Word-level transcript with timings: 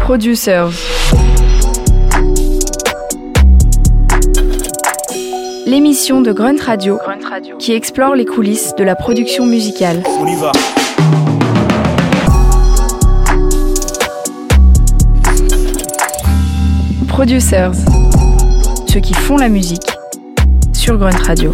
Producers. 0.00 0.70
L'émission 5.66 6.22
de 6.22 6.32
Grunt 6.32 6.60
Radio, 6.64 6.98
qui 7.58 7.72
explore 7.72 8.14
les 8.14 8.24
coulisses 8.24 8.74
de 8.76 8.82
la 8.84 8.96
production 8.96 9.46
musicale. 9.46 10.02
On 10.18 10.26
y 10.26 10.34
va. 10.34 10.52
Producers. 17.08 17.72
Ceux 18.88 19.00
qui 19.00 19.14
font 19.14 19.36
la 19.36 19.48
musique 19.48 19.92
sur 20.72 20.98
Grunt 20.98 21.22
Radio. 21.26 21.52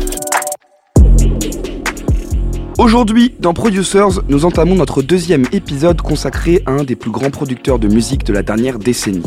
Aujourd'hui, 2.82 3.32
dans 3.38 3.54
Producers, 3.54 4.22
nous 4.28 4.44
entamons 4.44 4.74
notre 4.74 5.02
deuxième 5.02 5.44
épisode 5.52 6.02
consacré 6.02 6.64
à 6.66 6.72
un 6.72 6.82
des 6.82 6.96
plus 6.96 7.12
grands 7.12 7.30
producteurs 7.30 7.78
de 7.78 7.86
musique 7.86 8.24
de 8.24 8.32
la 8.32 8.42
dernière 8.42 8.80
décennie. 8.80 9.22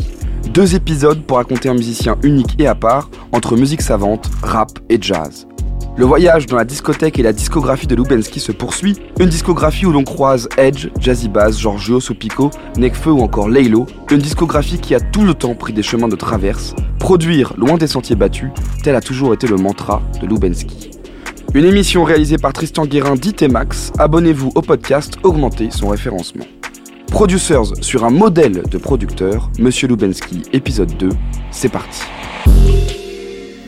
Deux 0.52 0.74
épisodes 0.74 1.22
pour 1.22 1.38
raconter 1.38 1.70
un 1.70 1.74
musicien 1.74 2.18
unique 2.22 2.54
et 2.58 2.66
à 2.66 2.74
part 2.74 3.08
entre 3.32 3.56
musique 3.56 3.80
savante, 3.80 4.30
rap 4.42 4.72
et 4.90 4.98
jazz. 5.00 5.48
Le 5.96 6.04
voyage 6.04 6.44
dans 6.44 6.56
la 6.56 6.66
discothèque 6.66 7.18
et 7.18 7.22
la 7.22 7.32
discographie 7.32 7.86
de 7.86 7.94
Lubensky 7.94 8.40
se 8.40 8.52
poursuit, 8.52 8.98
une 9.18 9.30
discographie 9.30 9.86
où 9.86 9.90
l'on 9.90 10.04
croise 10.04 10.50
Edge, 10.58 10.88
Jazzy 11.00 11.30
Bass, 11.30 11.58
Giorgio 11.58 11.98
Sopico, 11.98 12.50
Nekfeu 12.76 13.10
ou 13.10 13.22
encore 13.22 13.48
Laylo, 13.48 13.86
une 14.10 14.18
discographie 14.18 14.78
qui 14.78 14.94
a 14.94 15.00
tout 15.00 15.24
le 15.24 15.32
temps 15.32 15.54
pris 15.54 15.72
des 15.72 15.82
chemins 15.82 16.08
de 16.08 16.16
traverse, 16.16 16.74
produire 16.98 17.54
loin 17.56 17.78
des 17.78 17.86
sentiers 17.86 18.16
battus, 18.16 18.50
tel 18.82 18.94
a 18.94 19.00
toujours 19.00 19.32
été 19.32 19.46
le 19.46 19.56
mantra 19.56 20.02
de 20.20 20.26
Lubensky. 20.26 20.95
Une 21.56 21.64
émission 21.64 22.04
réalisée 22.04 22.36
par 22.36 22.52
Tristan 22.52 22.84
Guérin 22.84 23.14
dit 23.14 23.34
et 23.40 23.48
Max, 23.48 23.90
abonnez-vous 23.98 24.52
au 24.54 24.60
podcast, 24.60 25.14
augmentez 25.22 25.70
son 25.70 25.88
référencement. 25.88 26.44
Producers 27.06 27.72
sur 27.80 28.04
un 28.04 28.10
modèle 28.10 28.64
de 28.70 28.76
producteur, 28.76 29.50
Monsieur 29.58 29.88
Lubensky, 29.88 30.42
épisode 30.52 30.94
2, 30.98 31.08
c'est 31.50 31.70
parti. 31.70 32.02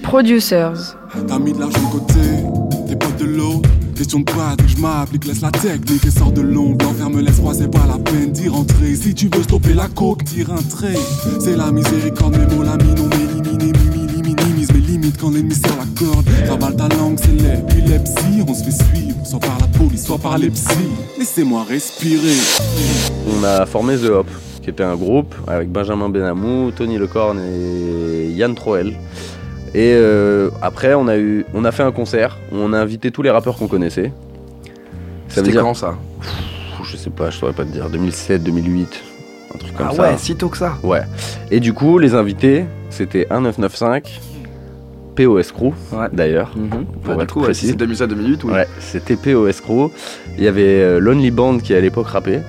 Producers. 0.02 0.98
T'as 1.26 1.38
mis 1.38 1.54
de 1.54 1.60
l'argent 1.60 1.80
de 1.80 1.98
côté, 1.98 2.20
t'es 2.86 2.96
pas 2.96 3.10
de 3.18 3.24
l'eau. 3.24 3.62
Question 3.96 4.20
de 4.20 4.24
pratique, 4.24 4.68
je 4.68 4.82
m'applique, 4.82 5.24
laisse 5.24 5.40
la 5.40 5.50
technique 5.50 6.04
et 6.04 6.10
sors 6.10 6.30
de 6.30 6.42
l'ombre. 6.42 6.84
L'enfer 6.84 7.08
me 7.08 7.22
laisse 7.22 7.36
froid, 7.36 7.54
c'est 7.54 7.70
pas 7.70 7.86
la 7.88 7.96
peine 7.96 8.32
d'y 8.32 8.50
rentrer. 8.50 8.94
Si 8.96 9.14
tu 9.14 9.30
veux 9.34 9.42
stopper 9.42 9.72
la 9.72 9.88
coke, 9.88 10.24
tire 10.24 10.52
un 10.52 10.62
trait. 10.62 10.92
C'est 11.40 11.56
la 11.56 11.72
miséricorde, 11.72 12.36
mes 12.36 12.54
mots, 12.54 12.64
la 12.64 12.76
mine, 12.76 12.96
on 12.98 13.10
élimine, 13.16 13.72
quand 15.20 15.30
l'ennemi 15.30 15.54
sort 15.54 15.76
la 15.78 15.86
corde. 16.06 16.26
Rabale 16.48 16.76
ta 16.76 16.88
langue, 16.96 17.18
c'est 17.18 17.32
l'épilepsie. 17.32 18.42
On 18.46 18.54
se 18.54 18.64
fait 18.64 18.70
suivre, 18.72 19.16
soit 19.24 19.40
par 19.40 19.58
la 19.60 19.66
police, 19.78 20.04
soit 20.06 20.18
par 20.18 20.38
les 20.38 20.50
psys. 20.50 20.74
Laissez-moi 21.18 21.64
respirer. 21.68 22.34
On 23.28 23.44
a 23.44 23.66
formé 23.66 23.96
The 23.96 24.06
Hop, 24.06 24.26
qui 24.62 24.70
était 24.70 24.82
un 24.84 24.96
groupe 24.96 25.34
avec 25.46 25.70
Benjamin 25.70 26.08
Benamou, 26.08 26.70
Tony 26.72 26.98
Lecorne 26.98 27.40
et 27.40 28.28
Yann 28.32 28.54
Troel. 28.54 28.94
Et 29.74 29.92
euh, 29.94 30.50
après, 30.62 30.94
on 30.94 31.08
a, 31.08 31.16
eu, 31.18 31.44
on 31.54 31.64
a 31.64 31.72
fait 31.72 31.82
un 31.82 31.92
concert 31.92 32.38
où 32.52 32.56
on 32.56 32.72
a 32.72 32.78
invité 32.78 33.10
tous 33.10 33.22
les 33.22 33.30
rappeurs 33.30 33.56
qu'on 33.56 33.68
connaissait. 33.68 34.12
C'était 35.28 35.50
dire, 35.50 35.62
quand 35.62 35.74
ça? 35.74 35.94
Je 36.82 36.96
sais 36.96 37.10
pas, 37.10 37.28
je 37.28 37.36
saurais 37.36 37.52
pas 37.52 37.64
te 37.64 37.70
dire, 37.70 37.90
2007, 37.90 38.42
2008, 38.42 38.88
un 39.54 39.58
truc 39.58 39.74
comme 39.76 39.86
Ah 39.90 39.94
ça. 39.94 40.02
ouais, 40.02 40.14
si 40.16 40.34
tôt 40.36 40.48
que 40.48 40.56
ça. 40.56 40.78
Ouais. 40.82 41.02
Et 41.50 41.60
du 41.60 41.74
coup, 41.74 41.98
les 41.98 42.14
invités, 42.14 42.64
c'était 42.88 43.26
1995, 43.30 44.02
POS 45.26 45.52
Crew, 45.52 45.72
Ouais. 45.92 46.06
d'ailleurs. 46.12 46.52
Mhm. 46.56 46.84
Pour 47.02 47.14
Bah, 47.16 47.22
être 47.22 47.26
du 47.26 47.32
coup, 47.32 47.38
ouais, 47.40 47.44
précis. 47.46 47.66
c'est 47.68 47.76
2007-2008, 47.76 48.44
oui. 48.44 48.52
Ouais, 48.52 48.66
c'était 48.78 49.16
POS 49.16 49.60
Crew. 49.60 49.90
Il 50.36 50.44
y 50.44 50.48
avait 50.48 50.62
euh, 50.82 51.00
Lonely 51.00 51.30
Band 51.30 51.58
qui 51.58 51.74
à 51.74 51.80
l'époque 51.80 52.06
rappait. 52.08 52.40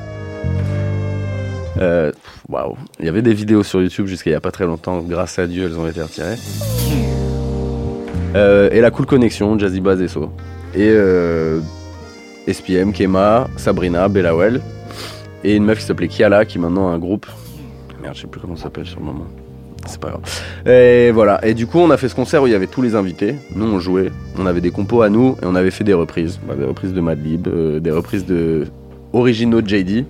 Euh, 1.80 2.12
Waouh. 2.47 2.75
Il 3.00 3.06
y 3.06 3.09
avait 3.09 3.22
des 3.22 3.34
vidéos 3.34 3.63
sur 3.63 3.81
YouTube 3.81 4.08
jusqu'à 4.08 4.29
il 4.29 4.34
y 4.34 4.35
a 4.35 4.40
pas 4.41 4.52
très 4.52 4.66
longtemps. 4.66 5.00
Grâce 5.02 5.40
à 5.40 5.47
Dieu, 5.47 5.66
elles 5.66 5.78
ont 5.79 5.88
été 5.88 6.02
retirées. 6.02 6.35
Euh, 8.35 8.69
et 8.72 8.81
la 8.81 8.91
Cool 8.91 9.06
Connection, 9.06 9.58
Jazzy 9.58 9.79
Bass 9.81 10.00
et 10.00 10.08
So. 10.08 10.31
Et 10.75 10.90
euh, 10.90 11.59
SPM, 12.47 12.91
Kema, 12.94 13.47
Sabrina, 13.58 14.08
Bellawell. 14.08 14.62
Et 15.44 15.56
une 15.56 15.63
meuf 15.66 15.79
qui 15.79 15.85
s'appelait 15.85 16.08
Kiala 16.08 16.46
qui 16.46 16.59
maintenant 16.59 16.90
a 16.90 16.94
un 16.94 17.00
groupe. 17.00 17.25
Merde, 18.02 18.16
je 18.16 18.22
sais 18.22 18.28
plus 18.28 18.41
comment 18.41 18.56
ça 18.56 18.63
s'appelle 18.63 18.85
sur 18.85 19.00
le 19.00 19.06
moment. 19.06 19.25
C'est 19.85 20.00
pas 20.00 20.09
grave. 20.09 20.22
Et 20.66 21.12
voilà. 21.12 21.44
Et 21.45 21.53
du 21.53 21.67
coup, 21.67 21.79
on 21.79 21.90
a 21.90 21.97
fait 21.97 22.09
ce 22.09 22.16
concert 22.16 22.44
où 22.44 22.47
il 22.47 22.51
y 22.51 22.56
avait 22.56 22.67
tous 22.67 22.81
les 22.81 22.95
invités. 22.95 23.35
Nous, 23.56 23.66
on 23.66 23.79
jouait. 23.79 24.12
On 24.38 24.45
avait 24.45 24.62
des 24.62 24.72
compos 24.72 25.01
à 25.01 25.09
nous 25.09 25.38
et 25.41 25.45
on 25.45 25.56
avait 25.56 25.72
fait 25.72 25.84
des 25.84 25.94
reprises. 25.94 26.40
Bah, 26.47 26.56
des 26.56 26.66
reprises 26.66 26.94
de 26.94 27.01
Madlib, 27.01 27.47
euh, 27.47 27.79
des 27.79 27.91
reprises 27.91 28.25
de 28.25 28.66
originaux 29.13 29.62
de 29.62 29.67
JD 29.67 30.06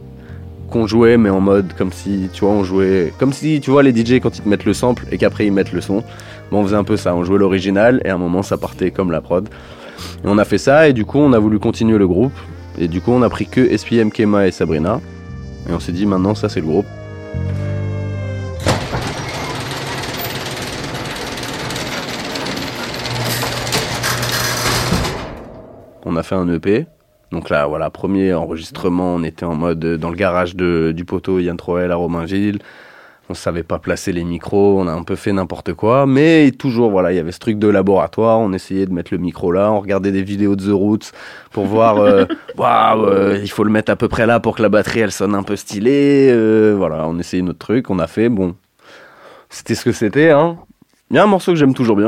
qu'on 0.70 0.86
jouait, 0.86 1.18
mais 1.18 1.30
en 1.30 1.42
mode 1.42 1.74
comme 1.78 1.92
si, 1.92 2.30
tu 2.32 2.42
vois, 2.46 2.54
on 2.54 2.64
jouait 2.64 3.12
comme 3.18 3.34
si, 3.34 3.60
tu 3.60 3.72
vois, 3.72 3.82
les 3.82 3.96
DJ 3.96 4.20
quand 4.20 4.38
ils 4.38 4.42
te 4.42 4.48
mettent 4.48 4.66
le 4.66 4.74
sample 4.74 5.06
et 5.12 5.18
qu'après 5.18 5.46
ils 5.46 5.52
mettent 5.52 5.74
le 5.74 5.82
son. 5.82 6.04
Bon, 6.52 6.60
on 6.60 6.64
faisait 6.64 6.76
un 6.76 6.84
peu 6.84 6.98
ça. 6.98 7.16
On 7.16 7.24
jouait 7.24 7.40
l'original 7.40 8.02
et 8.06 8.10
à 8.10 8.16
un 8.16 8.18
moment 8.18 8.44
ça 8.44 8.58
partait 8.58 8.92
comme 8.92 9.12
la 9.12 9.22
prod. 9.22 9.50
Et 10.24 10.28
on 10.28 10.38
a 10.38 10.46
fait 10.46 10.58
ça 10.58 10.88
et 10.88 10.94
du 10.94 11.06
coup, 11.06 11.20
on 11.20 11.34
a 11.34 11.40
voulu 11.40 11.60
continuer 11.60 11.98
le 11.98 12.08
groupe. 12.08 12.34
Et 12.78 12.88
du 12.88 13.02
coup, 13.02 13.12
on 13.12 13.22
a 13.22 13.30
pris 13.30 13.48
que 13.48 13.76
SPM, 13.76 14.12
Kema 14.12 14.48
et 14.48 14.52
Sabrina. 14.52 15.02
Et 15.70 15.74
on 15.74 15.80
s'est 15.80 15.92
dit 15.92 16.06
maintenant, 16.06 16.36
ça 16.36 16.50
c'est 16.50 16.62
le 16.62 16.68
groupe. 16.68 16.86
On 26.10 26.16
a 26.16 26.24
fait 26.24 26.34
un 26.34 26.52
EP. 26.52 26.88
Donc 27.32 27.52
là, 27.52 27.68
voilà, 27.68 27.92
premier 27.92 28.34
enregistrement, 28.34 29.14
on 29.14 29.24
était 29.24 29.46
en 29.46 29.54
mode 29.54 29.86
euh, 29.86 29.98
dans 29.98 30.10
le 30.10 30.16
garage 30.16 30.56
de, 30.56 30.92
du 30.92 31.06
poteau 31.06 31.38
Yann 31.38 31.56
Troel 31.56 31.92
à 31.92 31.96
Romainville. 31.96 32.58
On 33.30 33.36
savait 33.36 33.62
pas 33.62 33.78
placer 33.78 34.12
les 34.12 34.24
micros, 34.24 34.80
on 34.80 34.88
a 34.88 34.92
un 34.92 35.04
peu 35.04 35.16
fait 35.16 35.32
n'importe 35.32 35.76
quoi, 35.76 36.08
mais 36.08 36.50
toujours, 36.50 36.90
voilà, 36.90 37.14
il 37.14 37.16
y 37.16 37.20
avait 37.20 37.32
ce 37.32 37.38
truc 37.38 37.60
de 37.60 37.68
laboratoire, 37.68 38.40
on 38.40 38.54
essayait 38.54 38.88
de 38.88 38.92
mettre 38.92 39.14
le 39.14 39.20
micro 39.20 39.52
là, 39.52 39.72
on 39.72 39.80
regardait 39.82 40.12
des 40.12 40.24
vidéos 40.24 40.56
de 40.56 40.66
The 40.66 40.74
Roots 40.74 41.12
pour 41.52 41.68
voir, 41.68 42.00
euh, 42.00 42.26
waouh, 42.58 43.06
euh, 43.06 43.40
il 43.40 43.52
faut 43.52 43.64
le 43.64 43.70
mettre 43.70 43.92
à 43.92 43.96
peu 43.96 44.08
près 44.08 44.26
là 44.26 44.40
pour 44.40 44.56
que 44.56 44.64
la 44.64 44.70
batterie 44.70 45.02
elle 45.02 45.12
sonne 45.12 45.36
un 45.36 45.44
peu 45.44 45.56
stylée, 45.56 46.32
euh, 46.32 46.74
voilà, 46.76 47.08
on 47.08 47.20
essayait 47.20 47.44
notre 47.44 47.60
truc, 47.60 47.92
on 47.92 48.00
a 48.00 48.08
fait, 48.08 48.30
bon, 48.30 48.56
c'était 49.52 49.76
ce 49.76 49.86
que 49.86 49.92
c'était, 49.92 50.32
hein. 50.32 50.58
Il 51.12 51.18
y 51.18 51.20
a 51.20 51.24
un 51.24 51.28
morceau 51.28 51.52
que 51.52 51.60
j'aime 51.60 51.76
toujours 51.76 51.98
bien, 51.98 52.08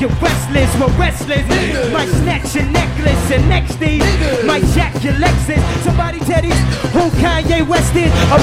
Y'all 0.00 0.08
know 0.08 0.16
what 0.16 0.32
the 0.32 0.50
Midwest 0.50 0.50
is, 0.50 0.70
young 0.70 0.80
and 0.80 0.80
restless. 0.80 0.80
We're 0.80 0.98
restless. 0.98 1.92
Might 1.92 2.08
snatch 2.08 2.54
your 2.54 2.64
necklace 2.72 3.30
and 3.30 3.48
next 3.48 3.78
these. 3.78 4.44
Might 4.44 4.64
jack 4.74 5.04
your 5.04 5.14
Lexus. 5.14 5.62
Somebody 5.84 6.18
tell 6.20 6.42
these 6.42 6.58
who 6.92 7.10
Kanye 7.20 7.66
West 7.66 7.94
is. 7.94 8.12
Oh. 8.32 8.40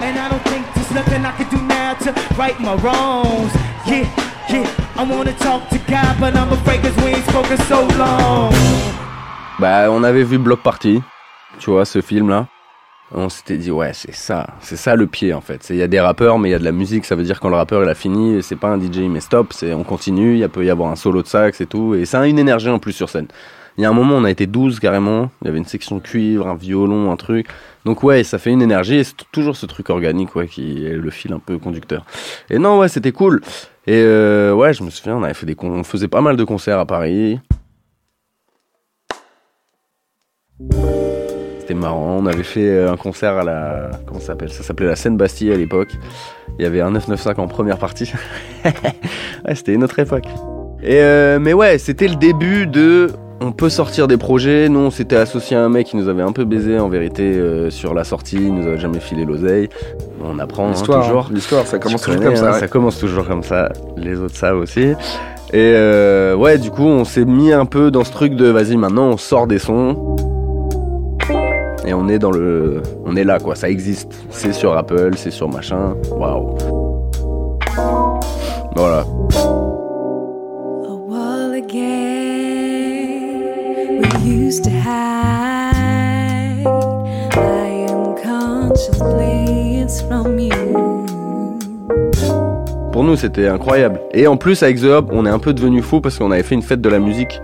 And 0.00 0.18
I 0.18 0.28
don't 0.28 0.44
think 0.44 0.66
there's 0.74 0.90
nothing 0.90 1.24
I 1.24 1.32
can 1.32 1.48
do 1.48 1.62
now 1.62 1.94
to 1.94 2.12
right 2.36 2.58
my 2.60 2.74
wrongs. 2.76 3.52
Yeah, 3.86 4.08
yeah. 4.50 4.68
I 4.96 5.04
wanna 5.04 5.32
talk 5.38 5.68
to 5.70 5.78
God, 5.88 6.16
but 6.20 6.36
I'm 6.36 6.52
afraid 6.52 6.82
cause 6.82 6.96
we 6.96 7.14
ain't 7.14 7.26
spoken 7.26 7.58
so 7.64 7.86
long. 7.96 8.52
Bah, 9.58 9.88
on 9.90 10.04
avait 10.04 10.24
vu 10.24 10.38
Block 10.38 10.62
Party, 10.62 11.02
tu 11.58 11.70
vois, 11.70 11.84
ce 11.84 12.00
film-là. 12.00 12.46
On 13.12 13.28
s'était 13.28 13.56
dit, 13.56 13.72
ouais, 13.72 13.90
c'est 13.92 14.14
ça, 14.14 14.46
c'est 14.60 14.76
ça 14.76 14.94
le 14.94 15.06
pied 15.06 15.34
en 15.34 15.40
fait. 15.40 15.66
Il 15.70 15.76
y 15.76 15.82
a 15.82 15.88
des 15.88 15.98
rappeurs, 15.98 16.38
mais 16.38 16.48
il 16.48 16.52
y 16.52 16.54
a 16.54 16.60
de 16.60 16.64
la 16.64 16.72
musique. 16.72 17.04
Ça 17.04 17.16
veut 17.16 17.24
dire 17.24 17.40
quand 17.40 17.48
le 17.48 17.56
rappeur 17.56 17.82
il 17.82 17.88
a 17.88 17.94
fini, 17.94 18.40
c'est 18.42 18.56
pas 18.56 18.68
un 18.68 18.80
DJ, 18.80 19.00
met 19.00 19.20
stop, 19.20 19.52
c'est 19.52 19.72
on 19.72 19.82
continue. 19.82 20.38
Il 20.38 20.48
peut 20.48 20.64
y 20.64 20.70
avoir 20.70 20.90
un 20.92 20.96
solo 20.96 21.22
de 21.22 21.26
sax 21.26 21.60
et 21.60 21.66
tout. 21.66 21.94
Et 21.94 22.04
ça 22.04 22.20
a 22.20 22.26
une 22.26 22.38
énergie 22.38 22.68
en 22.68 22.78
plus 22.78 22.92
sur 22.92 23.08
scène. 23.08 23.26
Il 23.76 23.82
y 23.82 23.84
a 23.86 23.90
un 23.90 23.94
moment, 23.94 24.16
on 24.16 24.24
a 24.24 24.30
été 24.30 24.46
12 24.46 24.78
carrément. 24.78 25.30
Il 25.42 25.46
y 25.46 25.48
avait 25.48 25.58
une 25.58 25.64
section 25.64 25.98
cuivre, 26.00 26.46
un 26.46 26.54
violon, 26.54 27.10
un 27.10 27.16
truc. 27.16 27.46
Donc 27.84 28.02
ouais, 28.02 28.22
ça 28.24 28.38
fait 28.38 28.50
une 28.50 28.62
énergie 28.62 28.96
et 28.96 29.04
c'est 29.04 29.14
toujours 29.32 29.56
ce 29.56 29.66
truc 29.66 29.90
organique 29.90 30.36
ouais, 30.36 30.46
qui 30.46 30.86
est 30.86 30.96
le 30.96 31.10
fil 31.10 31.32
un 31.32 31.38
peu 31.38 31.58
conducteur. 31.58 32.04
Et 32.50 32.58
non, 32.58 32.78
ouais, 32.78 32.88
c'était 32.88 33.12
cool. 33.12 33.40
Et 33.86 34.02
euh, 34.04 34.52
ouais, 34.52 34.74
je 34.74 34.82
me 34.82 34.90
souviens, 34.90 35.16
on 35.16 35.22
avait 35.22 35.34
fait 35.34 35.46
des 35.46 35.56
on 35.62 35.82
faisait 35.82 36.08
pas 36.08 36.20
mal 36.20 36.36
de 36.36 36.44
concerts 36.44 36.78
à 36.78 36.86
Paris. 36.86 37.40
C'était 41.70 41.80
marrant. 41.80 42.18
On 42.20 42.26
avait 42.26 42.42
fait 42.42 42.68
euh, 42.68 42.90
un 42.92 42.96
concert 42.96 43.36
à 43.36 43.44
la. 43.44 43.90
Comment 44.04 44.18
ça 44.18 44.26
s'appelle? 44.28 44.50
Ça 44.50 44.64
s'appelait 44.64 44.88
la 44.88 44.96
Seine-Bastille 44.96 45.52
à 45.52 45.56
l'époque. 45.56 45.90
Il 46.58 46.64
y 46.64 46.66
avait 46.66 46.80
un 46.80 46.90
995 46.90 47.44
en 47.44 47.46
première 47.46 47.78
partie. 47.78 48.12
ouais, 48.64 49.54
c'était 49.54 49.74
une 49.74 49.84
autre 49.84 49.98
époque. 50.00 50.24
Et 50.82 50.96
euh, 51.00 51.38
mais 51.40 51.52
ouais, 51.52 51.78
c'était 51.78 52.08
le 52.08 52.16
début 52.16 52.66
de. 52.66 53.10
On 53.40 53.52
peut 53.52 53.68
sortir 53.70 54.08
des 54.08 54.16
projets. 54.16 54.68
Nous, 54.68 54.80
on 54.80 54.90
s'était 54.90 55.14
associé 55.14 55.56
à 55.56 55.62
un 55.62 55.68
mec 55.68 55.86
qui 55.86 55.96
nous 55.96 56.08
avait 56.08 56.22
un 56.24 56.32
peu 56.32 56.44
baisé 56.44 56.76
en 56.80 56.88
vérité 56.88 57.22
euh, 57.22 57.70
sur 57.70 57.94
la 57.94 58.02
sortie. 58.02 58.36
Il 58.36 58.52
nous 58.52 58.66
avait 58.66 58.78
jamais 58.80 58.98
filé 59.00 59.24
l'oseille. 59.24 59.68
On 60.24 60.40
apprend 60.40 60.66
hein, 60.66 60.70
L'histoire, 60.72 61.04
toujours. 61.04 61.26
hein. 61.26 61.32
l'histoire, 61.32 61.66
ça 61.68 61.78
commence 61.78 62.02
toujours 62.02 62.20
comme 62.20 62.34
ça. 62.36 62.48
hein, 62.48 62.52
ouais. 62.54 62.58
Ça 62.58 62.66
commence 62.68 62.98
toujours 62.98 63.26
comme 63.28 63.44
ça. 63.44 63.70
Les 63.96 64.18
autres 64.18 64.36
savent 64.36 64.58
aussi. 64.58 64.80
Et 64.82 64.94
euh, 65.54 66.34
ouais, 66.34 66.58
du 66.58 66.70
coup, 66.72 66.84
on 66.84 67.04
s'est 67.04 67.24
mis 67.24 67.52
un 67.52 67.64
peu 67.64 67.92
dans 67.92 68.02
ce 68.04 68.10
truc 68.10 68.34
de 68.34 68.46
vas-y, 68.48 68.76
maintenant 68.76 69.06
on 69.06 69.16
sort 69.16 69.46
des 69.46 69.58
sons 69.60 70.16
et 71.90 71.94
on 71.94 72.08
est 72.08 72.20
dans 72.20 72.30
le, 72.30 72.82
on 73.04 73.16
est 73.16 73.24
là 73.24 73.40
quoi, 73.40 73.56
ça 73.56 73.68
existe. 73.68 74.12
C'est 74.30 74.52
sur 74.52 74.76
Apple, 74.76 75.14
c'est 75.16 75.32
sur 75.32 75.48
machin. 75.48 75.96
Waouh. 76.12 76.56
Voilà. 78.76 79.04
Pour 92.92 93.02
nous, 93.02 93.16
c'était 93.16 93.48
incroyable. 93.48 94.00
Et 94.12 94.28
en 94.28 94.36
plus, 94.36 94.62
avec 94.62 94.80
The 94.80 94.84
Hub, 94.84 95.06
on 95.10 95.26
est 95.26 95.30
un 95.30 95.40
peu 95.40 95.52
devenu 95.52 95.82
fou 95.82 96.00
parce 96.00 96.18
qu'on 96.18 96.30
avait 96.30 96.44
fait 96.44 96.54
une 96.54 96.62
fête 96.62 96.80
de 96.80 96.88
la 96.88 97.00
musique 97.00 97.40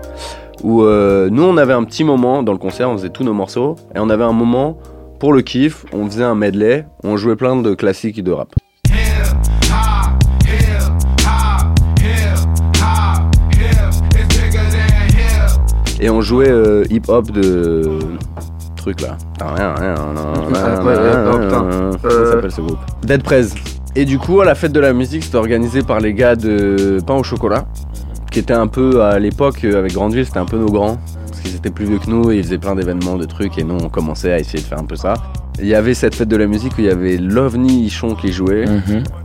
où 0.63 0.83
euh, 0.83 1.29
nous, 1.31 1.43
on 1.43 1.57
avait 1.57 1.73
un 1.73 1.83
petit 1.83 2.03
moment 2.03 2.43
dans 2.43 2.51
le 2.51 2.57
concert, 2.57 2.89
on 2.89 2.97
faisait 2.97 3.09
tous 3.09 3.23
nos 3.23 3.33
morceaux, 3.33 3.75
et 3.95 3.99
on 3.99 4.09
avait 4.09 4.23
un 4.23 4.33
moment 4.33 4.77
pour 5.19 5.33
le 5.33 5.41
kiff, 5.41 5.85
on 5.93 6.05
faisait 6.05 6.23
un 6.23 6.35
medley, 6.35 6.85
on 7.03 7.17
jouait 7.17 7.35
plein 7.35 7.55
de 7.55 7.73
classiques 7.73 8.23
de 8.23 8.31
rap. 8.31 8.53
Et 15.99 16.11
on 16.11 16.21
jouait 16.21 16.49
euh, 16.49 16.83
hip-hop 16.91 17.31
de 17.31 17.97
truc 18.75 19.01
là. 19.01 19.17
Comment 19.39 19.55
s'appelle 22.31 22.51
ce 22.51 22.61
groupe? 22.61 22.77
Dead 23.03 23.23
Prez. 23.23 23.47
Et 23.95 24.05
du 24.05 24.19
coup, 24.19 24.41
à 24.41 24.45
la 24.45 24.53
fête 24.53 24.71
de 24.71 24.79
la 24.79 24.93
musique, 24.93 25.23
c'était 25.23 25.37
organisé 25.37 25.81
par 25.81 25.99
les 25.99 26.13
gars 26.13 26.35
de 26.35 26.99
Pain 27.07 27.15
au 27.15 27.23
chocolat, 27.23 27.65
qui 28.37 28.41
étaient 28.41 28.53
un 28.53 28.67
peu 28.67 29.01
à 29.01 29.17
l'époque 29.17 29.63
avec 29.63 29.93
Grandville, 29.93 30.23
c'était 30.23 30.37
un 30.37 30.45
peu 30.45 30.57
nos 30.59 30.69
grands, 30.69 30.99
parce 31.27 31.39
qu'ils 31.41 31.55
étaient 31.55 31.71
plus 31.71 31.85
vieux 31.85 31.97
que 31.97 32.07
nous 32.07 32.29
et 32.31 32.37
ils 32.37 32.43
faisaient 32.43 32.59
plein 32.59 32.75
d'événements, 32.75 33.15
de 33.17 33.25
trucs, 33.25 33.57
et 33.57 33.63
nous 33.63 33.73
on 33.83 33.89
commençait 33.89 34.31
à 34.31 34.37
essayer 34.39 34.59
de 34.59 34.63
faire 34.63 34.77
un 34.77 34.83
peu 34.83 34.95
ça. 34.95 35.15
Il 35.59 35.65
y 35.65 35.73
avait 35.73 35.95
cette 35.95 36.13
fête 36.13 36.27
de 36.27 36.35
la 36.37 36.45
musique 36.45 36.73
où 36.77 36.81
il 36.81 36.85
y 36.85 36.89
avait 36.91 37.17
Lovni 37.17 37.85
Ichon 37.85 38.13
qui 38.13 38.31
jouait, 38.31 38.65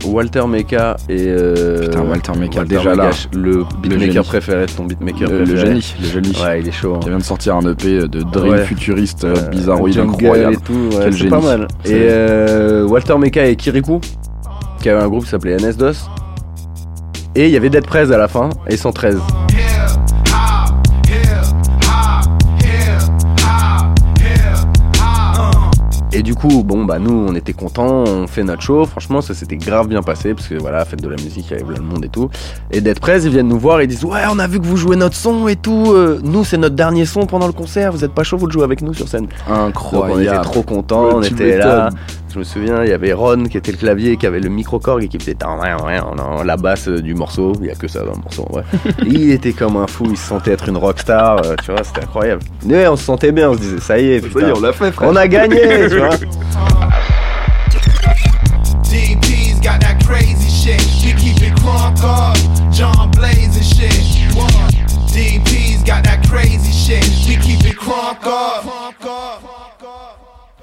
Walter 0.07 0.47
Meka 0.47 0.97
et. 1.09 1.25
euh, 1.27 1.81
Putain, 1.81 2.01
Walter 2.05 2.31
Meka, 2.39 2.57
Walter 2.61 2.75
déjà 2.77 2.95
là. 2.95 3.11
Le 3.35 3.63
beatmaker 3.83 4.23
préféré 4.23 4.65
de 4.65 4.71
ton 4.71 4.85
beatmaker 4.85 5.29
Le, 5.29 5.45
génie, 5.57 5.93
le 6.01 6.07
génie. 6.07 6.35
Ouais, 6.43 6.61
il 6.61 6.67
est 6.67 6.71
chaud. 6.71 6.95
hein. 6.95 6.99
Qui 7.03 7.09
vient 7.09 7.19
de 7.19 7.23
sortir 7.23 7.55
un 7.57 7.71
EP 7.71 8.07
de 8.07 8.23
drill 8.23 8.51
Ouais. 8.53 8.65
futuriste 8.65 9.25
euh, 9.25 9.35
Euh, 9.37 9.49
bizarroïde 9.49 9.99
incroyable. 9.99 10.55
et 10.55 10.57
tout, 10.57 10.73
ouais, 10.73 11.01
Quel 11.03 11.13
c'est 11.13 11.19
génie. 11.19 11.29
pas 11.29 11.39
mal. 11.41 11.67
C'est- 11.83 11.91
Et 11.91 12.07
euh, 12.09 12.87
Walter 12.87 13.15
Meka 13.19 13.45
et 13.45 13.55
Kirikou, 13.55 14.01
qui 14.81 14.89
avait 14.89 15.03
un 15.03 15.07
groupe 15.07 15.25
qui 15.25 15.29
s'appelait 15.29 15.55
NS-DOS. 15.57 16.09
Et 17.35 17.45
il 17.47 17.51
y 17.51 17.57
avait 17.57 17.69
Dead 17.69 17.85
Prez 17.85 18.11
à 18.13 18.17
la 18.17 18.27
fin, 18.27 18.49
et 18.67 18.77
113. 18.77 19.19
Et 26.15 26.21
du 26.21 26.35
coup, 26.35 26.61
bon, 26.63 26.85
bah 26.85 26.99
nous, 26.99 27.25
on 27.27 27.33
était 27.33 27.53
contents, 27.53 28.03
on 28.05 28.27
fait 28.27 28.43
notre 28.43 28.61
show. 28.61 28.85
Franchement, 28.85 29.21
ça 29.21 29.33
s'était 29.33 29.55
grave 29.55 29.87
bien 29.87 30.03
passé, 30.03 30.35
parce 30.35 30.47
que 30.47 30.53
voilà, 30.53 30.85
fête 30.85 31.01
de 31.01 31.07
la 31.09 31.15
musique, 31.15 31.47
il 31.49 31.51
y 31.51 31.55
avait 31.55 31.63
plein 31.63 31.79
de 31.79 31.87
monde 31.91 32.05
et 32.05 32.09
tout. 32.09 32.29
Et 32.69 32.81
Dead 32.81 32.99
Prez, 32.99 33.21
ils 33.23 33.29
viennent 33.31 33.47
nous 33.47 33.57
voir, 33.57 33.81
ils 33.81 33.87
disent 33.87 34.05
Ouais, 34.05 34.21
on 34.31 34.37
a 34.37 34.45
vu 34.45 34.59
que 34.59 34.65
vous 34.67 34.77
jouez 34.77 34.95
notre 34.95 35.15
son 35.15 35.47
et 35.47 35.55
tout. 35.55 35.85
euh, 35.91 36.19
nous, 36.23 36.43
c'est 36.43 36.57
notre 36.57 36.75
dernier 36.75 37.05
son 37.05 37.25
pendant 37.25 37.47
le 37.47 37.53
concert, 37.53 37.91
vous 37.91 38.03
êtes 38.03 38.13
pas 38.13 38.21
chaud, 38.21 38.37
vous 38.37 38.45
le 38.45 38.51
jouez 38.51 38.63
avec 38.63 38.83
nous 38.83 38.93
sur 38.93 39.07
scène. 39.07 39.23
Donc 39.25 39.31
on 39.49 39.53
Incroyable. 39.65 40.21
était 40.23 40.41
trop 40.43 40.61
contents, 40.61 41.09
on 41.15 41.23
était 41.23 41.57
là. 41.57 41.89
Je 42.33 42.39
me 42.39 42.43
souviens, 42.43 42.83
il 42.83 42.89
y 42.89 42.93
avait 42.93 43.13
Ron 43.13 43.43
qui 43.43 43.57
était 43.59 43.71
le 43.71 43.77
clavier, 43.77 44.17
qui 44.17 44.25
avait 44.25 44.39
le 44.39 44.49
micro-corg 44.49 45.03
et 45.03 45.07
qui 45.07 45.19
faisait 45.19 45.37
la 46.43 46.57
basse 46.57 46.87
euh, 46.87 46.99
du 46.99 47.13
morceau. 47.13 47.53
Il 47.61 47.67
y 47.67 47.69
a 47.69 47.75
que 47.75 47.87
ça 47.87 47.99
dans 47.99 48.13
le 48.13 48.21
morceau, 48.23 48.47
ouais. 48.49 48.63
il 49.05 49.29
était 49.29 49.53
comme 49.53 49.77
un 49.77 49.85
fou, 49.85 50.07
il 50.09 50.17
se 50.17 50.29
sentait 50.29 50.53
être 50.53 50.67
une 50.67 50.77
rockstar, 50.77 51.45
euh, 51.45 51.55
tu 51.63 51.71
vois, 51.71 51.83
c'était 51.83 52.01
incroyable. 52.01 52.41
Mais 52.65 52.87
on 52.87 52.95
se 52.95 53.03
sentait 53.03 53.31
bien, 53.31 53.51
on 53.51 53.53
se 53.53 53.59
disait, 53.59 53.79
ça 53.79 53.99
y 53.99 54.13
est, 54.13 54.21
Ça 54.21 54.25
y 54.25 54.29
putain, 54.31 54.47
est, 54.47 54.51
on 54.51 54.61
l'a 54.61 54.73
fait, 54.73 54.91
frère. 54.91 55.09
on 55.09 55.15
a 55.15 55.27
gagné, 55.27 55.87
tu 55.89 55.97
vois. 55.99 56.09
DP's 58.89 59.59
got 59.61 59.79
that 59.81 59.99
crazy 60.03 60.49
shit. 60.49 60.79
DP's 65.13 65.83
got 65.83 66.03
that 66.03 66.27
crazy. 66.27 66.71
We 67.27 67.37
keep 67.37 67.63
it 67.63 67.77
crunk 67.77 68.25
up. 68.25 69.42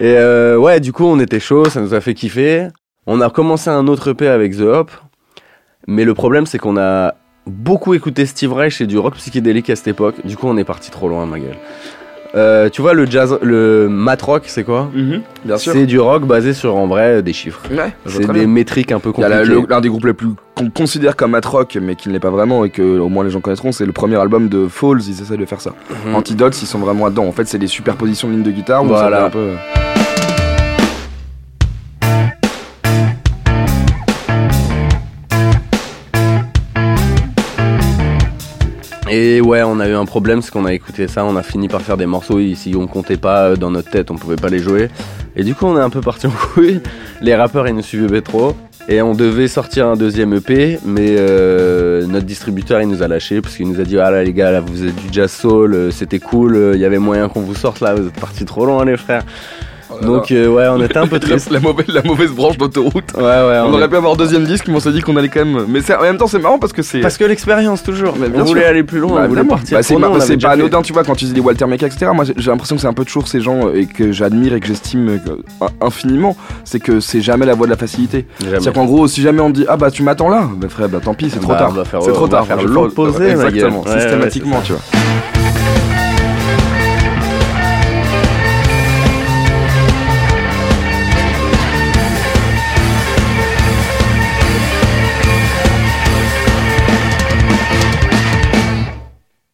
Et 0.01 0.17
euh, 0.17 0.57
ouais, 0.57 0.81
du 0.81 0.95
coup, 0.95 1.05
on 1.05 1.21
était 1.21 1.41
chaud, 1.41 1.67
ça 1.67 1.83
nous 1.83 1.93
a 1.93 2.01
fait 2.01 2.15
kiffer. 2.15 2.69
On 3.07 3.21
a 3.21 3.29
commencé 3.29 3.69
un 3.69 3.87
autre 3.87 4.13
EP 4.13 4.27
avec 4.29 4.57
The 4.57 4.63
Hop. 4.63 4.91
Mais 5.87 6.05
le 6.05 6.15
problème, 6.15 6.47
c'est 6.47 6.59
qu'on 6.59 6.79
a 6.79 7.15
beaucoup 7.47 7.93
écouté 7.93 8.25
Steve 8.25 8.53
Reich 8.55 8.81
et 8.81 8.87
du 8.87 8.97
rock 8.97 9.17
psychédélique 9.17 9.69
à 9.69 9.77
cette 9.77 9.89
époque. 9.89 10.25
Du 10.25 10.39
coup, 10.39 10.47
on 10.47 10.57
est 10.57 10.65
parti 10.65 10.91
trop 10.91 11.09
loin, 11.09 11.27
ma 11.27 11.39
gueule. 11.39 11.59
Euh, 12.37 12.69
tu 12.69 12.81
vois, 12.81 12.95
le 12.95 13.07
jazz, 13.07 13.37
le 13.43 13.89
mat 13.89 14.21
rock, 14.23 14.45
c'est 14.47 14.63
quoi 14.65 14.89
Mhm. 14.95 15.23
C'est 15.57 15.87
du 15.87 15.99
rock 15.99 16.25
basé 16.27 16.53
sur, 16.53 16.77
en 16.77 16.87
vrai, 16.87 17.23
des 17.23 17.33
chiffres. 17.33 17.61
Ouais, 17.71 17.93
C'est 18.07 18.31
des 18.31 18.47
métriques 18.47 18.93
un 18.93 19.01
peu 19.01 19.11
compliquées. 19.13 19.45
l'un 19.69 19.81
des 19.81 19.89
groupes 19.89 20.05
les 20.05 20.13
plus 20.13 20.29
qu'on 20.55 20.71
considère 20.71 21.17
comme 21.17 21.33
mat 21.33 21.45
rock, 21.45 21.77
mais 21.81 21.97
qui 21.97 22.09
ne 22.09 22.13
l'est 22.15 22.21
pas 22.21 22.31
vraiment 22.31 22.65
et 22.65 22.71
que 22.71 22.83
au 22.99 23.09
moins 23.09 23.25
les 23.25 23.31
gens 23.31 23.41
connaîtront, 23.41 23.73
c'est 23.73 23.87
le 23.87 23.93
premier 23.93 24.17
album 24.17 24.49
de 24.49 24.69
Falls. 24.69 25.01
Ils 25.09 25.21
essaient 25.23 25.37
de 25.37 25.45
faire 25.47 25.61
ça. 25.61 25.73
Mhm. 26.07 26.15
Antidotes, 26.15 26.61
ils 26.63 26.67
sont 26.67 26.79
vraiment 26.79 27.07
là-dedans. 27.07 27.25
En 27.27 27.33
fait, 27.33 27.47
c'est 27.49 27.59
des 27.59 27.67
superpositions 27.67 28.29
de 28.29 28.35
lignes 28.35 28.43
de 28.45 28.51
guitare. 28.53 28.85
où 28.85 28.87
Voilà. 28.89 29.19
ça 29.21 29.27
un 29.27 29.31
peu. 29.31 29.49
Et 39.13 39.41
ouais, 39.41 39.65
on 39.65 39.81
a 39.81 39.89
eu 39.89 39.95
un 39.95 40.05
problème, 40.05 40.41
c'est 40.41 40.53
qu'on 40.53 40.65
a 40.67 40.73
écouté 40.73 41.09
ça, 41.09 41.25
on 41.25 41.35
a 41.35 41.43
fini 41.43 41.67
par 41.67 41.83
faire 41.83 41.97
des 41.97 42.07
morceaux, 42.07 42.39
et 42.39 42.55
si 42.55 42.77
on 42.77 42.87
comptait 42.87 43.17
pas 43.17 43.47
euh, 43.47 43.57
dans 43.57 43.73
notre 43.73 43.91
tête, 43.91 44.13
on 44.13 44.15
pouvait 44.15 44.37
pas 44.37 44.49
les 44.49 44.61
jouer. 44.61 44.89
Et 45.35 45.43
du 45.43 45.57
coup, 45.57 45.67
on 45.67 45.77
est 45.77 45.81
un 45.81 45.91
peu 45.91 46.01
parti 46.01 46.29
en 46.29 46.31
couille. 46.31 46.81
Les 47.21 47.35
rappeurs, 47.35 47.67
ils 47.67 47.75
nous 47.75 47.83
suivaient 47.83 48.23
trop. 48.23 48.55
Et 48.89 49.03
on 49.03 49.15
devait 49.15 49.49
sortir 49.49 49.89
un 49.89 49.97
deuxième 49.97 50.33
EP, 50.33 50.79
mais 50.85 51.17
euh, 51.19 52.07
notre 52.07 52.25
distributeur, 52.25 52.81
il 52.83 52.89
nous 52.89 53.03
a 53.03 53.09
lâché 53.09 53.41
parce 53.41 53.57
qu'il 53.57 53.69
nous 53.69 53.81
a 53.81 53.85
dit 53.85 53.99
Ah 53.99 54.13
là, 54.13 54.23
les 54.23 54.33
gars, 54.33 54.53
là, 54.53 54.61
vous 54.61 54.85
êtes 54.85 54.95
du 54.95 55.13
jazz 55.13 55.31
soul, 55.31 55.75
euh, 55.75 55.91
c'était 55.91 56.21
cool, 56.21 56.73
il 56.75 56.81
y 56.81 56.85
avait 56.85 56.99
moyen 56.99 57.29
qu'on 57.29 57.41
vous 57.41 57.57
sorte 57.57 57.81
là, 57.81 57.95
vous 57.95 58.07
êtes 58.07 58.21
partis 58.21 58.45
trop 58.45 58.65
loin, 58.65 58.85
les 58.85 58.97
frères. 58.97 59.25
Donc, 60.03 60.31
euh, 60.31 60.49
ouais, 60.49 60.67
on 60.69 60.83
était 60.83 60.97
un 60.99 61.07
peu 61.07 61.19
triste. 61.21 61.51
la 61.51 61.61
mauvaise, 61.61 61.87
la 61.89 62.03
mauvaise 62.03 62.31
branche 62.33 62.57
d'autoroute. 62.59 63.13
Ouais, 63.17 63.23
ouais, 63.23 63.61
On 63.63 63.67
on 63.69 63.73
aurait 63.75 63.85
est- 63.85 63.89
pu 63.89 63.97
avoir 63.97 64.17
deuxième 64.17 64.45
disque, 64.45 64.67
mais 64.69 64.75
on 64.77 64.81
s'est 64.81 64.93
dit 64.93 65.01
qu'on 65.03 65.17
allait 65.17 65.29
quand 65.29 65.45
même. 65.45 65.67
Mais 65.69 65.81
en 65.95 66.03
même 66.03 66.17
temps, 66.17 66.27
c'est 66.27 66.39
marrant 66.39 66.59
parce 66.59 66.73
que 66.73 66.83
c'est. 66.83 67.01
Parce 67.01 67.19
que 67.19 67.25
l'expérience, 67.25 67.83
toujours. 67.83 68.15
Mais 68.19 68.29
bien 68.29 68.43
on 68.43 68.45
voulait 68.45 68.61
sûr. 68.63 68.71
aller 68.71 68.83
plus 68.83 68.99
loin, 69.01 69.17
Bah, 69.17 69.21
on 69.25 69.29
voulait 69.29 69.41
évidemment. 69.41 69.57
partir. 69.59 69.77
Bah, 69.79 69.83
c'est 69.83 69.95
pas, 69.97 70.21
fait- 70.21 70.47
anodin, 70.47 70.83
tu 70.83 70.93
vois, 70.93 71.05
quand 71.05 71.15
tu 71.15 71.25
dis 71.27 71.33
des 71.33 71.41
Walter 71.41 71.67
Meka, 71.67 71.87
etc. 71.87 72.11
Moi, 72.15 72.25
j'ai 72.37 72.51
l'impression 72.51 72.77
que 72.77 72.83
c'est 72.83 72.89
un 72.89 72.93
peu 72.93 73.05
toujours 73.05 73.29
ces 73.29 73.41
gens 73.41 73.67
euh, 73.69 73.75
et 73.75 73.87
que 73.87 74.13
j'admire 74.13 74.55
et 74.55 74.61
que 74.61 74.67
j'estime 74.67 75.09
euh, 75.09 75.67
infiniment. 75.81 76.37
C'est 76.65 76.81
que 76.81 77.01
c'est 77.01 77.21
jamais 77.21 77.47
la 77.47 77.55
voie 77.55 77.67
de 77.67 77.71
la 77.71 77.77
facilité. 77.77 78.27
C'est-à-dire 78.41 78.73
qu'en 78.73 78.85
gros, 78.87 79.07
si 79.09 79.23
jamais 79.23 79.41
on 79.41 79.51
dit 79.51 79.65
Ah 79.69 79.77
bah 79.77 79.91
tu 79.91 80.03
m'attends 80.03 80.29
là, 80.29 80.49
bah 80.57 80.69
frère, 80.69 80.89
bah 80.89 80.99
tant 81.03 81.15
pis, 81.15 81.31
c'est 81.31 81.41
trop 81.41 81.53
Bah, 81.53 81.59
tard. 81.59 81.73
C'est 81.91 81.97
on 81.97 82.13
trop 82.13 82.27
va 82.27 82.45
tard. 82.45 82.63
l'opposé, 82.65 83.31
Exactement, 83.31 83.85
systématiquement, 83.85 84.61
tu 84.65 84.73
vois. 84.73 84.81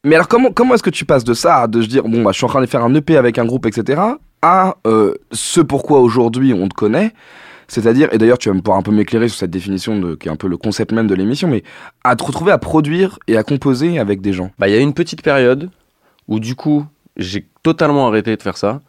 Mais 0.06 0.14
alors 0.14 0.28
comment, 0.28 0.50
comment 0.52 0.74
est-ce 0.74 0.82
que 0.82 0.90
tu 0.90 1.04
passes 1.04 1.24
de 1.24 1.34
ça, 1.34 1.66
de 1.66 1.82
se 1.82 1.88
dire 1.88 2.04
bon 2.04 2.22
bah 2.22 2.30
je 2.32 2.36
suis 2.36 2.46
en 2.46 2.48
train 2.48 2.60
de 2.62 2.66
faire 2.66 2.82
un 2.82 2.94
EP 2.94 3.16
avec 3.16 3.38
un 3.38 3.44
groupe 3.44 3.66
etc 3.66 4.00
à 4.42 4.76
euh, 4.86 5.14
ce 5.32 5.60
pourquoi 5.60 6.00
aujourd'hui 6.00 6.54
on 6.54 6.68
te 6.68 6.74
connaît, 6.74 7.12
c'est-à-dire 7.68 8.08
et 8.12 8.18
d'ailleurs 8.18 8.38
tu 8.38 8.48
vas 8.48 8.54
me 8.54 8.60
pouvoir 8.60 8.78
un 8.78 8.82
peu 8.82 8.92
m'éclairer 8.92 9.28
sur 9.28 9.38
cette 9.38 9.50
définition 9.50 10.14
qui 10.16 10.28
est 10.28 10.30
un 10.30 10.36
peu 10.36 10.46
le 10.46 10.56
concept 10.56 10.92
même 10.92 11.08
de 11.08 11.14
l'émission, 11.14 11.48
mais 11.48 11.64
à 12.04 12.14
te 12.14 12.22
retrouver 12.22 12.52
à 12.52 12.58
produire 12.58 13.18
et 13.26 13.36
à 13.36 13.42
composer 13.42 13.98
avec 13.98 14.20
des 14.20 14.32
gens. 14.32 14.50
Bah, 14.58 14.68
il 14.68 14.74
y 14.74 14.78
a 14.78 14.80
une 14.80 14.94
petite 14.94 15.22
période 15.22 15.70
où, 16.28 16.38
du 16.38 16.54
coup, 16.54 16.84
j'ai 17.16 17.46
totalement 17.62 18.06
arrêté 18.06 18.36
de 18.36 18.42
faire 18.42 18.56
ça. 18.56 18.80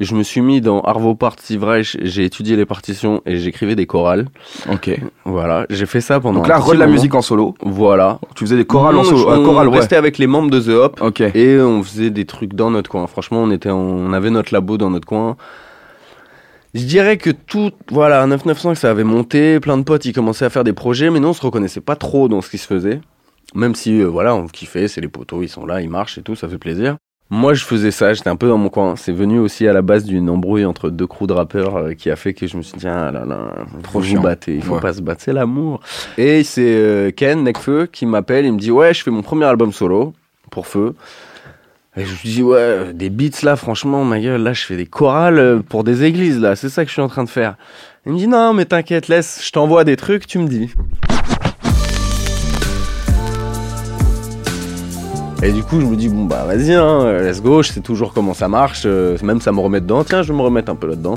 Et 0.00 0.04
je 0.04 0.14
me 0.14 0.22
suis 0.22 0.40
mis 0.40 0.60
dans 0.60 0.80
Arvo 0.82 1.16
Part 1.16 1.34
Steve 1.38 1.64
Reich, 1.64 1.96
j'ai 2.02 2.24
étudié 2.24 2.54
les 2.54 2.66
partitions 2.66 3.20
et 3.26 3.36
j'écrivais 3.36 3.74
des 3.74 3.86
chorales. 3.86 4.26
Ok. 4.70 4.96
Voilà, 5.24 5.66
j'ai 5.70 5.86
fait 5.86 6.00
ça 6.00 6.20
pendant 6.20 6.38
Donc 6.38 6.48
là, 6.48 6.58
re 6.58 6.68
de 6.68 6.72
la 6.74 6.86
moment. 6.86 6.92
musique 6.92 7.14
en 7.16 7.22
solo. 7.22 7.54
Voilà. 7.62 8.20
Tu 8.36 8.44
faisais 8.44 8.56
des 8.56 8.64
chorales 8.64 8.94
en 8.94 9.02
Non, 9.02 9.04
solo. 9.04 9.28
Un 9.28 9.38
on 9.38 9.68
ouais. 9.70 9.78
restait 9.78 9.96
avec 9.96 10.18
les 10.18 10.28
membres 10.28 10.50
de 10.50 10.60
The 10.60 10.68
Hop 10.68 11.00
Ok. 11.00 11.20
et 11.20 11.60
on 11.60 11.82
faisait 11.82 12.10
des 12.10 12.26
trucs 12.26 12.54
dans 12.54 12.70
notre 12.70 12.88
coin. 12.88 13.06
Franchement, 13.08 13.42
on 13.42 13.50
était, 13.50 13.70
on 13.70 14.12
avait 14.12 14.30
notre 14.30 14.54
labo 14.54 14.78
dans 14.78 14.90
notre 14.90 15.06
coin. 15.06 15.36
Je 16.74 16.84
dirais 16.84 17.16
que 17.16 17.30
tout, 17.30 17.72
voilà, 17.90 18.24
995, 18.26 18.78
ça 18.78 18.90
avait 18.90 19.02
monté, 19.02 19.58
plein 19.58 19.78
de 19.78 19.82
potes, 19.82 20.04
ils 20.04 20.12
commençaient 20.12 20.44
à 20.44 20.50
faire 20.50 20.64
des 20.64 20.74
projets, 20.74 21.10
mais 21.10 21.18
nous, 21.18 21.28
on 21.28 21.32
se 21.32 21.42
reconnaissait 21.42 21.80
pas 21.80 21.96
trop 21.96 22.28
dans 22.28 22.40
ce 22.42 22.50
qui 22.50 22.58
se 22.58 22.66
faisait. 22.66 23.00
Même 23.54 23.74
si, 23.74 24.00
euh, 24.00 24.04
voilà, 24.06 24.34
on 24.34 24.46
kiffait, 24.46 24.86
c'est 24.86 25.00
les 25.00 25.08
poteaux, 25.08 25.42
ils 25.42 25.48
sont 25.48 25.64
là, 25.64 25.80
ils 25.80 25.88
marchent 25.88 26.18
et 26.18 26.22
tout, 26.22 26.36
ça 26.36 26.46
fait 26.48 26.58
plaisir. 26.58 26.98
Moi, 27.30 27.52
je 27.52 27.62
faisais 27.64 27.90
ça, 27.90 28.14
j'étais 28.14 28.30
un 28.30 28.36
peu 28.36 28.48
dans 28.48 28.56
mon 28.56 28.70
coin. 28.70 28.96
C'est 28.96 29.12
venu 29.12 29.38
aussi 29.38 29.68
à 29.68 29.72
la 29.74 29.82
base 29.82 30.04
d'une 30.04 30.30
embrouille 30.30 30.64
entre 30.64 30.88
deux 30.88 31.06
crews 31.06 31.26
de 31.26 31.34
rappeurs 31.34 31.76
euh, 31.76 31.92
qui 31.92 32.10
a 32.10 32.16
fait 32.16 32.32
que 32.32 32.46
je 32.46 32.56
me 32.56 32.62
suis 32.62 32.78
dit, 32.78 32.88
ah 32.88 33.10
là 33.12 33.26
là, 33.26 33.38
Trop 33.82 34.00
vous 34.00 34.20
battez, 34.20 34.54
il 34.54 34.62
faut 34.62 34.74
Ouais. 34.76 34.80
pas 34.80 34.94
se 34.94 35.02
battre, 35.02 35.20
c'est 35.22 35.34
l'amour. 35.34 35.80
Et 36.16 36.42
c'est 36.42 36.62
euh, 36.64 37.10
Ken, 37.10 37.44
Necfeu, 37.44 37.86
qui 37.86 38.06
m'appelle, 38.06 38.46
il 38.46 38.52
me 38.54 38.58
dit, 38.58 38.70
ouais, 38.70 38.94
je 38.94 39.02
fais 39.02 39.10
mon 39.10 39.20
premier 39.20 39.44
album 39.44 39.72
solo 39.74 40.14
pour 40.50 40.66
Feu. 40.66 40.94
Et 41.98 42.04
je 42.06 42.12
lui 42.22 42.28
dis, 42.30 42.42
ouais, 42.42 42.94
des 42.94 43.10
beats 43.10 43.42
là, 43.42 43.56
franchement, 43.56 44.04
ma 44.04 44.20
gueule, 44.20 44.42
là, 44.42 44.54
je 44.54 44.64
fais 44.64 44.76
des 44.76 44.86
chorales 44.86 45.38
euh, 45.38 45.58
pour 45.60 45.84
des 45.84 46.04
églises, 46.04 46.40
là, 46.40 46.56
c'est 46.56 46.70
ça 46.70 46.82
que 46.84 46.88
je 46.88 46.94
suis 46.94 47.02
en 47.02 47.08
train 47.08 47.24
de 47.24 47.28
faire. 47.28 47.56
Il 48.06 48.12
me 48.12 48.18
dit, 48.18 48.28
non, 48.28 48.54
mais 48.54 48.64
t'inquiète, 48.64 49.08
laisse, 49.08 49.42
je 49.44 49.50
t'envoie 49.52 49.84
des 49.84 49.96
trucs, 49.96 50.26
tu 50.26 50.38
me 50.38 50.46
dis. 50.48 50.70
Et 55.40 55.52
du 55.52 55.62
coup, 55.62 55.80
je 55.80 55.86
me 55.86 55.94
dis, 55.94 56.08
bon, 56.08 56.24
bah, 56.24 56.44
vas-y, 56.46 56.74
hein, 56.74 57.12
let's 57.22 57.40
go, 57.40 57.62
je 57.62 57.78
toujours 57.78 58.12
comment 58.12 58.34
ça 58.34 58.48
marche, 58.48 58.82
euh, 58.86 59.16
même 59.22 59.40
ça 59.40 59.52
me 59.52 59.60
remet 59.60 59.80
dedans, 59.80 60.02
tiens, 60.02 60.22
je 60.22 60.32
vais 60.32 60.36
me 60.36 60.42
remettre 60.42 60.70
un 60.70 60.74
peu 60.74 60.88
là-dedans. 60.88 61.14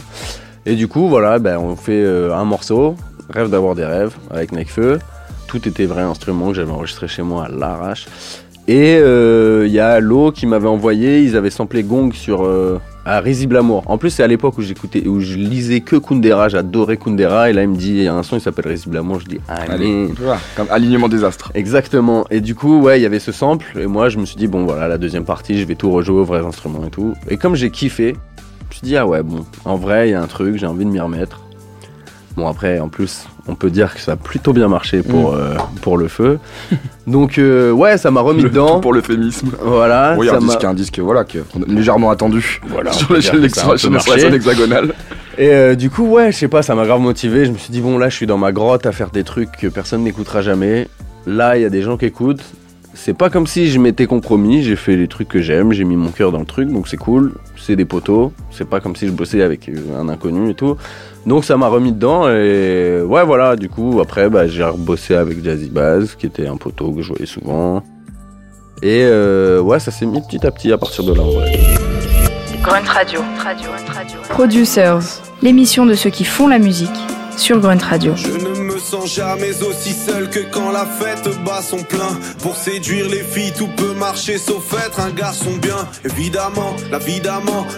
Et 0.67 0.75
du 0.75 0.87
coup, 0.87 1.07
voilà, 1.09 1.39
ben, 1.39 1.57
on 1.57 1.75
fait 1.75 2.03
euh, 2.03 2.35
un 2.35 2.45
morceau, 2.45 2.95
Rêve 3.31 3.49
d'avoir 3.49 3.73
des 3.75 3.85
rêves, 3.85 4.13
avec 4.29 4.51
Necfeu. 4.51 4.99
tout 5.47 5.67
était 5.67 5.85
vrai 5.85 6.03
instrument 6.03 6.49
que 6.49 6.53
j'avais 6.53 6.71
enregistré 6.71 7.07
chez 7.07 7.23
moi 7.23 7.45
à 7.45 7.49
l'arrache. 7.49 8.07
Et 8.67 8.97
euh, 8.99 9.63
il 9.65 9.71
y 9.73 9.79
a 9.79 9.99
Lo 9.99 10.31
qui 10.31 10.45
m'avait 10.45 10.67
envoyé, 10.67 11.21
ils 11.21 11.35
avaient 11.35 11.49
samplé 11.49 11.81
Gong 11.81 12.11
sur 12.13 12.47
à 13.05 13.19
Risible 13.19 13.57
Amour. 13.57 13.83
En 13.87 13.97
plus, 13.97 14.09
c'est 14.09 14.23
à 14.23 14.27
l'époque 14.27 14.57
où 14.57 14.61
j'écoutais, 14.61 15.07
où 15.07 15.19
je 15.19 15.35
lisais 15.35 15.81
que 15.81 15.95
Kundera, 15.95 16.49
j'adorais 16.49 16.97
Kundera. 16.97 17.49
Et 17.49 17.53
là, 17.53 17.63
il 17.63 17.69
me 17.69 17.75
dit, 17.75 17.89
il 17.89 18.03
y 18.03 18.07
a 18.07 18.13
un 18.13 18.23
son, 18.23 18.37
il 18.37 18.41
s'appelle 18.41 18.67
Risible 18.67 18.97
Amour. 18.97 19.19
Je 19.19 19.25
dis, 19.25 19.39
allez. 19.47 19.73
Allez, 19.73 20.13
tu 20.15 20.21
vois, 20.21 20.37
comme 20.55 20.67
alignement 20.69 21.09
des 21.09 21.23
astres. 21.23 21.51
Exactement. 21.53 22.25
Et 22.29 22.41
du 22.41 22.55
coup, 22.55 22.81
ouais, 22.81 22.99
il 22.99 23.03
y 23.03 23.05
avait 23.05 23.19
ce 23.19 23.31
sample. 23.31 23.65
Et 23.79 23.87
moi, 23.87 24.09
je 24.09 24.17
me 24.17 24.25
suis 24.25 24.37
dit, 24.37 24.47
bon, 24.47 24.65
voilà, 24.65 24.87
la 24.87 24.97
deuxième 24.97 25.25
partie, 25.25 25.59
je 25.59 25.65
vais 25.65 25.75
tout 25.75 25.91
rejouer 25.91 26.19
aux 26.19 26.25
vrais 26.25 26.45
instruments 26.45 26.85
et 26.85 26.91
tout. 26.91 27.13
Et 27.29 27.37
comme 27.37 27.55
j'ai 27.55 27.71
kiffé, 27.71 28.15
je 28.15 28.65
me 28.67 28.71
suis 28.71 28.81
dit, 28.81 28.97
ah 28.97 29.05
ouais, 29.07 29.23
bon, 29.23 29.45
en 29.65 29.75
vrai, 29.75 30.09
il 30.09 30.11
y 30.11 30.15
a 30.15 30.21
un 30.21 30.27
truc, 30.27 30.57
j'ai 30.57 30.67
envie 30.67 30.85
de 30.85 30.89
m'y 30.89 30.99
remettre. 30.99 31.41
Bon, 32.37 32.47
après, 32.47 32.79
en 32.79 32.87
plus, 32.87 33.27
on 33.47 33.55
peut 33.55 33.69
dire 33.69 33.93
que 33.93 33.99
ça 33.99 34.13
a 34.13 34.15
plutôt 34.15 34.53
bien 34.53 34.69
marché 34.69 35.01
pour, 35.01 35.33
euh, 35.33 35.55
pour 35.81 35.97
le 35.97 36.07
feu. 36.07 36.39
Donc, 37.07 37.37
euh, 37.37 37.71
ouais, 37.71 37.97
ça 37.97 38.09
m'a 38.09 38.21
remis 38.21 38.43
Le- 38.43 38.49
dedans. 38.49 38.79
Pour 38.79 38.93
l'euphémisme. 38.93 39.51
Voilà. 39.61 40.15
Oui, 40.17 40.27
ça 40.27 40.35
un 40.35 40.39
disque, 40.39 40.63
un 40.63 40.73
disque, 40.73 40.99
voilà, 40.99 41.25
légèrement 41.67 42.09
attendu 42.09 42.61
Voilà, 42.69 42.93
sur 42.93 43.13
l'échelle 43.13 43.43
hexagonale. 44.33 44.93
Et 45.37 45.49
euh, 45.49 45.75
du 45.75 45.89
coup, 45.89 46.05
ouais, 46.07 46.31
je 46.31 46.37
sais 46.37 46.47
pas, 46.47 46.61
ça 46.61 46.75
m'a 46.75 46.85
grave 46.85 47.01
motivé. 47.01 47.45
Je 47.45 47.51
me 47.51 47.57
suis 47.57 47.71
dit, 47.71 47.81
bon, 47.81 47.97
là, 47.97 48.09
je 48.09 48.15
suis 48.15 48.27
dans 48.27 48.37
ma 48.37 48.51
grotte 48.51 48.85
à 48.85 48.91
faire 48.91 49.09
des 49.09 49.23
trucs 49.23 49.51
que 49.51 49.67
personne 49.67 50.03
n'écoutera 50.03 50.41
jamais. 50.41 50.87
Là, 51.25 51.57
il 51.57 51.61
y 51.61 51.65
a 51.65 51.69
des 51.69 51.81
gens 51.81 51.97
qui 51.97 52.05
écoutent. 52.05 52.43
C'est 52.93 53.13
pas 53.13 53.29
comme 53.29 53.47
si 53.47 53.69
je 53.69 53.79
m'étais 53.79 54.05
compromis. 54.05 54.63
J'ai 54.63 54.75
fait 54.75 54.95
les 54.95 55.07
trucs 55.07 55.29
que 55.29 55.41
j'aime, 55.41 55.71
j'ai 55.71 55.83
mis 55.85 55.95
mon 55.95 56.09
cœur 56.09 56.31
dans 56.31 56.39
le 56.39 56.45
truc, 56.45 56.69
donc 56.69 56.87
c'est 56.87 56.97
cool. 56.97 57.33
C'est 57.57 57.75
des 57.75 57.85
poteaux. 57.85 58.33
C'est 58.51 58.67
pas 58.67 58.79
comme 58.79 58.95
si 58.95 59.07
je 59.07 59.11
bossais 59.11 59.41
avec 59.41 59.69
un 59.97 60.09
inconnu 60.09 60.49
et 60.49 60.53
tout. 60.53 60.75
Donc 61.25 61.45
ça 61.45 61.57
m'a 61.57 61.67
remis 61.67 61.93
dedans 61.93 62.29
et 62.29 63.01
ouais, 63.01 63.23
voilà. 63.23 63.55
Du 63.55 63.69
coup, 63.69 63.99
après, 64.01 64.29
bah, 64.29 64.47
j'ai 64.47 64.63
rebossé 64.63 65.15
avec 65.15 65.43
Jazzy 65.43 65.69
Baz, 65.69 66.15
qui 66.15 66.25
était 66.25 66.47
un 66.47 66.57
poteau 66.57 66.91
que 66.91 67.01
je 67.01 67.09
voyais 67.09 67.25
souvent. 67.25 67.83
Et 68.83 69.03
euh, 69.03 69.61
ouais, 69.61 69.79
ça 69.79 69.91
s'est 69.91 70.05
mis 70.05 70.21
petit 70.21 70.45
à 70.45 70.51
petit 70.51 70.71
à 70.71 70.77
partir 70.77 71.03
de 71.03 71.13
là. 71.13 71.21
en 71.21 71.31
vrai. 71.31 71.51
Grunt 72.63 72.87
Radio. 72.87 73.21
Producers, 74.29 74.99
l'émission 75.41 75.85
de 75.85 75.93
ceux 75.93 76.09
qui 76.09 76.25
font 76.25 76.47
la 76.47 76.59
musique 76.59 76.89
sur 77.37 77.59
Grunt 77.59 77.83
Radio. 77.83 78.13
Je 78.15 78.27
ne 78.27 78.49
me 78.49 78.50
sens 78.81 79.13
jamais 79.13 79.61
aussi 79.63 79.93
seul 79.93 80.29
que 80.29 80.39
quand 80.39 80.71
la 80.71 80.85
fête 80.85 81.29
bat 81.43 81.61
son 81.61 81.83
plein. 81.83 82.19
Pour 82.41 82.55
séduire 82.55 83.07
les 83.07 83.23
filles, 83.23 83.53
tout 83.57 83.69
peut 83.77 83.93
marcher 83.93 84.37
sauf 84.37 84.73
être 84.85 84.99
un 84.99 85.11
garçon 85.11 85.51
bien. 85.61 85.87
Évidemment, 86.05 86.75
la 86.89 86.99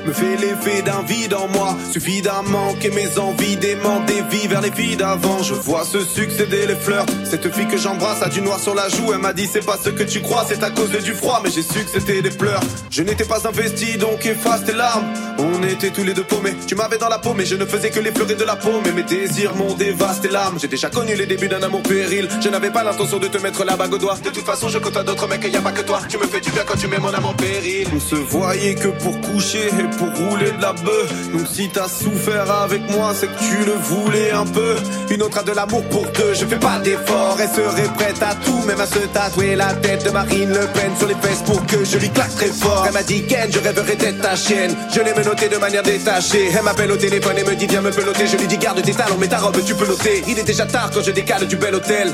me 0.05 0.13
fait 0.13 0.37
l'effet 0.37 0.81
d'un 0.83 1.01
vide 1.03 1.33
en 1.33 1.47
moi. 1.47 1.75
Suffisamment 1.91 2.73
que 2.79 2.87
mes 2.89 3.17
envies 3.17 3.57
démentent 3.57 4.05
des 4.05 4.21
vies 4.29 4.47
vers 4.47 4.61
les 4.61 4.71
filles 4.71 4.95
d'avant. 4.95 5.41
Je 5.43 5.53
vois 5.53 5.85
se 5.85 5.99
succéder 5.99 6.65
les 6.67 6.75
fleurs. 6.75 7.05
Cette 7.23 7.53
fille 7.53 7.67
que 7.67 7.77
j'embrasse 7.77 8.21
a 8.21 8.29
du 8.29 8.41
noir 8.41 8.59
sur 8.59 8.75
la 8.75 8.89
joue. 8.89 9.11
Elle 9.13 9.19
m'a 9.19 9.33
dit 9.33 9.49
c'est 9.51 9.65
pas 9.65 9.77
ce 9.83 9.89
que 9.89 10.03
tu 10.03 10.21
crois, 10.21 10.45
c'est 10.47 10.63
à 10.63 10.69
cause 10.69 10.91
du 10.91 11.13
froid. 11.13 11.41
Mais 11.43 11.51
j'ai 11.51 11.63
su 11.63 11.83
que 11.83 11.91
c'était 11.91 12.21
des 12.21 12.29
pleurs. 12.29 12.61
Je 12.89 13.03
n'étais 13.03 13.25
pas 13.25 13.47
investi, 13.47 13.97
donc 13.97 14.25
efface 14.25 14.63
tes 14.63 14.73
larmes. 14.73 15.05
On 15.39 15.63
était 15.63 15.89
tous 15.89 16.03
les 16.03 16.13
deux 16.13 16.23
paumés. 16.23 16.53
Tu 16.67 16.75
m'avais 16.75 16.97
dans 16.97 17.09
la 17.09 17.19
peau, 17.19 17.33
mais 17.35 17.45
je 17.45 17.55
ne 17.55 17.65
faisais 17.65 17.89
que 17.89 17.99
l'effleurer 17.99 18.35
de 18.35 18.43
la 18.43 18.55
peau. 18.55 18.81
Mais 18.85 18.91
mes 18.91 19.03
désirs 19.03 19.55
m'ont 19.55 19.73
dévasté 19.73 20.29
l'âme. 20.29 20.57
J'ai 20.61 20.67
déjà 20.67 20.89
connu 20.93 21.15
les 21.15 21.25
débuts 21.25 21.47
d'un 21.47 21.61
amour 21.61 21.81
péril. 21.81 22.29
Je 22.39 22.49
n'avais 22.49 22.69
pas 22.69 22.83
l'intention 22.83 23.17
de 23.17 23.27
te 23.27 23.37
mettre 23.39 23.65
la 23.65 23.75
bague 23.75 23.93
au 23.93 23.97
doigt. 23.97 24.15
De 24.23 24.29
toute 24.29 24.45
façon, 24.45 24.69
je 24.69 24.77
côtoie 24.77 25.03
d'autres 25.03 25.27
mecs 25.27 25.43
et 25.43 25.49
y 25.49 25.57
a 25.57 25.61
pas 25.61 25.71
que 25.71 25.81
toi. 25.81 25.99
Tu 26.07 26.17
me 26.17 26.25
fais 26.25 26.39
du 26.39 26.51
bien 26.51 26.63
quand 26.65 26.77
tu 26.77 26.87
mets 26.87 26.99
mon 26.99 27.13
âme 27.13 27.25
en 27.25 27.33
péril. 27.33 27.87
On 27.95 27.99
se 27.99 28.15
voyait 28.15 28.75
que 28.75 28.89
pour 28.89 29.19
coucher 29.21 29.67
et 29.67 29.97
pour 29.97 30.09
rouler 30.15 30.51
de 30.51 30.61
la 30.61 30.73
bœuf. 30.73 31.31
Donc 31.31 31.47
si 31.51 31.69
t'as 31.69 31.87
souffert 31.87 32.49
avec 32.51 32.89
moi, 32.91 33.13
c'est 33.15 33.27
que 33.27 33.39
tu 33.39 33.65
le 33.65 33.73
voulais 33.73 34.31
un 34.31 34.45
peu. 34.45 34.75
Une 35.09 35.23
autre 35.23 35.39
a 35.39 35.43
de 35.43 35.51
l'amour 35.51 35.83
pour 35.89 36.05
deux. 36.05 36.33
Je 36.33 36.45
fais 36.45 36.59
pas 36.59 36.79
d'effort, 36.79 37.37
elle 37.39 37.49
serait 37.49 37.93
prête 37.95 38.21
à 38.21 38.35
tout, 38.35 38.61
même 38.67 38.79
à 38.79 38.85
se 38.85 38.99
tatouer 38.99 39.55
la 39.55 39.73
tête 39.73 40.05
de 40.05 40.11
Marine 40.11 40.49
Le 40.49 40.67
Pen 40.67 40.91
sur 40.97 41.07
les 41.07 41.15
fesses 41.15 41.41
pour 41.45 41.65
que 41.65 41.83
je 41.83 41.97
lui 41.97 42.09
claque 42.09 42.35
très 42.35 42.47
fort. 42.47 42.85
Elle 42.87 42.93
m'a 42.93 43.03
dit 43.03 43.23
Ken, 43.25 43.51
je 43.51 43.59
rêverais 43.59 43.95
d'être 43.95 44.21
ta 44.21 44.35
chienne. 44.35 44.75
Je 44.93 45.01
l'ai 45.01 45.13
menotté 45.13 45.49
de 45.49 45.57
manière 45.57 45.83
détachée. 45.83 46.51
Elle 46.55 46.63
m'appelle 46.63 46.91
au 46.91 46.97
téléphone 46.97 47.37
et 47.37 47.43
me 47.43 47.55
dit 47.55 47.67
viens 47.67 47.81
me 47.81 47.91
peloter. 47.91 48.27
Je 48.27 48.37
lui 48.37 48.47
dis 48.47 48.57
garde 48.57 48.81
tes 48.81 48.93
talons, 48.93 49.17
mais 49.19 49.27
ta 49.27 49.37
robe 49.37 49.57
tu 49.65 49.73
peux 49.73 49.87
l'ôter. 49.87 50.23
Il 50.27 50.37
est 50.37 50.43
déjà 50.43 50.65
tard 50.65 50.82
quand 50.91 51.01
je 51.01 51.11
décale 51.11 51.47
du 51.47 51.55
bel 51.55 51.75
hôtel. 51.75 52.13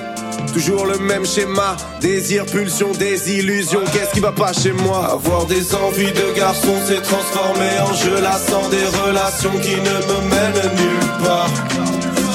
Toujours 0.53 0.85
le 0.85 0.97
même 0.97 1.25
schéma, 1.25 1.77
désir, 2.01 2.45
pulsion, 2.45 2.91
désillusion. 2.91 3.81
Qu'est-ce 3.93 4.11
qui 4.13 4.19
va 4.19 4.31
pas 4.31 4.51
chez 4.53 4.71
moi? 4.71 5.11
Avoir 5.13 5.45
des 5.45 5.75
envies 5.75 6.11
de 6.11 6.35
garçon 6.35 6.75
s'est 6.85 7.01
transformé 7.01 7.69
en 7.87 7.93
jeu 7.93 8.21
lassant 8.21 8.67
des 8.69 8.85
relations 9.05 9.57
qui 9.61 9.75
ne 9.75 9.95
me 10.09 10.19
mènent 10.29 10.75
nulle 10.75 11.23
part. 11.23 11.49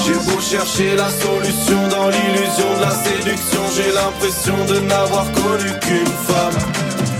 J'ai 0.05 0.13
beau 0.13 0.39
chercher 0.39 0.95
la 0.95 1.09
solution 1.09 1.87
dans 1.89 2.09
l'illusion 2.09 2.69
de 2.77 2.81
la 2.81 2.91
séduction, 2.91 3.61
j'ai 3.75 3.91
l'impression 3.91 4.53
de 4.69 4.79
n'avoir 4.81 5.25
connu 5.31 5.71
qu'une 5.81 6.15
femme. 6.27 6.57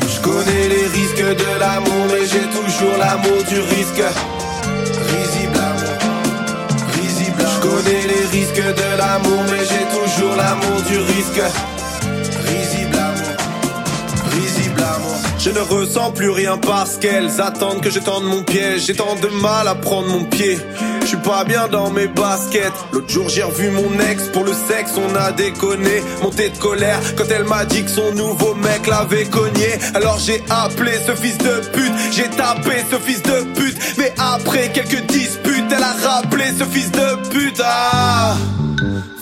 Je 0.08 0.22
connais 0.22 0.68
les 0.68 0.88
risques 0.88 1.36
de 1.36 1.60
l'amour, 1.60 2.06
mais 2.12 2.28
j'ai 2.28 2.46
toujours 2.56 2.98
l'amour 3.00 3.44
du 3.50 3.60
risque. 3.60 4.04
Connais 7.76 8.02
les 8.08 8.26
risques 8.40 8.56
de 8.56 8.98
l'amour, 8.98 9.44
mais 9.52 9.66
j'ai 9.66 9.86
toujours 10.00 10.36
l'amour 10.36 10.82
du 10.88 10.98
risque. 10.98 11.42
Risible 12.48 12.98
amour, 12.98 13.36
risible 14.32 14.82
amour. 14.82 15.18
Je 15.40 15.50
ne 15.50 15.60
ressens 15.60 16.12
plus 16.12 16.30
rien 16.30 16.58
parce 16.58 16.98
qu'elles 16.98 17.42
attendent 17.42 17.82
que 17.82 17.90
je 17.90 18.00
tende 18.00 18.24
mon 18.24 18.44
piège. 18.44 18.86
J'ai 18.86 18.96
tant 18.96 19.16
de 19.16 19.28
mal 19.28 19.68
à 19.68 19.76
prendre 19.76 20.08
mon 20.08 20.24
pied. 20.24 20.58
Je 21.02 21.08
suis 21.08 21.18
pas 21.18 21.44
bien 21.44 21.68
dans 21.68 21.92
mes 21.92 22.08
baskets. 22.08 22.74
L'autre 22.92 23.10
jour 23.10 23.30
j'ai 23.30 23.44
revu 23.44 23.70
mon 23.70 24.00
ex 24.10 24.24
pour 24.30 24.44
le 24.44 24.54
sexe, 24.54 24.94
on 24.98 25.16
a 25.16 25.32
déconné, 25.32 26.02
monté 26.24 26.50
de 26.50 26.58
colère 26.58 27.00
quand 27.16 27.26
elle 27.30 27.44
m'a 27.44 27.64
dit 27.66 27.84
que 27.84 27.92
son 27.92 28.12
nouveau 28.14 28.56
mec 28.56 28.88
l'avait 28.88 29.26
cogné. 29.26 29.78
Alors 29.94 30.18
j'ai 30.18 30.44
appelé 30.50 30.94
ce 31.06 31.14
fils 31.14 31.38
de 31.38 31.62
pute, 31.74 31.94
j'ai 32.12 32.28
tapé 32.30 32.84
ce 32.90 32.98
fils 32.98 33.22
de 33.22 33.44
pute. 33.54 33.78
Mais 34.00 34.14
après 34.18 34.72
quelques 34.72 35.06
disputes, 35.06 35.45
elle 35.76 35.84
a 35.84 35.94
rappelé 36.10 36.46
ce 36.58 36.64
fils 36.66 36.92
de 36.92 37.30
pute. 37.30 37.62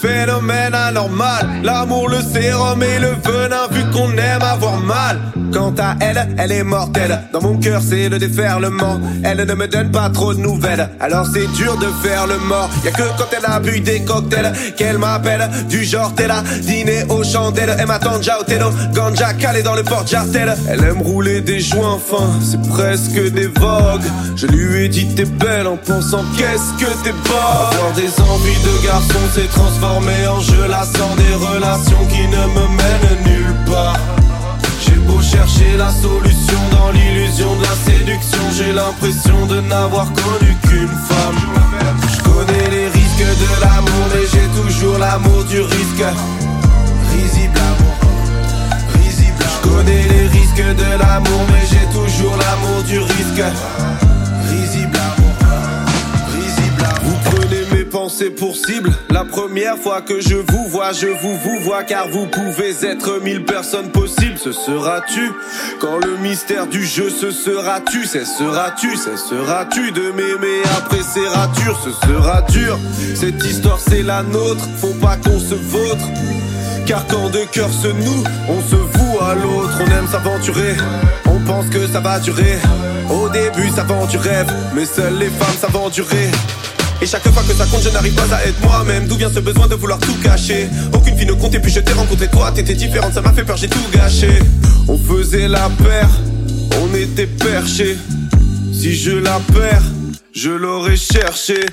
Phénomène 0.03 0.75
anormal, 0.75 1.48
l'amour, 1.63 2.10
le 2.10 2.17
sérum 2.22 2.83
et 2.83 3.00
le 3.00 3.12
venin, 3.24 3.67
vu 3.72 3.89
qu'on 3.93 4.12
aime 4.17 4.41
avoir 4.41 4.75
mal. 4.81 5.17
Quant 5.53 5.74
à 5.79 5.95
elle, 6.01 6.27
elle 6.38 6.51
est 6.51 6.63
mortelle. 6.63 7.22
Dans 7.31 7.41
mon 7.41 7.57
cœur, 7.57 7.79
c'est 7.81 8.10
le 8.10 8.19
déferlement. 8.19 9.00
Elle 9.24 9.45
ne 9.45 9.53
me 9.53 9.65
donne 9.65 9.91
pas 9.91 10.10
trop 10.10 10.33
de 10.33 10.41
nouvelles, 10.41 10.89
alors 11.00 11.25
c'est 11.33 11.48
dur 11.53 11.77
de 11.77 11.88
faire 12.05 12.27
le 12.27 12.38
mort. 12.39 12.69
Y 12.83 12.89
a 12.89 12.91
que 12.91 13.03
quand 13.17 13.27
elle 13.31 13.45
a 13.45 13.62
bu 13.62 13.79
des 13.79 14.03
cocktails 14.03 14.51
qu'elle 14.75 14.98
m'appelle. 14.98 15.50
Du 15.69 15.86
genre, 15.86 16.13
t'es 16.13 16.27
là, 16.27 16.43
dîner 16.63 17.05
aux 17.07 17.24
chandelles. 17.24 17.74
Elle 17.79 17.88
m'attend 17.88 18.17
déjà 18.17 18.41
au 18.41 18.43
télo, 18.43 18.72
ganja 18.93 19.33
calé 19.36 19.63
dans 19.63 19.75
le 19.75 19.83
porte-jartel. 19.83 20.53
Elle 20.67 20.83
aime 20.83 21.01
rouler 21.01 21.39
des 21.39 21.62
joints 21.62 21.98
fins, 21.98 22.39
c'est 22.41 22.62
presque 22.69 23.31
des 23.31 23.48
vogues. 23.48 24.10
Je 24.36 24.48
lui 24.48 24.83
ai 24.83 24.89
dit 24.89 25.07
t'es 25.15 25.24
belle 25.24 25.67
en 25.67 25.77
pensant 25.77 26.25
qu'est-ce 26.36 26.83
que 26.83 26.91
t'es 27.03 27.13
pas. 27.29 27.69
Avoir 27.72 27.93
des 27.93 28.10
envies 28.19 28.60
de 28.65 28.86
garçon 28.86 29.19
s'est 29.33 29.48
transformé 29.48 29.92
en 29.95 30.39
jeu 30.39 30.67
lassant 30.67 31.15
des 31.15 31.35
relations 31.35 32.05
qui 32.09 32.27
ne 32.27 32.43
me 32.55 32.67
mènent 32.77 33.23
nulle 33.25 33.55
part. 33.69 33.97
J'ai 34.81 34.95
beau 34.95 35.21
chercher 35.21 35.77
la 35.77 35.91
solution 35.91 36.59
dans 36.71 36.91
l'illusion 36.91 37.55
de 37.55 37.62
la 37.62 37.75
séduction, 37.85 38.41
j'ai 38.57 38.73
l'impression 38.73 39.45
de 39.45 39.62
n'avoir 39.62 40.07
connu 40.13 40.55
qu'une 40.63 40.88
femme. 40.88 41.39
Je 42.12 42.21
connais 42.23 42.69
les 42.71 42.88
risques 42.88 43.29
de 43.43 43.62
l'amour, 43.62 44.05
mais 44.13 44.25
j'ai 44.31 44.47
toujours 44.62 44.97
l'amour 44.97 45.43
du 45.45 45.62
risque. 45.62 46.05
Risible 47.13 47.59
amour, 47.71 47.97
risible 48.95 49.43
Je 49.53 49.69
connais 49.69 50.03
les 50.07 50.27
risques 50.27 50.75
de 50.75 50.89
l'amour, 51.00 51.41
mais 51.51 51.65
j'ai 51.69 51.85
toujours 51.93 52.35
l'amour 52.38 52.83
du 52.83 53.00
risque. 53.00 53.43
Pensées 57.93 58.31
pour 58.31 58.55
cible. 58.55 58.91
La 59.12 59.23
première 59.23 59.77
fois 59.77 60.01
que 60.01 60.19
je 60.19 60.33
vous 60.33 60.67
vois, 60.67 60.93
je 60.93 61.05
vous 61.05 61.38
vous 61.38 61.59
vois 61.59 61.83
car 61.83 62.07
vous 62.09 62.25
pouvez 62.25 62.73
être 62.83 63.21
mille 63.21 63.45
personnes 63.45 63.91
possibles. 63.91 64.39
Ce 64.39 64.51
sera-tu 64.51 65.31
quand 65.79 66.00
le 66.00 66.17
mystère 66.17 66.65
du 66.65 66.83
jeu 66.83 67.12
ce 67.12 67.29
sera-tu, 67.29 68.05
cesseras-tu, 68.05 68.97
cesseras-tu 68.97 69.91
de 69.91 70.09
m'aimer? 70.09 70.63
Après 70.75 71.03
ces 71.03 71.27
ratures, 71.27 71.79
ce 71.83 71.91
sera 72.07 72.41
dur. 72.41 72.79
Cette 73.13 73.45
histoire 73.45 73.79
c'est 73.79 74.01
la 74.01 74.23
nôtre, 74.23 74.67
faut 74.77 74.95
pas 75.00 75.17
qu'on 75.17 75.39
se 75.39 75.53
vautre. 75.53 76.07
Car 76.88 77.05
quand 77.05 77.29
deux 77.29 77.45
cœurs 77.45 77.71
se 77.71 77.89
nouent, 77.89 78.23
on 78.50 78.62
se 78.71 78.75
voue 78.75 79.19
à 79.21 79.35
l'autre. 79.35 79.79
On 79.79 79.91
aime 79.91 80.07
s'aventurer, 80.07 80.75
on 81.27 81.39
pense 81.41 81.67
que 81.67 81.85
ça 81.88 82.00
va 82.00 82.19
durer. 82.19 82.57
Au 83.12 83.29
début, 83.29 83.69
ça 83.69 83.83
vend 83.83 84.07
du 84.07 84.17
rêve, 84.17 84.51
mais 84.73 84.85
seules 84.85 85.19
les 85.19 85.29
femmes 85.29 85.57
savent 85.62 85.77
endurer. 85.77 86.31
Et 87.03 87.05
chaque 87.05 87.27
fois 87.27 87.43
que 87.43 87.53
ça 87.53 87.65
compte, 87.65 87.81
je 87.83 87.89
n'arrive 87.89 88.13
pas 88.13 88.33
à 88.33 88.45
être 88.45 88.62
moi-même. 88.62 89.07
D'où 89.07 89.17
vient 89.17 89.29
ce 89.29 89.41
besoin 89.41 89.67
de 89.67 89.75
vouloir 89.75 90.00
tout 90.00 90.15
cacher? 90.24 90.69
Aucune 90.93 91.17
fille 91.17 91.27
ne 91.27 91.33
comptait, 91.33 91.60
puis 91.60 91.69
je 91.69 91.81
t'ai 91.81 91.91
rencontré 91.91 92.29
toi. 92.29 92.50
T'étais 92.53 92.75
différente, 92.75 93.13
ça 93.13 93.22
m'a 93.22 93.33
fait 93.33 93.43
peur, 93.43 93.57
j'ai 93.57 93.67
tout 93.67 93.86
gâché. 93.93 94.29
On 94.88 94.98
faisait 94.98 95.50
la 95.50 95.69
paire, 95.83 96.07
on 96.81 96.95
était 96.95 97.27
perchés. 97.27 97.98
Si 98.72 98.95
je 98.95 99.12
la 99.12 99.41
perds, 99.53 99.83
je 100.33 100.51
l'aurais 100.51 100.95
cherché. 100.95 101.65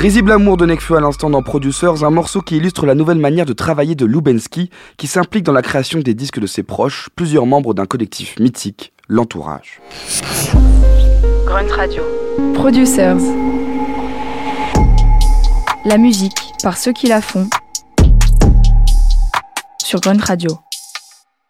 Risible 0.00 0.32
amour 0.32 0.56
de 0.56 0.64
Nekfeu 0.64 0.96
à 0.96 1.00
l'instant 1.00 1.28
dans 1.28 1.42
Producers, 1.42 2.04
un 2.04 2.10
morceau 2.10 2.40
qui 2.40 2.56
illustre 2.56 2.86
la 2.86 2.94
nouvelle 2.94 3.18
manière 3.18 3.44
de 3.44 3.52
travailler 3.52 3.94
de 3.94 4.06
Lubensky, 4.06 4.70
qui 4.96 5.06
s'implique 5.06 5.44
dans 5.44 5.52
la 5.52 5.60
création 5.60 5.98
des 6.00 6.14
disques 6.14 6.40
de 6.40 6.46
ses 6.46 6.62
proches, 6.62 7.10
plusieurs 7.14 7.44
membres 7.44 7.74
d'un 7.74 7.84
collectif 7.84 8.38
mythique, 8.40 8.94
l'entourage. 9.08 9.82
Grunt 11.44 11.68
Radio. 11.76 12.02
Producers. 12.54 13.18
La 15.84 15.98
musique 15.98 16.38
par 16.62 16.78
ceux 16.78 16.92
qui 16.92 17.06
la 17.06 17.20
font. 17.20 17.46
Sur 19.84 20.00
Grunt 20.00 20.22
Radio. 20.24 20.50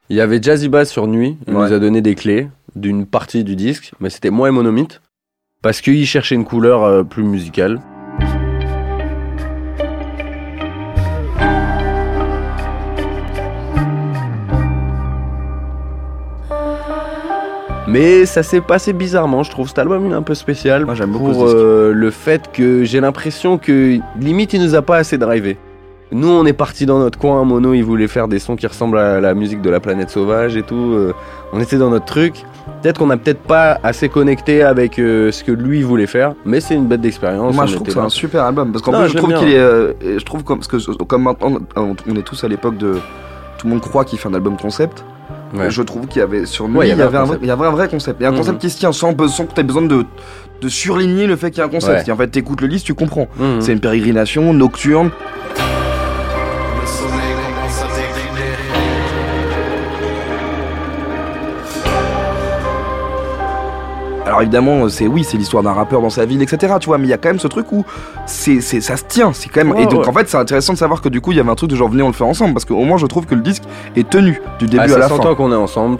Il 0.08 0.16
y 0.16 0.20
avait 0.20 0.42
Jazzy 0.42 0.68
Bass 0.68 0.90
sur 0.90 1.06
Nuit, 1.06 1.36
il 1.46 1.54
Ouais. 1.54 1.68
nous 1.68 1.72
a 1.72 1.78
donné 1.78 2.02
des 2.02 2.16
clés 2.16 2.48
d'une 2.74 3.06
partie 3.06 3.44
du 3.44 3.54
disque, 3.54 3.92
mais 4.00 4.10
c'était 4.10 4.30
moins 4.30 4.50
monomite, 4.50 5.00
parce 5.62 5.80
qu'il 5.80 6.04
cherchait 6.04 6.34
une 6.34 6.44
couleur 6.44 6.82
euh, 6.82 7.04
plus 7.04 7.22
musicale. 7.22 7.80
Mais 17.90 18.24
ça 18.26 18.42
s'est 18.42 18.60
passé 18.60 18.92
bizarrement, 18.92 19.42
je 19.42 19.50
trouve 19.50 19.66
cet 19.68 19.78
album 19.78 20.06
il 20.06 20.12
est 20.12 20.14
un 20.14 20.22
peu 20.22 20.34
spécial 20.34 20.84
Moi, 20.84 20.94
j'aime 20.94 21.10
beaucoup 21.10 21.32
pour 21.32 21.48
ce 21.48 21.54
disque. 21.54 21.56
euh, 21.56 21.92
le 21.92 22.10
fait 22.10 22.50
que 22.52 22.84
j'ai 22.84 23.00
l'impression 23.00 23.58
que 23.58 23.98
limite 24.20 24.52
il 24.52 24.62
nous 24.62 24.74
a 24.74 24.82
pas 24.82 24.96
assez 24.98 25.18
drivé. 25.18 25.56
Nous 26.12 26.28
on 26.28 26.44
est 26.44 26.52
parti 26.52 26.86
dans 26.86 26.98
notre 26.98 27.18
coin, 27.18 27.44
Mono 27.44 27.72
il 27.72 27.82
voulait 27.84 28.08
faire 28.08 28.26
des 28.28 28.38
sons 28.38 28.56
qui 28.56 28.66
ressemblent 28.66 28.98
à 28.98 29.20
la 29.20 29.34
musique 29.34 29.62
de 29.62 29.70
la 29.70 29.80
planète 29.80 30.10
sauvage 30.10 30.56
et 30.56 30.62
tout, 30.62 30.74
euh, 30.94 31.12
on 31.52 31.60
était 31.60 31.78
dans 31.78 31.90
notre 31.90 32.04
truc. 32.04 32.34
Peut-être 32.82 32.98
qu'on 32.98 33.06
n'a 33.06 33.16
peut-être 33.16 33.40
pas 33.42 33.78
assez 33.82 34.08
connecté 34.08 34.62
avec 34.62 34.98
euh, 34.98 35.32
ce 35.32 35.42
que 35.42 35.50
lui 35.52 35.82
voulait 35.82 36.06
faire, 36.06 36.34
mais 36.44 36.60
c'est 36.60 36.74
une 36.74 36.86
bête 36.86 37.00
d'expérience. 37.00 37.54
Moi 37.54 37.64
on 37.64 37.66
je 37.66 37.74
trouve 37.74 37.86
que 37.86 37.92
c'est 37.92 37.98
là. 37.98 38.04
un 38.04 38.08
super 38.10 38.44
album 38.44 38.70
parce 38.72 38.82
qu'en 38.84 38.92
Non, 38.92 38.98
plus 39.00 39.08
je 39.08 39.12
j'aime 39.14 39.22
trouve 39.22 39.30
bien. 39.34 39.38
qu'il 39.40 39.50
est 39.52 39.58
euh, 39.58 39.92
je 40.18 40.24
trouve 40.24 40.44
comme 40.44 40.58
parce 40.58 40.68
que 40.68 40.92
comme 41.04 41.22
maintenant 41.24 41.58
on 41.76 42.16
est 42.16 42.22
tous 42.22 42.42
à 42.44 42.48
l'époque 42.48 42.76
de 42.76 42.94
tout 43.58 43.66
le 43.66 43.70
monde 43.70 43.80
croit 43.80 44.04
qu'il 44.04 44.18
fait 44.18 44.28
un 44.28 44.34
album 44.34 44.56
concept. 44.56 45.04
Ouais. 45.52 45.70
Je 45.70 45.82
trouve 45.82 46.06
qu'il 46.06 46.20
y 46.20 46.22
avait 46.22 46.46
sur 46.46 46.68
lui 46.68 46.76
Ouais, 46.76 46.86
il 46.88 46.90
y 46.90 46.92
avait 46.92 47.02
un, 47.04 47.08
vrai, 47.08 47.20
concept. 47.26 47.38
il 47.42 47.48
y 47.48 47.50
avait 47.50 47.66
un 47.66 47.70
vrai 47.70 47.88
concept. 47.88 48.22
Un 48.22 48.30
Mhm. 48.30 48.36
concept 48.36 48.58
qui 48.60 48.70
se 48.70 48.78
tient 48.78 48.92
sans, 48.92 49.14
sans 49.28 49.46
que 49.46 49.54
tu 49.54 49.60
aies 49.60 49.64
besoin 49.64 49.82
de 49.82 50.04
de 50.62 50.68
surligner 50.68 51.26
le 51.26 51.36
fait 51.36 51.50
qu'il 51.50 51.60
y 51.60 51.62
a 51.62 51.64
un 51.64 51.70
concept. 51.70 52.08
En 52.10 52.16
fait 52.16 52.28
t'écoutes 52.28 52.60
le 52.60 52.66
liste, 52.66 52.84
tu 52.86 52.94
comprends. 52.94 53.28
Mhm. 53.38 53.60
C'est 53.60 53.72
une 53.72 53.80
pérégrination 53.80 54.52
nocturne. 54.52 55.10
Alors 64.30 64.42
évidemment, 64.42 64.88
c'est 64.88 65.08
oui, 65.08 65.24
c'est 65.24 65.36
l'histoire 65.36 65.62
d'un 65.64 65.72
rappeur 65.72 66.00
dans 66.00 66.08
sa 66.08 66.24
ville, 66.24 66.40
etc. 66.40 66.74
Tu 66.80 66.86
vois, 66.86 66.98
mais 66.98 67.06
il 67.08 67.10
y 67.10 67.12
a 67.12 67.18
quand 67.18 67.30
même 67.30 67.40
ce 67.40 67.48
truc 67.48 67.72
où 67.72 67.84
c'est, 68.26 68.60
c'est, 68.60 68.80
ça 68.80 68.96
se 68.96 69.02
tient, 69.04 69.32
c'est 69.32 69.48
quand 69.48 69.64
même. 69.64 69.72
Ouais, 69.74 69.82
et 69.82 69.86
donc 69.86 70.02
ouais. 70.02 70.08
en 70.08 70.12
fait, 70.12 70.28
c'est 70.28 70.36
intéressant 70.36 70.72
de 70.72 70.78
savoir 70.78 71.00
que 71.02 71.08
du 71.08 71.20
coup, 71.20 71.32
il 71.32 71.36
y 71.36 71.40
avait 71.40 71.50
un 71.50 71.54
truc 71.56 71.68
de 71.68 71.74
genre 71.76 71.88
venez 71.88 72.02
on 72.04 72.06
le 72.08 72.12
fait 72.12 72.22
ensemble, 72.24 72.52
parce 72.54 72.64
qu'au 72.64 72.76
moins 72.84 72.96
je 72.96 73.06
trouve 73.06 73.26
que 73.26 73.34
le 73.34 73.40
disque 73.42 73.64
est 73.96 74.08
tenu 74.08 74.40
du 74.60 74.66
début 74.66 74.78
Ah, 74.78 74.84
à 74.84 74.88
ça 74.88 74.98
la 75.00 75.08
fin. 75.08 75.34
qu'on 75.34 75.50
est 75.52 75.56
ensemble. 75.56 75.98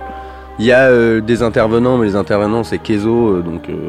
Il 0.61 0.65
y 0.65 0.71
a 0.73 0.83
euh, 0.91 1.21
des 1.21 1.43
intervenants, 1.43 1.99
mais 1.99 2.07
les 2.07 2.15
intervenants 2.17 2.63
c'est 2.63 2.79
Kezo, 2.79 3.31
euh, 3.31 3.41
donc 3.43 3.69
euh, 3.69 3.89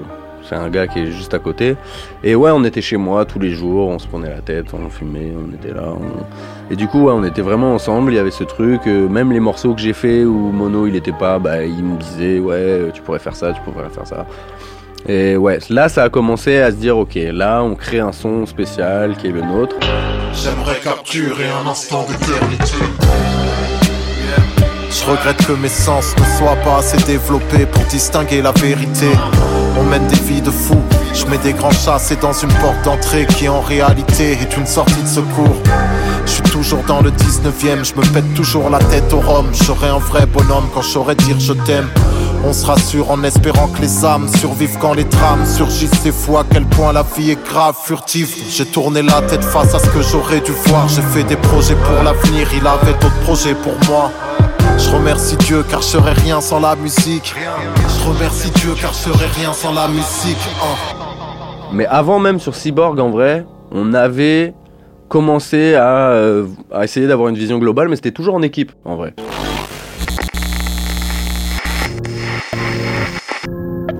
c'est 0.49 0.55
un 0.55 0.69
gars 0.69 0.87
qui 0.87 0.99
est 0.99 1.11
juste 1.11 1.33
à 1.35 1.39
côté. 1.39 1.75
Et 2.23 2.33
ouais, 2.33 2.49
on 2.51 2.63
était 2.63 2.81
chez 2.81 2.97
moi 2.97 3.25
tous 3.25 3.39
les 3.39 3.51
jours, 3.51 3.89
on 3.89 3.99
se 3.99 4.07
prenait 4.07 4.29
la 4.29 4.41
tête, 4.41 4.67
on 4.73 4.89
fumait, 4.89 5.31
on 5.37 5.53
était 5.53 5.73
là. 5.73 5.83
on- 5.89 6.23
Et 6.71 6.77
du 6.77 6.87
coup, 6.87 7.03
ouais, 7.03 7.13
on 7.13 7.25
était 7.25 7.41
vraiment 7.41 7.75
ensemble. 7.75 8.13
Il 8.13 8.15
y 8.15 8.19
avait 8.19 8.31
ce 8.31 8.45
truc, 8.45 8.87
euh, 8.87 9.09
même 9.09 9.33
les 9.33 9.41
morceaux 9.41 9.73
que 9.73 9.81
j'ai 9.81 9.91
fait 9.91 10.23
où 10.23 10.51
Mono 10.53 10.87
il 10.87 10.95
était 10.95 11.11
pas, 11.11 11.37
bah 11.37 11.65
il 11.65 11.83
me 11.83 11.97
disait 11.97 12.39
ouais, 12.39 12.55
euh, 12.55 12.91
tu 12.93 13.01
pourrais 13.01 13.19
faire 13.19 13.35
ça, 13.35 13.51
tu 13.51 13.59
pourrais 13.59 13.89
faire 13.89 14.07
ça. 14.07 14.25
Et 15.05 15.35
ouais, 15.35 15.59
là 15.69 15.89
ça 15.89 16.03
a 16.03 16.09
commencé 16.09 16.59
à 16.59 16.71
se 16.71 16.77
dire 16.77 16.97
ok, 16.97 17.15
là 17.15 17.61
on 17.61 17.75
crée 17.75 17.99
un 17.99 18.13
son 18.13 18.45
spécial 18.45 19.17
qui 19.17 19.27
est 19.27 19.31
le 19.31 19.41
nôtre. 19.41 19.75
J'aimerais 20.33 20.79
capturer 20.81 21.49
un 21.49 21.69
instant 21.69 22.05
d'éternité. 22.07 22.85
Je 24.89 25.05
regrette 25.09 25.45
que 25.45 25.53
mes 25.53 25.67
sens 25.67 26.15
ne 26.17 26.23
soient 26.37 26.55
pas 26.63 26.77
assez 26.77 26.97
développés 27.05 27.65
pour 27.65 27.83
distinguer 27.85 28.41
la 28.41 28.51
vérité. 28.53 29.07
On 29.77 29.83
mène 29.83 30.07
des 30.07 30.19
vies 30.19 30.41
de 30.41 30.51
fous. 30.51 30.83
Je 31.13 31.25
mets 31.25 31.37
des 31.39 31.53
grands 31.53 31.71
chassés 31.71 32.15
dans 32.15 32.33
une 32.33 32.53
porte 32.61 32.81
d'entrée 32.85 33.25
qui 33.25 33.49
en 33.49 33.59
réalité 33.59 34.33
est 34.33 34.55
une 34.55 34.65
sortie 34.65 35.01
de 35.01 35.07
secours. 35.07 35.57
Je 36.61 36.69
toujours 36.69 36.83
dans 36.85 37.01
le 37.01 37.09
19ème, 37.09 37.83
je 37.83 37.95
me 37.95 38.13
pète 38.13 38.35
toujours 38.35 38.69
la 38.69 38.77
tête 38.77 39.11
au 39.13 39.19
rhum. 39.19 39.47
J'aurai 39.51 39.89
un 39.89 39.97
vrai 39.97 40.27
bonhomme 40.27 40.69
quand 40.71 40.83
je 40.83 40.89
saurais 40.89 41.15
dire 41.15 41.39
je 41.39 41.53
t'aime. 41.53 41.89
On 42.45 42.53
se 42.53 42.67
rassure 42.67 43.09
en 43.09 43.23
espérant 43.23 43.67
que 43.67 43.81
les 43.81 44.05
âmes 44.05 44.27
survivent 44.27 44.77
quand 44.79 44.93
les 44.93 45.05
drames 45.05 45.43
surgissent. 45.47 45.89
C'est 46.03 46.11
fou 46.13 46.37
à 46.37 46.43
quel 46.47 46.65
point 46.67 46.93
la 46.93 47.03
vie 47.17 47.31
est 47.31 47.43
grave, 47.43 47.75
furtive. 47.83 48.31
J'ai 48.47 48.67
tourné 48.67 49.01
la 49.01 49.23
tête 49.23 49.43
face 49.43 49.73
à 49.73 49.79
ce 49.79 49.87
que 49.89 50.03
j'aurais 50.03 50.41
dû 50.41 50.51
voir. 50.67 50.87
J'ai 50.87 51.01
fait 51.01 51.23
des 51.23 51.35
projets 51.35 51.75
pour 51.75 52.03
l'avenir, 52.03 52.47
il 52.53 52.67
avait 52.67 52.93
d'autres 52.93 53.19
projets 53.23 53.55
pour 53.55 53.73
moi. 53.89 54.11
Je 54.77 54.91
remercie 54.91 55.37
Dieu 55.37 55.65
car 55.67 55.81
je 55.81 55.87
serais 55.87 56.13
rien 56.13 56.41
sans 56.41 56.59
la 56.59 56.75
musique. 56.75 57.33
Je 57.35 58.07
remercie 58.07 58.51
Dieu 58.51 58.75
car 58.79 58.93
je 58.93 59.09
serais 59.09 59.29
rien 59.35 59.51
sans 59.51 59.73
la 59.73 59.87
musique. 59.87 60.37
hein. 60.61 60.95
Mais 61.73 61.87
avant 61.87 62.19
même 62.19 62.39
sur 62.39 62.53
Cyborg, 62.53 62.99
en 62.99 63.09
vrai, 63.09 63.47
on 63.71 63.95
avait 63.95 64.53
commencé 65.11 65.75
à, 65.75 66.11
euh, 66.11 66.47
à 66.71 66.85
essayer 66.85 67.05
d'avoir 67.05 67.27
une 67.27 67.35
vision 67.35 67.59
globale, 67.59 67.89
mais 67.89 67.97
c'était 67.97 68.11
toujours 68.11 68.33
en 68.33 68.41
équipe, 68.41 68.71
en 68.85 68.95
vrai. 68.95 69.13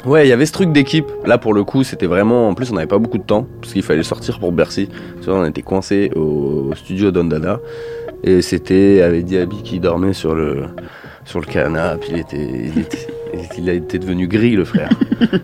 Ouais, 0.05 0.25
il 0.25 0.29
y 0.29 0.31
avait 0.31 0.45
ce 0.45 0.53
truc 0.53 0.71
d'équipe. 0.71 1.05
Là, 1.25 1.37
pour 1.37 1.53
le 1.53 1.65
coup, 1.65 1.83
c'était 1.83 2.05
vraiment. 2.05 2.47
En 2.47 2.53
plus, 2.53 2.71
on 2.71 2.75
n'avait 2.75 2.87
pas 2.87 2.97
beaucoup 2.97 3.17
de 3.17 3.23
temps, 3.23 3.45
parce 3.59 3.73
qu'il 3.73 3.83
fallait 3.83 4.03
sortir 4.03 4.39
pour 4.39 4.53
Bercy. 4.53 4.87
On 5.27 5.45
était 5.45 5.61
coincé 5.61 6.11
au 6.15 6.71
studio 6.75 7.11
d'Ondana. 7.11 7.59
Et 8.23 8.41
c'était 8.41 9.01
avec 9.01 9.25
Diaby 9.25 9.63
qui 9.63 9.79
dormait 9.81 10.13
sur 10.13 10.33
le, 10.33 10.63
sur 11.25 11.41
le 11.41 11.45
canapé. 11.45 12.07
Il 12.09 12.17
était, 12.19 12.71
il 12.73 12.79
était, 12.79 13.07
il 13.57 13.69
été 13.69 13.99
devenu 13.99 14.27
gris, 14.27 14.55
le 14.55 14.65
frère. 14.65 14.89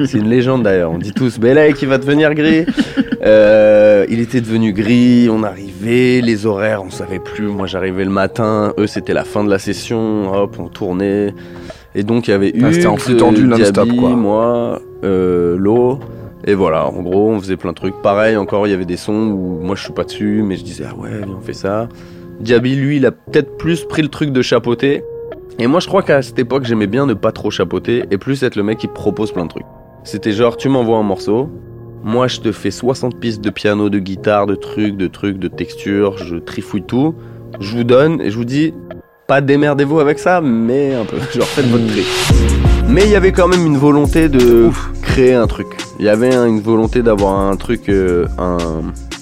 C'est 0.05 0.17
une 0.17 0.29
légende 0.29 0.63
d'ailleurs. 0.63 0.91
On 0.91 0.97
dit 0.97 1.13
tous, 1.13 1.39
Bella 1.39 1.71
qui 1.71 1.85
va 1.85 1.97
devenir 1.97 2.33
gris. 2.33 2.65
Euh, 3.23 4.05
il 4.09 4.19
était 4.19 4.41
devenu 4.41 4.73
gris. 4.73 5.29
On 5.29 5.43
arrivait, 5.43 6.21
les 6.21 6.45
horaires, 6.45 6.83
on 6.83 6.89
savait 6.89 7.19
plus. 7.19 7.47
Moi, 7.47 7.67
j'arrivais 7.67 8.05
le 8.05 8.11
matin. 8.11 8.73
Eux, 8.77 8.87
c'était 8.87 9.13
la 9.13 9.23
fin 9.23 9.43
de 9.43 9.49
la 9.49 9.59
session. 9.59 10.33
Hop, 10.33 10.57
on 10.59 10.67
tournait. 10.67 11.33
Et 11.95 12.03
donc, 12.03 12.27
il 12.27 12.31
y 12.31 12.33
avait 12.33 12.49
eu. 12.49 12.63
Ah, 12.63 12.73
c'était 12.73 12.87
en 12.87 12.97
flux 12.97 13.17
tendu 13.17 13.43
non-stop, 13.43 13.89
quoi. 13.95 14.09
Moi, 14.09 14.81
euh, 15.03 15.55
l'eau. 15.57 15.99
Et 16.45 16.53
voilà, 16.53 16.87
en 16.87 17.01
gros, 17.01 17.31
on 17.31 17.39
faisait 17.39 17.57
plein 17.57 17.71
de 17.71 17.75
trucs. 17.75 18.01
Pareil, 18.01 18.37
encore, 18.37 18.67
il 18.67 18.69
y 18.71 18.73
avait 18.73 18.85
des 18.85 18.97
sons 18.97 19.31
où 19.31 19.59
moi, 19.61 19.75
je 19.75 19.83
suis 19.83 19.93
pas 19.93 20.03
dessus, 20.03 20.43
mais 20.45 20.55
je 20.55 20.63
disais, 20.63 20.85
ah 20.89 20.95
ouais, 20.95 21.09
viens, 21.09 21.35
on 21.37 21.41
fait 21.41 21.53
ça. 21.53 21.89
Diaby, 22.39 22.75
lui, 22.75 22.97
il 22.97 23.05
a 23.05 23.11
peut-être 23.11 23.57
plus 23.57 23.83
pris 23.83 24.01
le 24.01 24.07
truc 24.07 24.31
de 24.31 24.41
chapeauter. 24.41 25.03
Et 25.59 25.67
moi, 25.67 25.79
je 25.79 25.87
crois 25.87 26.03
qu'à 26.03 26.21
cette 26.21 26.37
époque, 26.39 26.65
j'aimais 26.65 26.87
bien 26.87 27.05
ne 27.05 27.13
pas 27.13 27.31
trop 27.31 27.49
chapeauter 27.49 28.03
et 28.11 28.17
plus 28.17 28.43
être 28.43 28.55
le 28.55 28.63
mec 28.63 28.77
qui 28.77 28.87
propose 28.87 29.31
plein 29.31 29.45
de 29.45 29.49
trucs. 29.49 29.65
C'était 30.03 30.31
genre, 30.31 30.55
tu 30.57 30.69
m'envoies 30.69 30.97
un 30.97 31.03
morceau, 31.03 31.49
moi, 32.03 32.27
je 32.27 32.39
te 32.39 32.51
fais 32.51 32.71
60 32.71 33.19
pistes 33.19 33.41
de 33.41 33.49
piano, 33.49 33.89
de 33.89 33.99
guitare, 33.99 34.45
de 34.45 34.55
trucs, 34.55 34.95
de 34.95 35.07
trucs, 35.07 35.39
de 35.39 35.47
textures, 35.47 36.17
je 36.19 36.35
trifouille 36.35 36.83
tout, 36.83 37.15
je 37.59 37.75
vous 37.75 37.83
donne 37.83 38.21
et 38.21 38.29
je 38.29 38.37
vous 38.37 38.45
dis, 38.45 38.73
pas 39.27 39.41
démerdez-vous 39.41 39.99
avec 39.99 40.19
ça, 40.19 40.39
mais 40.41 40.93
un 40.93 41.05
peu, 41.05 41.17
genre, 41.35 41.47
faites 41.47 41.65
votre 41.65 41.87
tri. 41.87 42.03
Mais 42.87 43.03
il 43.05 43.09
y 43.09 43.15
avait 43.15 43.31
quand 43.33 43.47
même 43.49 43.65
une 43.65 43.77
volonté 43.77 44.29
de 44.29 44.69
créer 45.01 45.33
un 45.33 45.47
truc. 45.47 45.67
Il 45.99 46.05
y 46.05 46.09
avait 46.09 46.33
un- 46.33 46.45
une 46.45 46.61
volonté 46.61 47.01
d'avoir 47.01 47.37
un 47.37 47.55
truc, 47.57 47.89
euh, 47.89 48.27
un, 48.37 48.57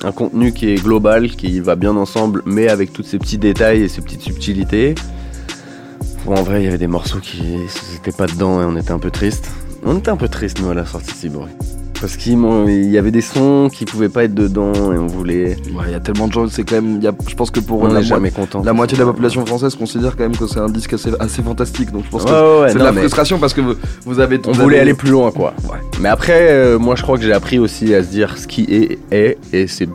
un 0.04 0.12
contenu 0.12 0.52
qui 0.52 0.69
est 0.71 0.84
global, 0.84 1.30
qui 1.30 1.62
va 1.62 1.76
bien 1.76 1.95
ensemble, 1.95 2.43
mais 2.45 2.67
avec 2.67 2.91
tous 2.93 3.02
ces 3.04 3.17
petits 3.17 3.39
détails 3.39 3.82
et 3.84 3.88
ces 3.88 4.02
petites 4.02 4.21
subtilités. 4.21 4.93
Bon, 6.26 6.36
en 6.36 6.44
vrai, 6.44 6.62
il 6.62 6.66
y 6.66 6.68
avait 6.68 6.78
des 6.80 6.88
morceaux 6.88 7.20
qui 7.20 7.44
n'étaient 7.94 8.12
pas 8.16 8.26
dedans 8.26 8.62
et 8.62 8.66
on 8.66 8.76
était 8.76 8.92
un 8.92 9.00
peu 9.00 9.12
triste. 9.12 9.50
On 9.86 9.98
était 9.98 10.10
un 10.10 10.18
peu 10.18 10.28
triste, 10.28 10.60
nous, 10.62 10.70
à 10.70 10.74
la 10.74 10.86
sortie 10.86 11.12
de 11.12 11.18
Cyborg. 11.18 11.50
Parce 12.02 12.18
qu'il 12.18 12.38
y 12.92 12.98
avait 12.98 13.12
des 13.12 13.22
sons 13.22 13.70
qui 13.72 13.86
pouvaient 13.86 14.10
pas 14.10 14.26
être 14.26 14.34
dedans 14.34 14.74
et 14.92 14.98
on 14.98 15.08
voulait. 15.08 15.56
Ouais, 15.74 15.86
il 15.88 15.92
y 15.92 15.96
a 15.96 16.00
tellement 16.00 16.28
de 16.28 16.34
gens, 16.34 16.48
c'est 16.50 16.64
quand 16.64 16.76
même. 16.76 16.98
il 16.98 17.04
y 17.04 17.08
a- 17.08 17.14
je 17.28 17.36
pense 17.36 17.52
que 17.52 17.60
pour 17.62 17.82
On 17.84 17.88
la, 17.88 18.02
jamais 18.02 18.32
content. 18.32 18.62
la 18.64 18.74
moitié 18.74 18.98
de 18.98 19.04
la 19.04 19.08
population 19.12 19.46
française 19.46 19.76
considère 19.76 20.18
quand 20.18 20.24
même 20.24 20.36
que 20.36 20.46
c'est 20.46 20.60
un 20.60 20.68
disque 20.68 20.94
assez, 20.94 21.12
assez 21.20 21.42
fantastique. 21.42 21.92
Donc 21.92 22.04
je 22.06 22.10
pense 22.10 22.24
Ouais, 22.24 22.30
que 22.32 22.62
ouais, 22.64 22.68
c'est 22.70 22.80
de 22.80 22.84
la 22.84 22.92
frustration 22.92 23.40
parce 23.40 23.54
que 23.54 23.62
vous, 23.62 23.74
vous 24.06 24.20
avez. 24.20 24.40
On 24.46 24.52
vous 24.52 24.64
voulait 24.64 24.80
aller 24.80 24.94
plus 24.94 25.10
loin, 25.12 25.32
quoi. 25.32 25.54
Mais 26.02 26.10
après, 26.10 26.50
euh, 26.52 26.78
moi, 26.80 26.96
je 26.96 27.04
crois 27.04 27.18
que 27.18 27.24
j'ai 27.24 27.34
appris 27.34 27.60
aussi 27.60 27.94
à 27.96 28.04
se 28.04 28.10
dire 28.10 28.38
ce 28.38 28.46
qui 28.48 28.64
est, 28.70 29.00
est, 29.12 29.38
et 29.54 29.68
c'est 29.68 29.88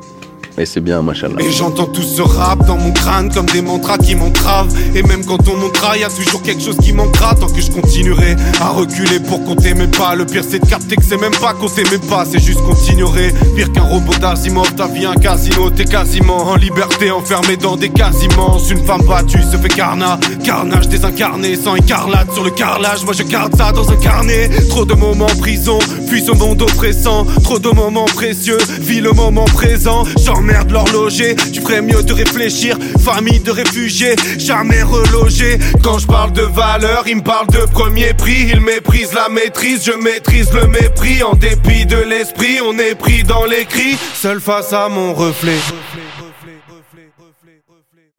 Et 0.59 0.67
c'est 0.67 0.81
bien, 0.81 1.01
machallah. 1.01 1.41
Et 1.41 1.51
j'entends 1.53 1.87
tout 1.87 2.03
ce 2.03 2.21
rap 2.23 2.67
dans 2.67 2.77
mon 2.77 2.93
crâne 2.93 3.33
comme 3.33 3.47
des 3.47 3.63
mantras 3.63 3.99
qui 3.99 4.15
m'entravent. 4.15 4.73
Et 4.95 5.03
même 5.03 5.25
quand 5.25 5.49
on 5.49 5.57
montera, 5.57 5.97
y 5.97 6.05
a 6.05 6.11
toujours 6.11 6.43
quelque 6.43 6.63
chose 6.63 6.77
qui 6.83 6.93
manquera. 6.93 7.35
Tant 7.35 7.47
que 7.47 7.61
je 7.61 7.71
continuerai 7.71 8.37
à 8.61 8.71
reculer 8.71 9.21
pour 9.21 9.43
compter 9.45 9.75
mes 9.75 9.87
pas. 9.87 10.15
Le 10.15 10.27
pire 10.27 10.43
c'est 10.49 10.59
de 10.59 10.67
capter 10.67 10.97
que 10.97 11.05
c'est 11.05 11.21
même 11.21 11.35
pas 11.41 11.55
compter 11.55 11.85
mes 11.91 11.99
pas, 11.99 12.25
c'est 12.31 12.45
juste 12.45 12.61
qu'on 12.61 12.75
t'ignorait. 12.75 13.33
Pire 13.57 13.73
qu'un 13.73 13.83
robot 13.83 14.15
d'Asimov, 14.21 14.75
ta 14.75 14.87
vie 14.87 15.07
un 15.07 15.15
casino. 15.15 15.71
T'es 15.71 15.85
quasiment 15.85 16.49
en 16.49 16.57
liberté, 16.57 17.11
enfermé 17.11 17.57
dans 17.57 17.77
des 17.77 17.89
quasiments. 17.89 18.59
Une 18.71 18.85
femme 18.85 19.03
battue 19.07 19.43
se 19.43 19.57
fait 19.57 19.69
carnat. 19.69 20.19
Carnage 20.45 20.89
désincarné, 20.89 21.57
sans 21.57 21.77
écarlate 21.77 22.33
sur 22.35 22.45
le 22.45 22.51
carrelage. 22.51 23.05
Moi 23.05 23.15
je 23.15 23.23
garde 23.23 23.57
ça 23.57 23.73
dans 23.73 23.91
un 23.91 23.97
carnet. 23.97 24.51
Trop 24.69 24.85
de 24.85 24.95
moments 24.95 25.27
en 25.27 25.37
prison, 25.37 25.79
puis 26.09 26.23
ce 26.23 26.33
monde 26.33 26.61
oppressant. 26.61 27.25
Trop 27.45 27.59
de 27.59 27.71
moments 27.71 28.05
précieux, 28.05 28.59
vis 28.81 29.01
le 29.01 29.13
moment 29.13 29.45
présent. 29.45 30.05
J'emmerde 30.41 30.71
l'horloger, 30.71 31.37
tu 31.53 31.61
ferais 31.61 31.83
mieux 31.83 32.03
de 32.03 32.15
réfléchir. 32.15 32.79
Famille 33.05 33.41
de 33.41 33.51
réfugiés, 33.51 34.17
jamais 34.39 34.83
relogé. 34.83 35.59
Quand 35.85 35.99
je 35.99 36.07
parle 36.07 36.33
de 36.33 36.41
valeur, 36.41 37.05
il 37.07 37.17
me 37.17 37.23
parle 37.23 37.47
de 37.49 37.71
premier 37.71 38.15
prix. 38.15 38.49
Il 38.51 38.61
méprise 38.61 39.13
la 39.13 39.29
maîtrise, 39.29 39.85
je 39.85 39.93
maîtrise 39.93 40.51
le 40.55 40.67
mépris. 40.67 41.23
En 41.23 41.35
dépit 41.35 41.85
de 41.85 41.99
l'esprit, 41.99 42.59
on 42.65 42.79
est 42.79 42.95
pris 42.95 43.23
dans 43.23 43.45
les 43.45 43.67
cris. 43.67 43.99
Seul 44.15 44.41
face 44.41 44.73
à 44.73 44.89
mon 44.89 45.13
reflet. 45.13 45.59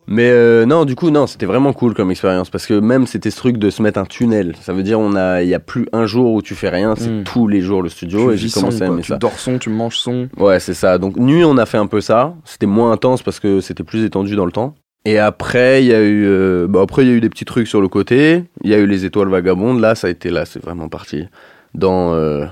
Mais 0.07 0.29
euh, 0.29 0.65
non, 0.65 0.83
du 0.85 0.95
coup, 0.95 1.09
non, 1.09 1.27
c'était 1.27 1.45
vraiment 1.45 1.71
cool 1.73 1.93
comme 1.93 2.11
expérience 2.11 2.49
parce 2.49 2.65
que 2.65 2.73
même 2.79 3.05
c'était 3.07 3.29
ce 3.29 3.37
truc 3.37 3.57
de 3.57 3.69
se 3.69 3.81
mettre 3.81 3.99
un 3.99 4.05
tunnel. 4.05 4.55
Ça 4.59 4.73
veut 4.73 4.83
dire 4.83 4.99
on 4.99 5.15
a, 5.15 5.41
il 5.43 5.47
y 5.49 5.53
a 5.53 5.59
plus 5.59 5.87
un 5.93 6.05
jour 6.05 6.33
où 6.33 6.41
tu 6.41 6.55
fais 6.55 6.69
rien, 6.69 6.95
c'est 6.97 7.09
Mm. 7.09 7.23
tous 7.23 7.47
les 7.47 7.61
jours 7.61 7.81
le 7.83 7.89
studio 7.89 8.29
Tu 8.29 8.33
et 8.33 8.37
j'ai 8.37 8.49
son, 8.49 8.61
commencé 8.61 8.81
à 8.81 8.85
quoi. 8.87 8.93
aimer 8.95 9.01
Tu 9.03 9.09
ça. 9.09 9.17
dors 9.17 9.37
son, 9.39 9.57
tu 9.59 9.69
manges 9.69 9.97
son. 9.97 10.27
Ouais, 10.37 10.59
c'est 10.59 10.73
ça. 10.73 10.97
Donc 10.97 11.17
nuit, 11.17 11.43
on 11.45 11.57
a 11.57 11.65
fait 11.65 11.77
un 11.77 11.87
peu 11.87 12.01
ça. 12.01 12.33
C'était 12.45 12.65
moins 12.65 12.91
intense 12.91 13.21
parce 13.21 13.39
que 13.39 13.61
c'était 13.61 13.83
plus 13.83 14.03
étendu 14.03 14.35
dans 14.35 14.45
le 14.45 14.51
temps. 14.51 14.75
Et 15.05 15.17
après, 15.17 15.83
il 15.83 15.87
y 15.87 15.93
a 15.93 16.01
eu, 16.01 16.25
euh, 16.27 16.67
bah 16.67 16.81
après 16.83 17.03
il 17.03 17.07
y 17.07 17.11
a 17.11 17.15
eu 17.15 17.21
des 17.21 17.29
petits 17.29 17.45
trucs 17.45 17.67
sur 17.67 17.79
le 17.81 17.87
côté. 17.87 18.43
Il 18.63 18.69
y 18.69 18.73
a 18.73 18.79
eu 18.79 18.87
les 18.87 19.05
étoiles 19.05 19.29
vagabondes. 19.29 19.79
Là, 19.79 19.95
ça 19.95 20.07
a 20.07 20.09
été 20.09 20.29
là, 20.29 20.45
c'est 20.45 20.61
vraiment 20.61 20.89
parti 20.89 21.25
dans. 21.73 22.13
euh, 22.13 22.45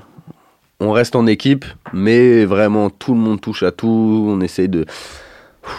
on 0.79 0.91
reste 0.91 1.15
en 1.17 1.27
équipe, 1.27 1.65
mais 1.93 2.45
vraiment 2.45 2.89
tout 2.89 3.13
le 3.13 3.19
monde 3.19 3.41
touche 3.41 3.63
à 3.63 3.71
tout. 3.71 4.25
On 4.29 4.39
essaye 4.39 4.69
de. 4.69 4.85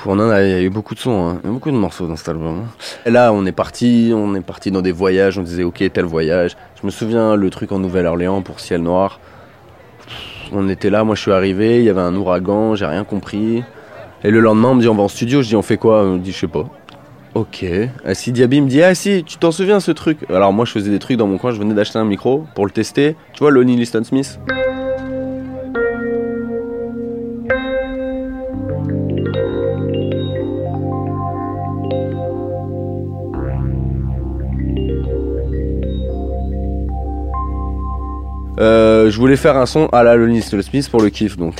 On 0.06 0.18
a, 0.18 0.42
il 0.42 0.50
y 0.50 0.54
a 0.54 0.60
eu 0.62 0.70
beaucoup 0.70 0.94
de 0.94 1.00
sons, 1.00 1.28
hein. 1.28 1.40
il 1.42 1.46
y 1.46 1.50
a 1.50 1.52
beaucoup 1.52 1.70
de 1.70 1.76
morceaux 1.76 2.06
dans 2.06 2.16
cet 2.16 2.28
album. 2.28 2.60
hein. 2.64 2.86
Et 3.06 3.10
là, 3.10 3.32
on 3.32 3.44
est 3.46 3.52
parti, 3.52 4.12
on 4.14 4.34
est 4.34 4.40
parti 4.40 4.70
dans 4.70 4.82
des 4.82 4.92
voyages. 4.92 5.38
On 5.38 5.42
disait 5.42 5.62
ok, 5.62 5.82
tel 5.92 6.04
voyage. 6.04 6.56
Je 6.80 6.86
me 6.86 6.90
souviens 6.90 7.34
le 7.36 7.50
truc 7.50 7.72
en 7.72 7.78
Nouvelle-Orléans 7.78 8.42
pour 8.42 8.60
Ciel 8.60 8.82
Noir. 8.82 9.20
On 10.52 10.68
était 10.68 10.90
là, 10.90 11.04
moi 11.04 11.14
je 11.14 11.22
suis 11.22 11.32
arrivé, 11.32 11.78
il 11.78 11.84
y 11.84 11.88
avait 11.88 12.00
un 12.00 12.14
ouragan, 12.16 12.74
j'ai 12.74 12.86
rien 12.86 13.04
compris. 13.04 13.62
Et 14.24 14.30
le 14.30 14.40
lendemain, 14.40 14.70
on 14.70 14.74
me 14.74 14.80
dit 14.80 14.88
on 14.88 14.94
va 14.94 15.02
en 15.04 15.08
studio, 15.08 15.42
je 15.42 15.48
dis 15.48 15.56
on 15.56 15.62
fait 15.62 15.76
quoi? 15.76 16.02
On 16.02 16.14
me 16.14 16.18
dit 16.18 16.32
je 16.32 16.38
sais 16.38 16.48
pas. 16.48 16.66
Ok. 17.34 17.64
Ah, 18.04 18.14
si 18.14 18.32
Diaby 18.32 18.60
me 18.60 18.68
dit 18.68 18.82
ah 18.82 18.94
si, 18.94 19.22
tu 19.24 19.38
t'en 19.38 19.52
souviens 19.52 19.80
ce 19.80 19.92
truc? 19.92 20.18
Alors 20.28 20.52
moi 20.52 20.64
je 20.64 20.72
faisais 20.72 20.90
des 20.90 20.98
trucs 20.98 21.16
dans 21.16 21.26
mon 21.28 21.38
coin, 21.38 21.52
je 21.52 21.58
venais 21.58 21.74
d'acheter 21.74 21.98
un 21.98 22.04
micro 22.04 22.44
pour 22.54 22.64
le 22.66 22.72
tester. 22.72 23.16
Tu 23.32 23.40
vois 23.40 23.50
Lonnie 23.50 23.76
Liston 23.76 24.02
Smith? 24.04 24.38
Euh, 38.60 39.10
je 39.10 39.16
voulais 39.18 39.36
faire 39.36 39.56
un 39.56 39.64
son 39.66 39.86
à 39.86 40.02
la 40.02 40.16
Lonnie 40.16 40.42
Smith 40.42 40.88
pour 40.90 41.00
le 41.00 41.08
kiff 41.08 41.36
donc. 41.38 41.54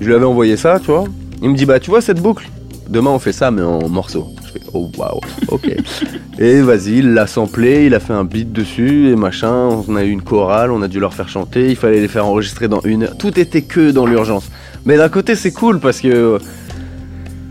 Je 0.00 0.06
lui 0.06 0.14
avais 0.14 0.24
envoyé 0.24 0.56
ça, 0.56 0.80
tu 0.80 0.86
vois. 0.86 1.04
Il 1.42 1.50
me 1.50 1.56
dit 1.56 1.66
bah 1.66 1.78
tu 1.78 1.90
vois 1.90 2.00
cette 2.00 2.20
boucle? 2.20 2.48
Demain 2.88 3.10
on 3.10 3.18
fait 3.18 3.32
ça 3.32 3.50
mais 3.50 3.60
en 3.62 3.88
morceaux. 3.88 4.28
Je 4.46 4.52
fais 4.52 4.60
oh 4.72 4.90
waouh, 4.96 5.20
ok. 5.48 5.74
et 6.38 6.60
vas-y, 6.62 6.98
il 6.98 7.12
l'a 7.12 7.26
samplé, 7.26 7.84
il 7.86 7.94
a 7.94 8.00
fait 8.00 8.14
un 8.14 8.24
beat 8.24 8.52
dessus 8.52 9.10
et 9.10 9.16
machin. 9.16 9.82
On 9.86 9.96
a 9.96 10.04
eu 10.04 10.10
une 10.10 10.22
chorale, 10.22 10.70
on 10.70 10.80
a 10.80 10.88
dû 10.88 10.98
leur 10.98 11.12
faire 11.12 11.28
chanter, 11.28 11.68
il 11.68 11.76
fallait 11.76 12.00
les 12.00 12.08
faire 12.08 12.26
enregistrer 12.26 12.68
dans 12.68 12.80
une 12.80 13.02
heure. 13.02 13.16
Tout 13.18 13.38
était 13.38 13.62
que 13.62 13.90
dans 13.90 14.06
l'urgence. 14.06 14.48
Mais 14.86 14.96
d'un 14.96 15.10
côté 15.10 15.34
c'est 15.34 15.52
cool 15.52 15.78
parce 15.78 16.00
que 16.00 16.38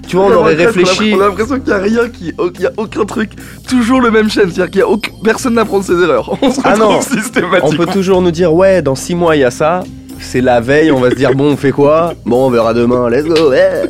tu 0.08 0.16
vois 0.18 0.26
on 0.28 0.34
aurait 0.34 0.56
réfléchi. 0.56 1.14
On 1.16 1.22
a 1.22 1.28
l'impression 1.28 1.56
qu'il 1.56 1.66
n'y 1.66 1.72
a 1.74 1.78
rien, 1.78 2.10
qu'il 2.10 2.34
n'y 2.60 2.66
a 2.66 2.72
aucun 2.78 3.06
truc. 3.06 3.32
Toujours 3.68 4.02
le 4.02 4.12
même 4.12 4.30
chaîne. 4.30 4.46
C'est-à-dire 4.52 4.70
qu'il 4.72 4.80
y 4.80 4.84
a 4.84 4.88
aucun- 4.88 5.12
personne 5.24 5.54
n'apprend 5.56 5.80
de 5.80 5.84
ses 5.86 5.94
erreurs. 6.02 6.38
On 6.42 6.52
se 6.52 6.60
Ah 6.64 6.76
non. 6.76 6.98
On 6.98 7.02
systématiquement. 7.02 7.86
peut 7.86 7.92
toujours 7.92 8.22
nous 8.22 8.32
dire 8.32 8.54
ouais 8.54 8.82
dans 8.82 8.96
6 8.96 9.16
mois 9.16 9.36
il 9.36 9.40
y 9.40 9.44
a 9.44 9.52
ça. 9.52 9.84
C'est 10.20 10.42
la 10.42 10.62
veille, 10.62 10.92
on 10.92 11.00
va 11.02 11.10
se 11.10 11.16
dire 11.16 11.34
bon 11.34 11.52
on 11.54 11.58
fait 11.58 11.72
quoi? 11.72 12.14
Bon 12.26 12.46
on 12.46 12.50
verra 12.50 12.74
demain, 12.74 13.10
let's 13.10 13.26
go 13.26 13.50
ouais. 13.50 13.90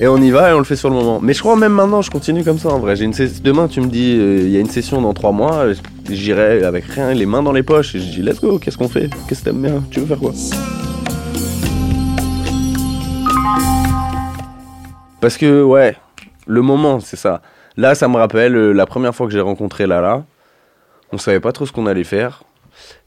Et 0.00 0.08
on 0.08 0.16
y 0.16 0.30
va 0.30 0.50
et 0.50 0.52
on 0.54 0.58
le 0.58 0.64
fait 0.64 0.76
sur 0.76 0.88
le 0.88 0.94
moment. 0.96 1.20
Mais 1.22 1.34
je 1.34 1.40
crois 1.40 1.56
même 1.56 1.72
maintenant 1.72 2.00
je 2.02 2.10
continue 2.10 2.42
comme 2.42 2.58
ça 2.58 2.70
en 2.70 2.78
vrai. 2.78 2.96
J'ai 2.96 3.04
une 3.04 3.12
Demain 3.42 3.68
tu 3.68 3.80
me 3.80 3.86
dis 3.86 4.16
euh, 4.18 4.40
il 4.44 4.50
y 4.50 4.56
a 4.56 4.60
une 4.60 4.70
session 4.70 5.00
dans 5.02 5.12
3 5.12 5.32
mois, 5.32 5.66
j'irai 6.10 6.64
avec 6.64 6.84
rien, 6.86 7.12
les 7.12 7.26
mains 7.26 7.42
dans 7.42 7.52
les 7.52 7.62
poches 7.62 7.94
et 7.96 8.00
je 8.00 8.04
dis 8.06 8.22
let's 8.22 8.40
go, 8.40 8.58
qu'est-ce 8.58 8.78
qu'on 8.78 8.88
fait? 8.88 9.10
Qu'est-ce 9.28 9.40
que 9.40 9.44
t'aimes 9.46 9.62
bien? 9.62 9.82
Tu 9.90 10.00
veux 10.00 10.06
faire 10.06 10.18
quoi? 10.18 10.32
Parce 15.24 15.38
que 15.38 15.62
ouais, 15.62 15.96
le 16.46 16.60
moment 16.60 17.00
c'est 17.00 17.16
ça. 17.16 17.40
Là 17.78 17.94
ça 17.94 18.08
me 18.08 18.16
rappelle 18.18 18.54
euh, 18.56 18.72
la 18.72 18.84
première 18.84 19.14
fois 19.14 19.26
que 19.26 19.32
j'ai 19.32 19.40
rencontré 19.40 19.86
Lala. 19.86 20.22
On 21.12 21.16
savait 21.16 21.40
pas 21.40 21.50
trop 21.50 21.64
ce 21.64 21.72
qu'on 21.72 21.86
allait 21.86 22.04
faire. 22.04 22.42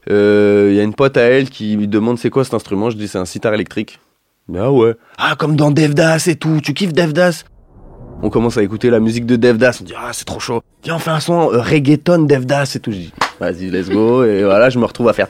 Il 0.08 0.14
Euh, 0.14 0.72
y 0.74 0.80
a 0.80 0.82
une 0.82 0.94
pote 0.94 1.16
à 1.16 1.20
elle 1.20 1.48
qui 1.48 1.76
lui 1.76 1.86
demande 1.86 2.18
c'est 2.18 2.28
quoi 2.28 2.42
cet 2.42 2.54
instrument? 2.54 2.90
Je 2.90 2.96
dis 2.96 3.06
c'est 3.06 3.18
un 3.18 3.24
sitar 3.24 3.54
électrique. 3.54 4.00
Ah 4.52 4.72
ouais. 4.72 4.96
Ah 5.16 5.36
comme 5.38 5.54
dans 5.54 5.70
Devdas 5.70 6.24
et 6.26 6.34
tout. 6.34 6.58
Tu 6.60 6.74
kiffes 6.74 6.92
Devdas? 6.92 7.44
On 8.20 8.30
commence 8.30 8.58
à 8.58 8.64
écouter 8.64 8.90
la 8.90 8.98
musique 8.98 9.24
de 9.24 9.36
Devdas. 9.36 9.78
On 9.80 9.84
dit 9.84 9.94
ah 9.96 10.10
c'est 10.12 10.24
trop 10.24 10.40
chaud. 10.40 10.60
Viens 10.82 10.96
on 10.96 10.98
fait 10.98 11.10
un 11.12 11.20
son 11.20 11.52
euh, 11.52 11.60
reggaeton 11.60 12.22
Devdas 12.24 12.72
et 12.74 12.80
tout. 12.80 12.90
Je 12.90 12.96
dis 12.96 13.12
vas-y 13.38 13.70
let's 13.70 13.88
go. 13.90 14.24
Et 14.24 14.42
voilà 14.42 14.70
je 14.70 14.80
me 14.80 14.86
retrouve 14.86 15.08
à 15.08 15.12
faire. 15.12 15.28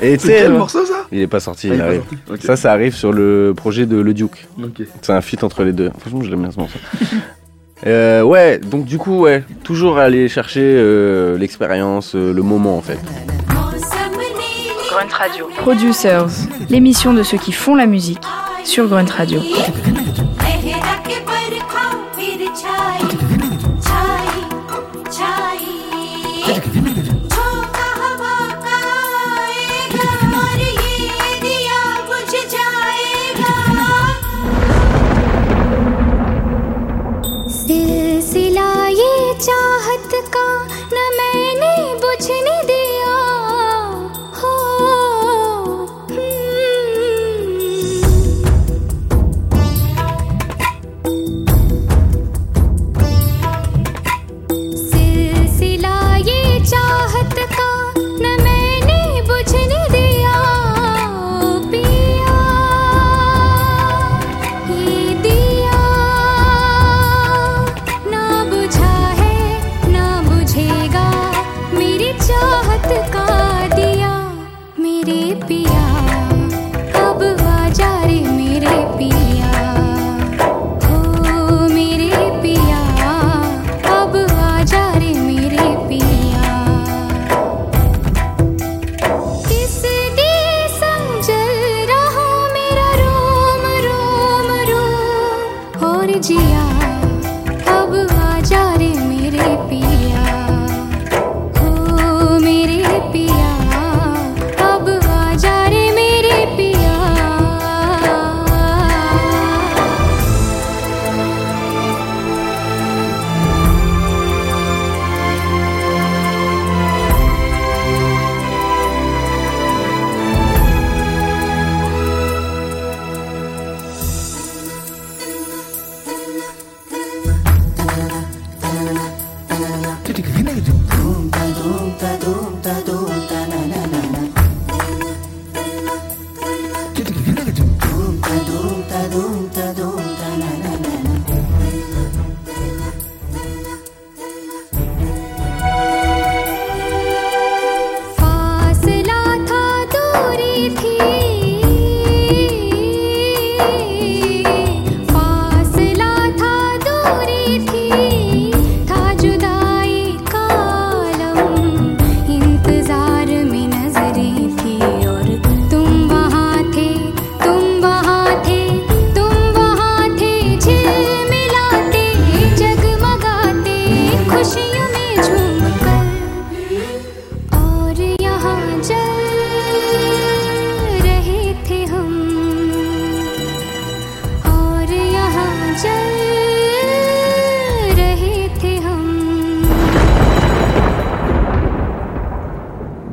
Et 0.00 0.16
tu 0.16 0.26
sais, 0.26 0.38
quel 0.42 0.52
morceau 0.52 0.84
ça 0.84 1.06
il 1.10 1.20
est 1.20 1.26
pas 1.26 1.40
sorti, 1.40 1.68
Ah, 1.70 1.74
il 1.74 1.80
arrive. 1.80 2.02
sorti. 2.26 2.46
Ça, 2.46 2.56
ça 2.56 2.72
arrive 2.72 2.94
sur 2.94 3.12
le 3.12 3.52
projet 3.56 3.86
de 3.86 3.96
Le 3.96 4.14
Duke. 4.14 4.46
C'est 5.02 5.12
un 5.12 5.20
feat 5.20 5.42
entre 5.44 5.64
les 5.64 5.72
deux. 5.72 5.90
Franchement, 5.98 6.22
je 6.22 6.30
l'aime 6.30 6.42
bien 6.42 6.50
ce 6.50 6.58
morceau. 6.58 6.78
Euh, 7.86 8.22
ouais, 8.22 8.58
donc 8.58 8.86
du 8.86 8.98
coup, 8.98 9.20
ouais, 9.20 9.44
toujours 9.62 9.98
aller 9.98 10.28
chercher 10.28 10.62
euh, 10.64 11.38
l'expérience, 11.38 12.16
euh, 12.16 12.32
le 12.32 12.42
moment 12.42 12.76
en 12.76 12.80
fait. 12.82 12.98
Grunt 14.90 15.12
Radio. 15.16 15.48
Producers, 15.58 16.26
l'émission 16.70 17.14
de 17.14 17.22
ceux 17.22 17.38
qui 17.38 17.52
font 17.52 17.76
la 17.76 17.86
musique 17.86 18.22
sur 18.64 18.88
Grunt 18.88 19.04
Radio. 19.16 19.40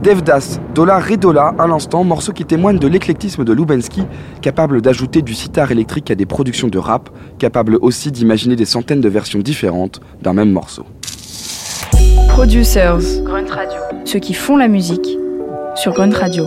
Devdas, 0.05 0.59
Dollar 0.75 1.03
Redola, 1.03 1.55
à 1.57 1.65
l'instant, 1.65 2.03
morceau 2.03 2.31
qui 2.31 2.45
témoigne 2.45 2.77
de 2.77 2.87
l'éclectisme 2.87 3.43
de 3.43 3.51
Lubensky, 3.51 4.03
capable 4.39 4.79
d'ajouter 4.79 5.23
du 5.23 5.33
sitar 5.33 5.71
électrique 5.71 6.11
à 6.11 6.15
des 6.15 6.27
productions 6.27 6.67
de 6.67 6.77
rap, 6.77 7.09
capable 7.39 7.79
aussi 7.81 8.11
d'imaginer 8.11 8.55
des 8.55 8.65
centaines 8.65 9.01
de 9.01 9.09
versions 9.09 9.39
différentes 9.39 10.01
d'un 10.21 10.33
même 10.33 10.51
morceau. 10.51 10.85
Producers, 12.27 13.23
Grunt 13.23 13.49
Radio. 13.49 13.79
Ceux 14.03 14.19
qui 14.19 14.35
font 14.35 14.57
la 14.57 14.67
musique 14.67 15.17
sur 15.73 15.91
Grunt 15.93 16.13
Radio. 16.13 16.45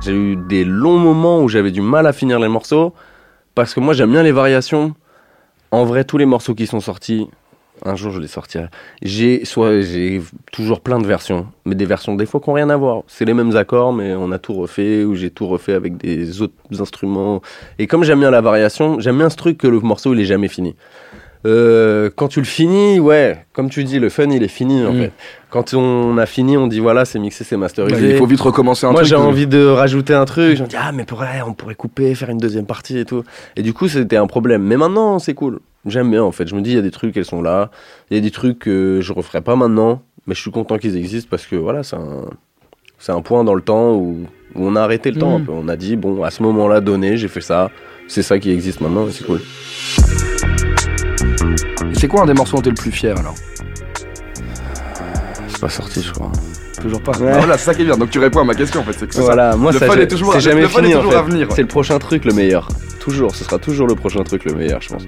J'ai 0.00 0.12
eu 0.12 0.36
des 0.36 0.64
longs 0.64 1.00
moments 1.00 1.42
où 1.42 1.48
j'avais 1.48 1.72
du 1.72 1.80
mal 1.80 2.06
à 2.06 2.12
finir 2.12 2.38
les 2.38 2.46
morceaux 2.46 2.94
parce 3.56 3.74
que 3.74 3.80
moi 3.80 3.94
j'aime 3.94 4.12
bien 4.12 4.22
les 4.22 4.30
variations. 4.30 4.94
En 5.72 5.84
vrai, 5.84 6.04
tous 6.04 6.18
les 6.18 6.26
morceaux 6.26 6.54
qui 6.54 6.68
sont 6.68 6.78
sortis, 6.78 7.26
un 7.84 7.94
jour 7.96 8.10
je 8.12 8.20
les 8.20 8.26
sortirai. 8.28 8.66
J'ai 9.02 9.44
soit 9.44 9.80
j'ai 9.82 10.20
toujours 10.52 10.80
plein 10.80 10.98
de 10.98 11.06
versions, 11.06 11.46
mais 11.64 11.74
des 11.74 11.84
versions 11.86 12.14
des 12.14 12.26
fois 12.26 12.40
qui 12.40 12.48
n'ont 12.50 12.54
rien 12.54 12.70
à 12.70 12.76
voir. 12.76 13.02
C'est 13.06 13.24
les 13.24 13.34
mêmes 13.34 13.54
accords, 13.56 13.92
mais 13.92 14.14
on 14.14 14.32
a 14.32 14.38
tout 14.38 14.54
refait 14.54 15.04
ou 15.04 15.14
j'ai 15.14 15.30
tout 15.30 15.46
refait 15.46 15.74
avec 15.74 15.96
des 15.96 16.40
autres 16.42 16.54
instruments. 16.80 17.42
Et 17.78 17.86
comme 17.86 18.02
j'aime 18.04 18.20
bien 18.20 18.30
la 18.30 18.40
variation, 18.40 18.98
j'aime 19.00 19.18
bien 19.18 19.30
ce 19.30 19.36
truc 19.36 19.58
que 19.58 19.66
le 19.66 19.80
morceau 19.80 20.14
il 20.14 20.20
est 20.20 20.24
jamais 20.24 20.48
fini. 20.48 20.74
Euh, 21.44 22.10
quand 22.16 22.26
tu 22.26 22.40
le 22.40 22.46
finis, 22.46 22.98
ouais, 22.98 23.46
comme 23.52 23.70
tu 23.70 23.84
dis, 23.84 24.00
le 24.00 24.08
fun 24.08 24.28
il 24.30 24.42
est 24.42 24.48
fini 24.48 24.84
en 24.84 24.92
Mm. 24.92 25.00
fait. 25.00 25.12
Quand 25.50 25.74
on 25.74 26.18
a 26.18 26.26
fini, 26.26 26.56
on 26.56 26.66
dit 26.66 26.80
voilà, 26.80 27.04
c'est 27.04 27.20
mixé, 27.20 27.44
c'est 27.44 27.56
masterisé. 27.56 28.10
il 28.10 28.16
faut 28.16 28.26
vite 28.26 28.40
recommencer 28.40 28.84
un 28.86 28.90
Moi 28.90 29.02
truc. 29.02 29.10
j'ai 29.10 29.14
euh, 29.14 29.20
envie 29.24 29.46
de 29.46 29.64
rajouter 29.64 30.12
un 30.12 30.24
truc, 30.24 30.56
je 30.56 30.62
me 30.64 30.68
dis 30.68 30.74
ah 30.78 30.90
mais 30.92 31.04
pourrait, 31.04 31.42
on 31.46 31.52
pourrait 31.54 31.76
couper, 31.76 32.14
faire 32.16 32.30
une 32.30 32.38
deuxième 32.38 32.66
partie 32.66 32.98
et 32.98 33.04
tout. 33.04 33.22
Et 33.54 33.62
du 33.62 33.72
coup 33.72 33.86
c'était 33.86 34.16
un 34.16 34.26
problème. 34.26 34.62
Mais 34.62 34.76
maintenant 34.76 35.18
c'est 35.20 35.34
cool. 35.34 35.60
J'aime 35.86 36.10
bien 36.10 36.22
en 36.22 36.32
fait. 36.32 36.48
Je 36.48 36.54
me 36.54 36.60
dis 36.62 36.70
il 36.70 36.76
y 36.76 36.78
a 36.78 36.82
des 36.82 36.90
trucs, 36.90 37.16
elles 37.16 37.24
sont 37.24 37.42
là. 37.42 37.70
Il 38.10 38.16
y 38.16 38.18
a 38.18 38.22
des 38.22 38.30
trucs 38.30 38.58
que 38.58 38.98
je 39.00 39.12
referai 39.12 39.40
pas 39.40 39.54
maintenant, 39.56 40.02
mais 40.26 40.34
je 40.34 40.40
suis 40.40 40.50
content 40.50 40.78
qu'ils 40.78 40.96
existent 40.96 41.28
parce 41.30 41.46
que 41.46 41.54
voilà 41.56 41.82
c'est 41.84 41.96
un, 41.96 42.24
c'est 42.98 43.12
un 43.12 43.20
point 43.22 43.44
dans 43.44 43.54
le 43.54 43.62
temps 43.62 43.92
où, 43.94 44.26
où 44.54 44.66
on 44.66 44.74
a 44.74 44.80
arrêté 44.82 45.10
le 45.12 45.18
temps 45.18 45.36
un 45.36 45.38
Mhm. 45.38 45.44
peu. 45.46 45.52
On 45.52 45.68
a 45.68 45.76
dit 45.76 45.96
bon 45.96 46.22
à 46.24 46.30
ce 46.30 46.42
moment-là 46.42 46.80
donné 46.80 47.16
j'ai 47.16 47.28
fait 47.28 47.40
ça, 47.40 47.70
c'est 48.08 48.22
ça 48.22 48.38
qui 48.40 48.50
existe 48.50 48.80
maintenant 48.80 49.06
et 49.06 49.12
c'est 49.12 49.24
cool. 49.24 49.40
C'est 51.92 52.08
quoi 52.08 52.22
un 52.22 52.26
des 52.26 52.34
morceaux 52.34 52.56
dont 52.56 52.62
t'es 52.62 52.70
le 52.70 52.74
plus 52.76 52.90
fier 52.92 53.16
alors? 53.18 53.34
C'est 55.48 55.60
pas 55.60 55.68
sorti 55.68 56.02
je 56.02 56.12
crois. 56.12 56.30
Toujours 56.82 57.00
pas. 57.02 57.12
Ouais. 57.18 57.30
Bah 57.32 57.38
voilà, 57.38 57.56
c'est 57.58 57.64
ça 57.64 57.74
qui 57.74 57.82
est 57.82 57.86
bien. 57.86 57.96
Donc 57.96 58.10
tu 58.10 58.18
réponds 58.18 58.40
à 58.40 58.44
ma 58.44 58.54
question 58.54 58.80
en 58.80 58.84
fait. 58.84 58.92
C'est 58.92 59.06
que 59.06 59.14
c'est 59.14 59.20
ça. 59.20 59.24
Voilà, 59.26 59.56
moi 59.56 59.72
Le 59.72 59.78
ça 59.78 59.86
fun 59.86 59.96
est 59.96 60.06
toujours- 60.06 60.32
c'est 60.34 60.40
jamais 60.40 60.60
le 60.62 60.68
fun 60.68 60.80
est 60.82 60.90
fini 60.90 60.94
en 60.96 61.08
fait. 61.10 61.16
à 61.16 61.22
venir, 61.22 61.48
ouais. 61.48 61.54
C'est 61.54 61.62
le 61.62 61.68
prochain 61.68 61.98
truc 61.98 62.24
le 62.24 62.32
meilleur. 62.34 62.68
Toujours, 63.00 63.34
ce 63.34 63.44
sera 63.44 63.58
toujours 63.58 63.86
le 63.86 63.94
prochain 63.94 64.22
truc 64.24 64.44
le 64.44 64.54
meilleur, 64.54 64.82
je 64.82 64.88
pense. 64.90 65.02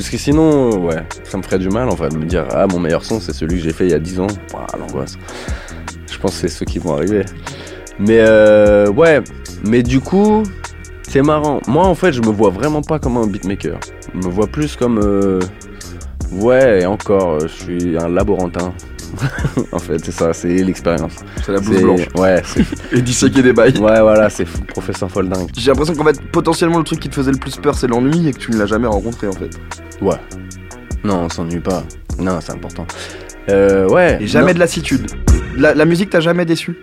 Parce 0.00 0.08
que 0.08 0.16
sinon, 0.16 0.86
ouais, 0.86 1.04
ça 1.24 1.36
me 1.36 1.42
ferait 1.42 1.58
du 1.58 1.68
mal 1.68 1.90
en 1.90 1.94
fait 1.94 2.08
de 2.08 2.16
me 2.16 2.24
dire 2.24 2.46
ah 2.52 2.66
mon 2.66 2.80
meilleur 2.80 3.04
son 3.04 3.20
c'est 3.20 3.34
celui 3.34 3.58
que 3.58 3.64
j'ai 3.64 3.72
fait 3.74 3.84
il 3.84 3.90
y 3.90 3.94
a 3.94 3.98
10 3.98 4.20
ans. 4.20 4.28
Ouah, 4.54 4.66
l'angoisse. 4.78 5.18
Je 6.10 6.16
pense 6.16 6.30
que 6.30 6.38
c'est 6.38 6.48
ceux 6.48 6.64
qui 6.64 6.78
vont 6.78 6.94
arriver. 6.94 7.26
Mais 7.98 8.20
euh, 8.20 8.90
ouais, 8.90 9.20
mais 9.62 9.82
du 9.82 10.00
coup, 10.00 10.42
c'est 11.02 11.20
marrant. 11.20 11.60
Moi 11.66 11.84
en 11.84 11.94
fait, 11.94 12.12
je 12.12 12.22
me 12.22 12.30
vois 12.30 12.48
vraiment 12.48 12.80
pas 12.80 12.98
comme 12.98 13.18
un 13.18 13.26
beatmaker. 13.26 13.78
Je 14.14 14.26
me 14.26 14.32
vois 14.32 14.46
plus 14.46 14.74
comme 14.74 14.98
euh, 15.04 15.38
ouais, 16.32 16.86
encore, 16.86 17.40
je 17.40 17.48
suis 17.48 17.98
un 17.98 18.08
laborantin. 18.08 18.72
en 19.72 19.78
fait, 19.78 20.04
c'est 20.04 20.12
ça, 20.12 20.32
c'est 20.32 20.48
l'expérience. 20.48 21.16
C'est 21.44 21.52
la 21.52 21.60
blouse 21.60 21.82
blanche. 21.82 22.08
Ouais, 22.16 22.42
Et 22.92 23.02
disséquer 23.02 23.42
des 23.42 23.52
bails. 23.52 23.78
Ouais, 23.78 24.00
voilà, 24.00 24.30
c'est 24.30 24.44
professeur 24.44 25.10
Folding. 25.10 25.48
J'ai 25.56 25.70
l'impression 25.70 25.94
qu'en 25.94 26.04
fait, 26.04 26.20
potentiellement, 26.30 26.78
le 26.78 26.84
truc 26.84 27.00
qui 27.00 27.08
te 27.08 27.14
faisait 27.14 27.32
le 27.32 27.38
plus 27.38 27.56
peur, 27.56 27.74
c'est 27.74 27.86
l'ennui 27.86 28.28
et 28.28 28.32
que 28.32 28.38
tu 28.38 28.50
ne 28.50 28.58
l'as 28.58 28.66
jamais 28.66 28.86
rencontré 28.86 29.26
en 29.26 29.32
fait. 29.32 29.50
Ouais. 30.00 30.16
Non, 31.04 31.22
on 31.24 31.28
s'ennuie 31.28 31.60
pas. 31.60 31.82
Non, 32.18 32.38
c'est 32.40 32.52
important. 32.52 32.86
Euh, 33.48 33.88
ouais. 33.88 34.18
Et 34.20 34.26
jamais 34.26 34.48
non. 34.48 34.54
de 34.54 34.58
lassitude. 34.58 35.06
La, 35.56 35.74
la 35.74 35.84
musique 35.84 36.10
t'a 36.10 36.20
jamais 36.20 36.44
déçu? 36.44 36.76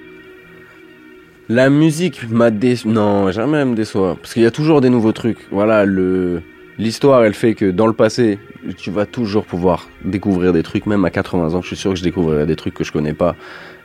La 1.50 1.70
musique 1.70 2.30
m'a 2.30 2.52
déçu. 2.52 2.88
Non, 2.88 3.32
jamais 3.32 3.60
elle 3.60 3.70
me 3.70 3.76
déçoit. 3.76 4.18
Parce 4.22 4.34
qu'il 4.34 4.44
y 4.44 4.48
a 4.48 4.52
toujours 4.52 4.82
des 4.82 4.90
nouveaux 4.90 5.13
trucs. 5.13 5.48
Voilà, 5.52 5.86
le. 5.86 6.42
L'histoire, 6.80 7.24
elle 7.24 7.34
fait 7.34 7.56
que 7.56 7.72
dans 7.72 7.88
le 7.88 7.94
passé, 7.94 8.38
tu 8.78 8.92
vas 8.92 9.08
toujours 9.08 9.46
pouvoir 9.46 9.90
découvrir 10.06 10.54
des 10.54 10.62
trucs, 10.62 10.86
même 10.86 11.06
à 11.06 11.10
80 11.10 11.56
ans, 11.56 11.62
je 11.62 11.68
suis 11.68 11.76
sûr 11.76 11.92
que 11.92 11.98
je 11.98 12.04
découvrirai 12.04 12.46
des 12.46 12.56
trucs 12.56 12.76
que 12.76 12.84
je 12.84 12.92
connais 12.92 13.13
pas 13.13 13.36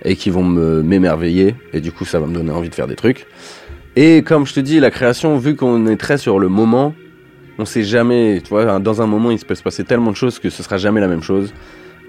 et 0.05 0.15
qui 0.15 0.29
vont 0.29 0.45
me 0.45 0.83
m'émerveiller. 0.83 1.55
Et 1.73 1.81
du 1.81 1.91
coup, 1.91 2.05
ça 2.05 2.21
va 2.21 2.27
me 2.27 2.35
donner 2.35 2.51
envie 2.51 2.69
de 2.69 2.75
faire 2.75 2.87
des 2.87 2.97
trucs. 2.97 3.27
Et 3.97 4.23
comme 4.23 4.47
je 4.47 4.53
te 4.53 4.61
dis, 4.61 4.79
la 4.79 4.91
création, 4.91 5.39
vu 5.39 5.57
qu'on 5.57 5.87
est 5.87 5.97
très 5.97 6.19
sur 6.19 6.39
le 6.39 6.49
moment, 6.49 6.95
on 7.59 7.65
sait 7.65 7.83
jamais, 7.83 8.43
tu 8.43 8.51
vois, 8.51 8.79
dans 8.79 9.01
un 9.01 9.07
moment, 9.07 9.31
il 9.31 9.39
peut 9.39 9.55
se 9.55 9.63
passer 9.63 9.85
tellement 9.85 10.11
de 10.11 10.17
choses 10.17 10.39
que 10.39 10.51
ce 10.51 10.63
sera 10.63 10.77
jamais 10.77 11.01
la 11.01 11.09
même 11.09 11.23
chose. 11.23 11.55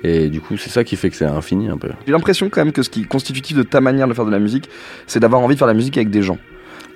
Et 0.04 0.28
du 0.28 0.41
coup, 0.41 0.58
c'est 0.58 0.69
ça 0.69 0.84
qui 0.84 0.98
fait 0.98 1.10
que 1.10 1.15
c'est 1.15 1.26
infini 1.26 1.69
un 1.69 1.78
peu. 1.78 1.89
J'ai 2.06 2.12
l'impression 2.12 2.50
quand 2.50 2.63
même 2.63 2.74
que 2.74 2.84
ce 2.84 2.89
qui 2.89 3.02
est 3.02 3.06
constitutif 3.06 3.56
de 3.56 3.63
ta 3.63 3.80
manière 3.80 4.08
de 4.08 4.13
faire 4.13 4.26
de 4.26 4.32
la 4.32 4.39
musique, 4.39 4.69
c'est 5.08 5.22
d'avoir 5.22 5.41
envie 5.41 5.56
de 5.56 5.60
faire 5.60 5.67
de 5.67 5.72
la 5.72 5.78
musique 5.78 5.96
avec 5.96 6.10
des 6.10 6.24
gens. 6.24 6.38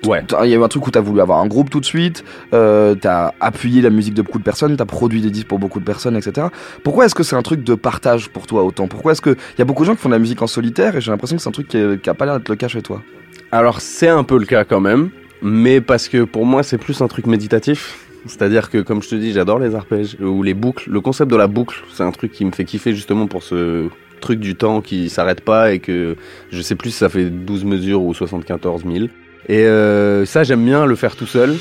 Ouais. 0.06 0.22
Il 0.44 0.50
y 0.50 0.54
a 0.54 0.56
eu 0.58 0.62
un 0.62 0.68
truc 0.68 0.86
où 0.86 0.90
t'as 0.90 1.00
voulu 1.00 1.20
avoir 1.20 1.40
un 1.40 1.46
groupe 1.48 1.70
tout 1.70 1.80
de 1.80 1.84
suite, 1.84 2.24
euh, 2.54 2.94
t'as 2.94 3.32
appuyé 3.40 3.82
la 3.82 3.90
musique 3.90 4.14
de 4.14 4.22
beaucoup 4.22 4.38
de 4.38 4.44
personnes, 4.44 4.76
t'as 4.76 4.84
produit 4.84 5.20
des 5.20 5.30
disques 5.30 5.48
pour 5.48 5.58
beaucoup 5.58 5.80
de 5.80 5.84
personnes, 5.84 6.16
etc. 6.16 6.46
Pourquoi 6.84 7.06
est-ce 7.06 7.14
que 7.16 7.24
c'est 7.24 7.34
un 7.36 7.42
truc 7.42 7.64
de 7.64 7.74
partage 7.74 8.28
pour 8.28 8.46
toi 8.46 8.62
autant? 8.62 8.86
Pourquoi 8.86 9.12
est-ce 9.12 9.20
que 9.20 9.30
il 9.30 9.58
y 9.58 9.62
a 9.62 9.64
beaucoup 9.64 9.82
de 9.82 9.88
gens 9.88 9.94
qui 9.96 10.00
font 10.00 10.08
de 10.08 10.14
la 10.14 10.20
musique 10.20 10.40
en 10.40 10.46
solitaire 10.46 10.94
et 10.96 11.00
j'ai 11.00 11.10
l'impression 11.10 11.36
que 11.36 11.42
c'est 11.42 11.48
un 11.48 11.52
truc 11.52 11.68
qui, 11.68 11.78
est- 11.78 12.00
qui 12.00 12.08
a 12.08 12.14
pas 12.14 12.26
l'air 12.26 12.38
d'être 12.38 12.48
le 12.48 12.54
cas 12.56 12.68
chez 12.68 12.80
toi 12.82 13.02
Alors 13.50 13.80
c'est 13.80 14.08
un 14.08 14.22
peu 14.22 14.38
le 14.38 14.46
cas 14.46 14.64
quand 14.64 14.80
même, 14.80 15.10
mais 15.42 15.80
parce 15.80 16.08
que 16.08 16.22
pour 16.24 16.46
moi 16.46 16.62
c'est 16.62 16.78
plus 16.78 17.00
un 17.02 17.08
truc 17.08 17.26
méditatif. 17.26 18.04
C'est-à-dire 18.26 18.68
que 18.70 18.78
comme 18.78 19.02
je 19.02 19.08
te 19.08 19.14
dis, 19.14 19.32
j'adore 19.32 19.58
les 19.58 19.74
arpèges 19.74 20.16
ou 20.20 20.42
les 20.42 20.52
boucles. 20.54 20.90
Le 20.90 21.00
concept 21.00 21.30
de 21.30 21.36
la 21.36 21.46
boucle, 21.46 21.82
c'est 21.94 22.02
un 22.02 22.10
truc 22.12 22.32
qui 22.32 22.44
me 22.44 22.50
fait 22.52 22.64
kiffer 22.64 22.92
justement 22.94 23.26
pour 23.26 23.42
ce 23.42 23.88
truc 24.20 24.38
du 24.40 24.54
temps 24.56 24.80
qui 24.80 25.08
s'arrête 25.08 25.40
pas 25.40 25.72
et 25.72 25.78
que 25.78 26.16
je 26.50 26.60
sais 26.60 26.74
plus 26.74 26.90
si 26.90 26.98
ça 26.98 27.08
fait 27.08 27.30
12 27.30 27.64
mesures 27.64 28.02
ou 28.02 28.12
74 28.14 28.82
000. 28.84 29.06
Et 29.48 29.64
euh, 29.64 30.26
ça 30.26 30.44
j'aime 30.44 30.64
bien 30.64 30.84
le 30.84 30.94
faire 30.94 31.16
tout 31.16 31.26
seul. 31.26 31.56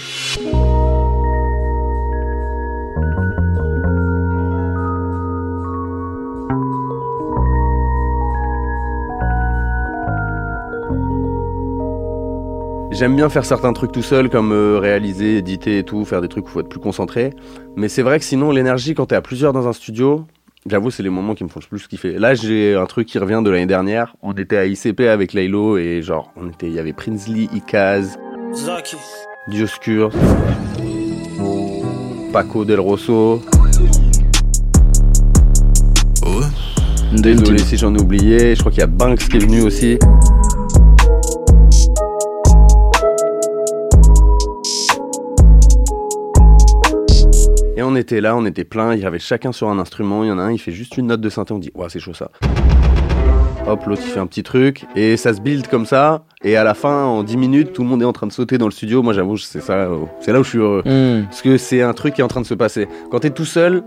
J'aime 12.98 13.16
bien 13.16 13.30
faire 13.30 13.46
certains 13.46 13.74
trucs 13.74 13.92
tout 13.92 14.02
seul, 14.02 14.28
comme 14.28 14.52
euh, 14.52 14.80
réaliser, 14.80 15.38
éditer 15.38 15.78
et 15.78 15.84
tout, 15.84 16.04
faire 16.04 16.20
des 16.20 16.30
trucs 16.30 16.46
où 16.46 16.50
il 16.50 16.52
faut 16.52 16.60
être 16.62 16.68
plus 16.68 16.80
concentré. 16.80 17.32
Mais 17.76 17.90
c'est 17.90 18.02
vrai 18.02 18.18
que 18.18 18.26
sinon, 18.26 18.50
l'énergie, 18.50 18.96
quand 18.96 19.06
t'es 19.06 19.16
à 19.16 19.22
plusieurs 19.22 19.54
dans 19.54 19.68
un 19.68 19.74
studio, 19.74 20.26
j'avoue, 20.66 20.92
c'est 20.92 21.04
les 21.04 21.10
moments 21.10 21.36
qui 21.36 21.44
me 21.44 21.50
font 21.50 21.60
le 21.62 21.68
plus 21.68 21.88
kiffer. 21.88 22.18
Là, 22.18 22.34
j'ai 22.34 22.76
un 22.76 22.86
truc 22.86 23.08
qui 23.08 23.20
revient 23.20 23.42
de 23.44 23.50
l'année 23.50 23.66
dernière. 23.66 24.16
On 24.22 24.34
était 24.34 24.58
à 24.58 24.66
ICP 24.66 25.02
avec 25.02 25.34
Laylo 25.34 25.78
et 25.78 26.02
genre, 26.02 26.32
on 26.36 26.50
était, 26.50 26.68
il 26.68 26.74
y 26.74 26.80
avait 26.80 26.94
Prinsley, 26.94 27.48
Ikaz, 27.54 28.18
Dioscure, 29.50 30.12
Paco 32.34 32.66
Del 32.66 32.80
Rosso. 32.80 33.42
Désolé 37.14 37.60
si 37.60 37.78
j'en 37.78 37.96
ai 37.96 38.02
oublié. 38.02 38.56
Je 38.56 38.60
crois 38.60 38.72
qu'il 38.72 38.82
y 38.82 38.84
a 38.84 38.88
Banks 38.88 39.20
qui 39.30 39.38
est 39.38 39.40
venu 39.40 39.62
aussi. 39.62 39.98
Était 47.98 48.22
là, 48.22 48.36
on 48.36 48.46
était 48.46 48.64
plein, 48.64 48.94
il 48.94 49.02
y 49.02 49.06
avait 49.06 49.20
chacun 49.20 49.52
sur 49.52 49.70
un 49.70 49.80
instrument, 49.80 50.24
il 50.24 50.28
y 50.28 50.32
en 50.32 50.40
a 50.40 50.44
un, 50.44 50.52
il 50.52 50.60
fait 50.60 50.72
juste 50.72 50.98
une 50.98 51.08
note 51.08 51.22
de 51.22 51.30
synthé, 51.30 51.54
on 51.54 51.60
dit, 51.60 51.72
ouais, 51.76 51.88
c'est 51.90 52.00
chaud 52.00 52.14
ça. 52.14 52.32
Hop, 53.68 53.86
l'autre 53.86 54.02
il 54.06 54.12
fait 54.12 54.20
un 54.20 54.28
petit 54.28 54.44
truc, 54.44 54.86
et 54.96 55.18
ça 55.18 55.34
se 55.34 55.42
build 55.42 55.68
comme 55.68 55.86
ça, 55.86 56.24
et 56.44 56.56
à 56.56 56.64
la 56.64 56.74
fin, 56.74 57.04
en 57.04 57.24
10 57.24 57.36
minutes, 57.36 57.74
tout 57.74 57.84
le 57.84 57.90
monde 57.90 58.02
est 58.02 58.06
en 58.06 58.14
train 58.14 58.28
de 58.28 58.32
sauter 58.32 58.58
dans 58.58 58.68
le 58.68 58.72
studio. 58.72 59.04
Moi, 59.04 59.12
j'avoue, 59.14 59.38
c'est 59.38 59.60
ça, 59.60 59.74
euh, 59.74 60.06
c'est 60.22 60.32
là 60.32 60.40
où 60.40 60.44
je 60.44 60.50
suis 60.50 60.60
heureux. 60.60 60.84
Parce 61.26 61.42
que 61.42 61.58
c'est 61.58 61.82
un 61.82 61.94
truc 61.94 62.14
qui 62.14 62.22
est 62.22 62.24
en 62.24 62.30
train 62.30 62.42
de 62.42 62.46
se 62.46 62.54
passer. 62.54 62.88
Quand 63.12 63.20
t'es 63.20 63.32
tout 63.32 63.46
seul, 63.46 63.84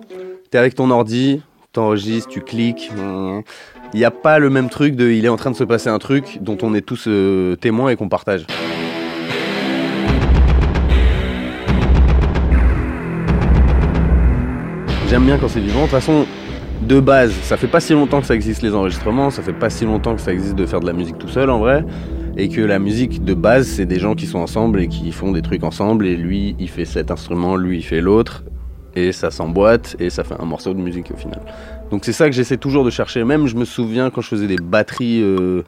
t'es 0.50 0.58
avec 0.58 0.74
ton 0.74 0.90
ordi, 0.90 1.40
t'enregistres, 1.72 2.28
tu 2.28 2.40
cliques. 2.40 2.90
Il 3.92 3.98
n'y 3.98 4.04
a 4.04 4.10
pas 4.10 4.38
le 4.38 4.50
même 4.50 4.68
truc 4.68 4.96
de 4.96 5.10
il 5.10 5.24
est 5.24 5.28
en 5.28 5.36
train 5.36 5.50
de 5.50 5.56
se 5.56 5.64
passer 5.64 5.88
un 5.88 5.98
truc 5.98 6.38
dont 6.40 6.58
on 6.62 6.74
est 6.74 6.80
tous 6.80 7.04
euh, 7.08 7.56
témoins 7.56 7.90
et 7.90 7.96
qu'on 7.96 8.08
partage. 8.08 8.46
J'aime 15.10 15.24
bien 15.24 15.38
quand 15.38 15.48
c'est 15.48 15.58
vivant. 15.58 15.80
De 15.80 15.84
toute 15.86 15.90
façon, 15.90 16.24
de 16.82 17.00
base, 17.00 17.32
ça 17.42 17.56
fait 17.56 17.66
pas 17.66 17.80
si 17.80 17.94
longtemps 17.94 18.20
que 18.20 18.28
ça 18.28 18.36
existe 18.36 18.62
les 18.62 18.76
enregistrements, 18.76 19.30
ça 19.30 19.42
fait 19.42 19.52
pas 19.52 19.68
si 19.68 19.84
longtemps 19.84 20.14
que 20.14 20.20
ça 20.20 20.32
existe 20.32 20.54
de 20.54 20.64
faire 20.66 20.78
de 20.78 20.86
la 20.86 20.92
musique 20.92 21.18
tout 21.18 21.26
seul 21.26 21.50
en 21.50 21.58
vrai. 21.58 21.84
Et 22.36 22.48
que 22.48 22.60
la 22.60 22.78
musique 22.78 23.24
de 23.24 23.34
base, 23.34 23.66
c'est 23.66 23.86
des 23.86 23.98
gens 23.98 24.14
qui 24.14 24.26
sont 24.26 24.38
ensemble 24.38 24.80
et 24.80 24.86
qui 24.86 25.10
font 25.10 25.32
des 25.32 25.42
trucs 25.42 25.64
ensemble. 25.64 26.06
Et 26.06 26.16
lui, 26.16 26.54
il 26.60 26.70
fait 26.70 26.84
cet 26.84 27.10
instrument, 27.10 27.56
lui, 27.56 27.78
il 27.78 27.82
fait 27.82 28.00
l'autre. 28.00 28.44
Et 28.94 29.10
ça 29.10 29.32
s'emboîte 29.32 29.96
et 29.98 30.10
ça 30.10 30.22
fait 30.22 30.36
un 30.38 30.44
morceau 30.44 30.74
de 30.74 30.80
musique 30.80 31.10
au 31.12 31.16
final. 31.16 31.40
Donc 31.90 32.04
c'est 32.04 32.12
ça 32.12 32.26
que 32.26 32.32
j'essaie 32.32 32.56
toujours 32.56 32.84
de 32.84 32.90
chercher. 32.90 33.24
Même 33.24 33.48
je 33.48 33.56
me 33.56 33.64
souviens 33.64 34.10
quand 34.10 34.20
je 34.20 34.28
faisais 34.28 34.46
des 34.46 34.58
batteries 34.62 35.22
euh, 35.22 35.64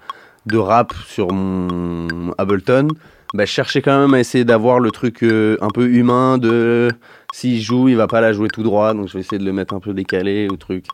de 0.46 0.57
rap 0.57 0.92
sur 1.09 1.33
mon 1.33 2.33
Ableton, 2.38 2.87
bah, 3.34 3.44
je 3.44 3.50
cherchais 3.50 3.82
quand 3.82 3.98
même 3.98 4.14
à 4.14 4.20
essayer 4.20 4.44
d'avoir 4.44 4.78
le 4.78 4.90
truc 4.90 5.22
euh, 5.22 5.56
un 5.60 5.70
peu 5.70 5.88
humain 5.88 6.38
de 6.38 6.90
s'il 7.32 7.60
joue, 7.60 7.88
il 7.88 7.96
va 7.96 8.06
pas 8.06 8.20
la 8.20 8.32
jouer 8.32 8.48
tout 8.48 8.62
droit, 8.62 8.94
donc 8.94 9.08
je 9.08 9.14
vais 9.14 9.20
essayer 9.20 9.38
de 9.38 9.44
le 9.44 9.52
mettre 9.52 9.74
un 9.74 9.80
peu 9.80 9.94
décalé 9.94 10.48
ou 10.50 10.56
truc. 10.56 10.86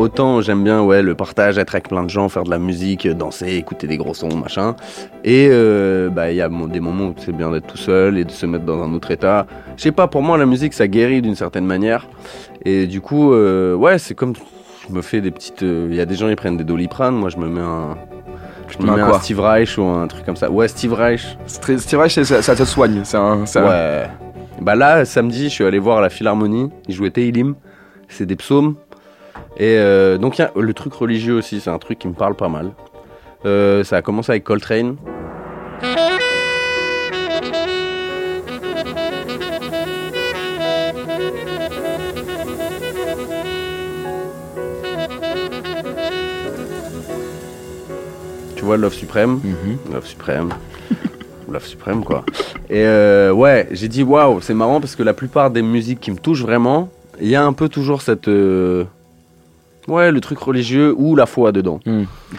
Autant 0.00 0.40
j'aime 0.40 0.64
bien 0.64 0.82
ouais, 0.82 1.02
le 1.02 1.14
partage, 1.14 1.58
être 1.58 1.74
avec 1.74 1.88
plein 1.88 2.02
de 2.02 2.10
gens, 2.10 2.28
faire 2.28 2.44
de 2.44 2.50
la 2.50 2.58
musique, 2.58 3.06
danser, 3.08 3.54
écouter 3.54 3.86
des 3.86 3.96
gros 3.96 4.14
sons, 4.14 4.34
machin. 4.36 4.74
Et 5.24 5.48
euh, 5.50 6.08
bah, 6.08 6.30
il 6.30 6.36
y 6.36 6.40
a 6.40 6.48
des 6.48 6.80
moments 6.80 7.06
où 7.08 7.14
c'est 7.18 7.32
bien 7.36 7.50
d'être 7.50 7.66
tout 7.66 7.76
seul 7.76 8.18
et 8.18 8.24
de 8.24 8.30
se 8.30 8.46
mettre 8.46 8.64
dans 8.64 8.82
un 8.82 8.92
autre 8.94 9.10
état. 9.10 9.46
Je 9.76 9.82
sais 9.82 9.92
pas, 9.92 10.06
pour 10.08 10.22
moi, 10.22 10.38
la 10.38 10.46
musique, 10.46 10.72
ça 10.74 10.88
guérit 10.88 11.22
d'une 11.22 11.34
certaine 11.34 11.66
manière. 11.66 12.08
Et 12.64 12.86
du 12.86 13.00
coup, 13.00 13.32
euh, 13.32 13.74
ouais, 13.74 13.98
c'est 13.98 14.14
comme. 14.14 14.34
Je 14.88 14.94
me 14.94 15.02
fais 15.02 15.20
des 15.20 15.30
petites. 15.30 15.62
euh, 15.62 15.86
Il 15.90 15.96
y 15.96 16.00
a 16.00 16.06
des 16.06 16.16
gens, 16.16 16.28
ils 16.28 16.36
prennent 16.36 16.56
des 16.56 16.64
doliprane. 16.64 17.14
Moi, 17.14 17.28
je 17.28 17.36
me 17.36 17.48
mets 17.48 17.60
un. 17.60 17.96
Je 18.68 18.78
me 18.84 18.94
mets 18.94 19.02
un 19.02 19.12
Steve 19.14 19.40
Reich 19.40 19.78
ou 19.78 19.84
un 19.84 20.06
truc 20.06 20.24
comme 20.24 20.36
ça. 20.36 20.50
Ouais, 20.50 20.68
Steve 20.68 20.92
Reich. 20.94 21.36
Steve 21.46 21.78
Steve 21.78 21.98
Reich, 22.00 22.12
ça, 22.22 22.42
ça 22.42 22.54
te 22.56 22.64
soigne. 22.64 23.02
Un. 23.14 23.44
Ouais. 23.44 24.06
Bah 24.60 24.74
là, 24.74 25.04
samedi, 25.04 25.44
je 25.44 25.54
suis 25.54 25.64
allé 25.64 25.78
voir 25.78 25.98
à 25.98 26.00
la 26.00 26.08
Philharmonie. 26.10 26.70
Ils 26.88 26.94
jouaient 26.94 27.10
Teilim. 27.10 27.54
C'est 28.08 28.26
des 28.26 28.36
psaumes. 28.36 28.74
Et 29.56 29.76
euh, 29.76 30.16
donc, 30.16 30.38
il 30.38 30.42
y 30.42 30.44
a 30.44 30.52
le 30.56 30.74
truc 30.74 30.94
religieux 30.94 31.34
aussi. 31.34 31.60
C'est 31.60 31.70
un 31.70 31.78
truc 31.78 31.98
qui 31.98 32.08
me 32.08 32.14
parle 32.14 32.34
pas 32.34 32.48
mal. 32.48 32.72
Euh, 33.44 33.84
ça 33.84 33.96
a 33.96 34.02
commencé 34.02 34.32
avec 34.32 34.44
Coltrane. 34.44 34.96
Tu 48.56 48.64
vois, 48.64 48.76
Love 48.76 48.92
Suprême. 48.92 49.40
Mhm. 49.42 49.92
Love 49.92 50.06
Suprême. 50.06 50.50
Love 51.50 51.66
Suprême, 51.66 52.04
quoi. 52.04 52.24
Et 52.68 52.84
euh, 52.84 53.32
ouais, 53.32 53.68
j'ai 53.72 53.88
dit 53.88 54.02
waouh, 54.02 54.40
c'est 54.40 54.54
marrant 54.54 54.80
parce 54.80 54.94
que 54.94 55.02
la 55.02 55.14
plupart 55.14 55.50
des 55.50 55.62
musiques 55.62 56.00
qui 56.00 56.10
me 56.10 56.18
touchent 56.18 56.42
vraiment, 56.42 56.88
il 57.20 57.28
y 57.28 57.36
a 57.36 57.44
un 57.44 57.52
peu 57.52 57.68
toujours 57.68 58.02
cette. 58.02 58.28
Ouais, 59.88 60.10
le 60.12 60.20
truc 60.20 60.38
religieux 60.38 60.94
ou 60.96 61.16
la 61.16 61.26
foi 61.26 61.52
dedans. 61.52 61.80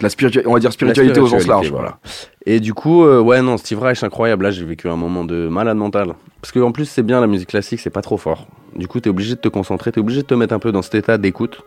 La 0.02 0.10
spiritu- 0.10 0.44
on 0.46 0.54
va 0.54 0.60
dire 0.60 0.72
spiritualité, 0.72 1.16
La 1.20 1.24
au 1.24 1.28
sens 1.28 1.48
large. 1.48 1.66
spiritualité, 1.68 1.70
voilà. 1.72 2.00
Et 2.46 2.60
du 2.60 2.74
coup, 2.74 3.04
euh, 3.04 3.20
ouais, 3.20 3.42
non, 3.42 3.58
Steve 3.58 3.80
Reich, 3.80 4.04
incroyable. 4.04 4.44
Là, 4.44 4.52
j'ai 4.52 4.64
vécu 4.66 4.88
un 4.88 4.96
moment 4.96 5.26
de 5.26 5.48
malade 5.48 5.78
mental. 5.78 6.14
Parce 6.42 6.52
qu'en 6.52 6.72
plus, 6.72 6.86
c'est 6.86 7.04
bien, 7.04 7.20
la 7.22 7.28
musique 7.28 7.50
classique, 7.50 7.80
c'est 7.80 7.90
pas 7.90 8.02
trop 8.02 8.18
fort. 8.18 8.48
Du 8.76 8.88
coup, 8.88 9.00
t'es 9.00 9.10
obligé 9.10 9.36
de 9.36 9.40
te 9.40 9.48
concentrer, 9.50 9.92
t'es 9.92 10.00
obligé 10.00 10.22
de 10.22 10.28
te 10.28 10.34
mettre 10.34 10.54
un 10.54 10.60
peu 10.60 10.72
dans 10.72 10.82
cet 10.82 10.96
état 10.96 11.18
d'écoute. 11.18 11.62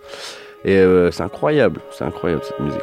Et 0.64 0.76
euh, 0.76 1.10
c'est 1.10 1.22
incroyable, 1.22 1.80
c'est 1.92 2.04
incroyable 2.04 2.42
cette 2.44 2.58
musique. 2.60 2.80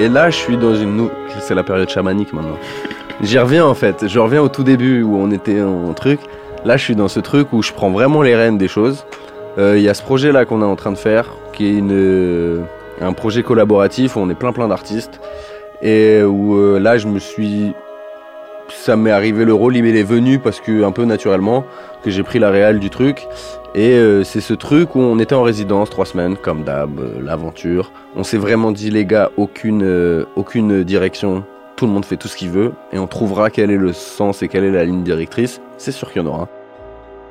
Et 0.00 0.08
là, 0.08 0.30
je 0.30 0.36
suis 0.36 0.56
dans 0.56 0.74
une. 0.74 1.10
C'est 1.40 1.54
la 1.54 1.62
période 1.62 1.90
chamanique 1.90 2.32
maintenant. 2.32 2.56
J'y 3.20 3.38
reviens 3.38 3.66
en 3.66 3.74
fait. 3.74 4.08
Je 4.08 4.18
reviens 4.18 4.40
au 4.40 4.48
tout 4.48 4.64
début 4.64 5.02
où 5.02 5.14
on 5.18 5.30
était 5.30 5.60
en 5.60 5.92
truc. 5.92 6.20
Là, 6.64 6.78
je 6.78 6.84
suis 6.84 6.96
dans 6.96 7.08
ce 7.08 7.20
truc 7.20 7.52
où 7.52 7.62
je 7.62 7.70
prends 7.74 7.90
vraiment 7.90 8.22
les 8.22 8.34
rênes 8.34 8.56
des 8.56 8.66
choses. 8.66 9.04
Euh, 9.58 9.76
Il 9.76 9.82
y 9.82 9.90
a 9.90 9.94
ce 9.94 10.02
projet 10.02 10.32
là 10.32 10.46
qu'on 10.46 10.62
est 10.62 10.64
en 10.64 10.74
train 10.74 10.92
de 10.92 10.96
faire, 10.96 11.26
qui 11.52 11.66
est 11.66 11.74
une, 11.74 11.92
euh, 11.92 12.60
un 13.02 13.12
projet 13.12 13.42
collaboratif 13.42 14.16
où 14.16 14.20
on 14.20 14.30
est 14.30 14.34
plein 14.34 14.52
plein 14.52 14.68
d'artistes. 14.68 15.20
Et 15.82 16.22
où 16.22 16.56
euh, 16.56 16.78
là, 16.80 16.96
je 16.96 17.06
me 17.06 17.18
suis. 17.18 17.74
Ça 18.70 18.96
m'est 18.96 19.10
arrivé, 19.10 19.44
le 19.44 19.52
rôle 19.52 19.76
il 19.76 19.82
m'est 19.82 20.02
venu 20.02 20.38
parce 20.38 20.60
que, 20.60 20.84
un 20.84 20.92
peu 20.92 21.04
naturellement, 21.04 21.64
que 22.02 22.10
j'ai 22.10 22.22
pris 22.22 22.38
la 22.38 22.50
réale 22.50 22.78
du 22.78 22.90
truc. 22.90 23.26
Et 23.74 23.92
euh, 23.92 24.24
c'est 24.24 24.40
ce 24.40 24.54
truc 24.54 24.96
où 24.96 25.00
on 25.00 25.18
était 25.18 25.34
en 25.34 25.42
résidence 25.42 25.90
trois 25.90 26.06
semaines, 26.06 26.36
comme 26.36 26.64
d'hab, 26.64 26.98
euh, 26.98 27.20
l'aventure. 27.22 27.92
On 28.16 28.24
s'est 28.24 28.38
vraiment 28.38 28.72
dit, 28.72 28.90
les 28.90 29.04
gars, 29.04 29.30
aucune, 29.36 29.82
euh, 29.84 30.24
aucune 30.36 30.82
direction. 30.82 31.44
Tout 31.76 31.86
le 31.86 31.92
monde 31.92 32.04
fait 32.04 32.16
tout 32.16 32.28
ce 32.28 32.36
qu'il 32.36 32.50
veut 32.50 32.72
et 32.92 32.98
on 32.98 33.06
trouvera 33.06 33.48
quel 33.48 33.70
est 33.70 33.76
le 33.76 33.92
sens 33.92 34.42
et 34.42 34.48
quelle 34.48 34.64
est 34.64 34.72
la 34.72 34.84
ligne 34.84 35.02
directrice. 35.02 35.60
C'est 35.78 35.92
sûr 35.92 36.12
qu'il 36.12 36.22
y 36.22 36.24
en 36.24 36.28
aura. 36.28 36.48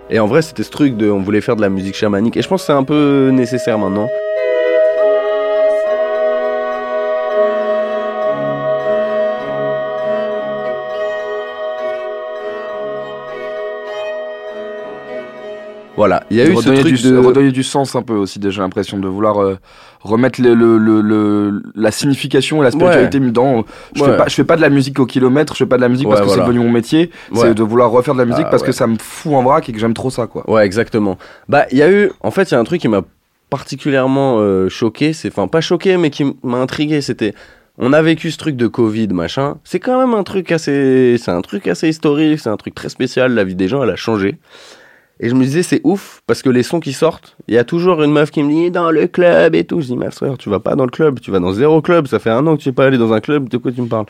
Et 0.10 0.20
en 0.20 0.26
vrai, 0.26 0.42
c'était 0.42 0.64
ce 0.64 0.72
truc 0.72 0.98
de. 0.98 1.10
On 1.12 1.20
voulait 1.20 1.42
faire 1.42 1.56
de 1.56 1.62
la 1.62 1.70
musique 1.70 1.96
chamanique 1.96 2.36
et 2.36 2.42
je 2.42 2.48
pense 2.48 2.62
que 2.62 2.68
c'est 2.68 2.74
un 2.74 2.84
peu 2.84 3.30
nécessaire 3.32 3.78
maintenant. 3.78 4.08
Voilà, 16.00 16.24
il 16.32 16.38
y 16.38 16.42
a 16.42 16.46
eu 16.48 16.56
ce 16.56 16.70
truc 16.70 16.94
du, 16.96 17.12
de. 17.12 17.18
redonner 17.18 17.52
du 17.52 17.62
sens 17.62 17.94
un 17.96 18.02
peu 18.02 18.14
aussi, 18.14 18.40
déjà, 18.40 18.62
l'impression 18.62 18.98
de 18.98 19.08
vouloir 19.08 19.42
euh, 19.44 19.58
remettre 20.02 20.42
le, 20.42 20.54
le- 20.56 20.78
le- 21.02 21.62
la 21.76 21.92
signification 21.92 22.62
et 22.62 22.64
la 22.64 22.72
spiritualité 22.72 23.20
dans. 23.20 23.66
Je, 23.94 24.02
Ouais. 24.04 24.12
fais 24.12 24.18
pas, 24.18 24.28
je 24.30 24.34
fais 24.36 24.44
pas 24.46 24.56
de 24.56 24.62
la 24.62 24.70
musique 24.70 24.98
au 25.00 25.06
kilomètre, 25.06 25.54
je 25.54 25.58
fais 25.58 25.66
pas 25.66 25.76
de 25.76 25.82
la 25.82 25.90
musique 25.90 26.08
Ouais, 26.08 26.12
parce 26.14 26.22
que 26.22 26.28
voilà. 26.28 26.44
c'est 26.44 26.48
devenu 26.48 26.66
mon 26.66 26.72
métier, 26.72 27.10
Ouais. 27.34 27.40
c'est 27.42 27.54
de 27.54 27.64
vouloir 27.64 27.92
refaire 27.92 28.14
de 28.14 28.20
la 28.20 28.26
musique 28.26 28.46
Ah, 28.48 28.50
parce 28.50 28.64
que 28.64 28.68
ouais. 28.70 28.74
ça 28.74 28.88
me 28.88 28.96
fout 28.98 29.34
en 29.34 29.44
vrac 29.44 29.68
et 29.68 29.74
que 29.74 29.78
j'aime 29.80 29.94
trop 29.94 30.10
ça, 30.10 30.26
quoi. 30.26 30.50
Ouais, 30.50 30.66
exactement. 30.66 31.18
Bah, 31.50 31.66
il 31.72 31.78
y 31.78 31.82
a 31.84 31.92
eu. 31.92 32.12
En 32.22 32.32
fait, 32.32 32.50
il 32.50 32.54
y 32.54 32.56
a 32.56 32.60
un 32.60 32.64
truc 32.64 32.80
qui 32.80 32.88
m'a 32.88 33.02
particulièrement 33.50 34.38
euh, 34.40 34.70
choqué. 34.70 35.14
C'est. 35.14 35.28
Enfin, 35.28 35.48
pas 35.48 35.62
choqué, 35.62 35.98
mais 35.98 36.10
qui 36.12 36.24
m'a 36.44 36.58
intrigué. 36.58 37.02
C'était. 37.02 37.34
On 37.78 37.94
a 37.94 38.02
vécu 38.02 38.30
ce 38.32 38.38
truc 38.38 38.56
de 38.58 38.68
Covid, 38.68 39.08
machin. 39.10 39.58
C'est 39.64 39.80
quand 39.80 40.00
même 40.00 40.14
un 40.14 40.24
truc 40.24 40.52
assez. 40.52 41.18
C'est 41.18 41.32
un 41.32 41.42
truc 41.42 41.68
assez 41.68 41.90
historique. 41.90 42.40
C'est 42.40 42.50
un 42.50 42.58
truc 42.58 42.76
très 42.76 42.90
spécial. 42.90 43.34
La 43.34 43.44
vie 43.44 43.56
des 43.56 43.68
gens, 43.68 43.84
elle 43.84 43.90
a 43.90 43.96
changé. 43.96 44.38
Et 45.22 45.28
je 45.30 45.36
me 45.36 45.44
disais, 45.44 45.64
c'est 45.64 45.82
ouf, 45.84 46.22
parce 46.28 46.42
que 46.42 46.50
les 46.50 46.64
sons 46.64 46.80
qui 46.80 46.94
sortent, 46.94 47.36
il 47.48 47.54
y 47.54 47.58
a 47.58 47.66
toujours 47.66 48.02
une 48.04 48.12
meuf 48.12 48.32
qui 48.32 48.42
me 48.42 48.50
dit 48.50 48.72
dans 48.72 48.90
le 48.90 49.08
club 49.08 49.54
et 49.54 49.66
tout. 49.66 49.82
Je 49.82 49.88
dis, 49.88 49.98
ma 49.98 50.12
soeur, 50.12 50.38
tu 50.38 50.50
vas 50.50 50.60
pas 50.60 50.76
dans 50.76 50.86
le 50.86 50.92
club, 50.92 51.20
tu 51.20 51.30
vas 51.30 51.40
dans 51.40 51.52
zéro 51.52 51.82
club. 51.82 52.08
Ça 52.08 52.20
fait 52.20 52.30
un 52.30 52.48
an 52.48 52.56
que 52.56 52.62
tu 52.62 52.70
es 52.70 52.72
pas 52.72 52.86
allé 52.86 52.98
dans 52.98 53.12
un 53.12 53.20
club, 53.20 53.50
de 53.50 53.58
quoi 53.58 53.72
tu 53.72 53.82
me 53.82 53.88
parles? 53.88 54.06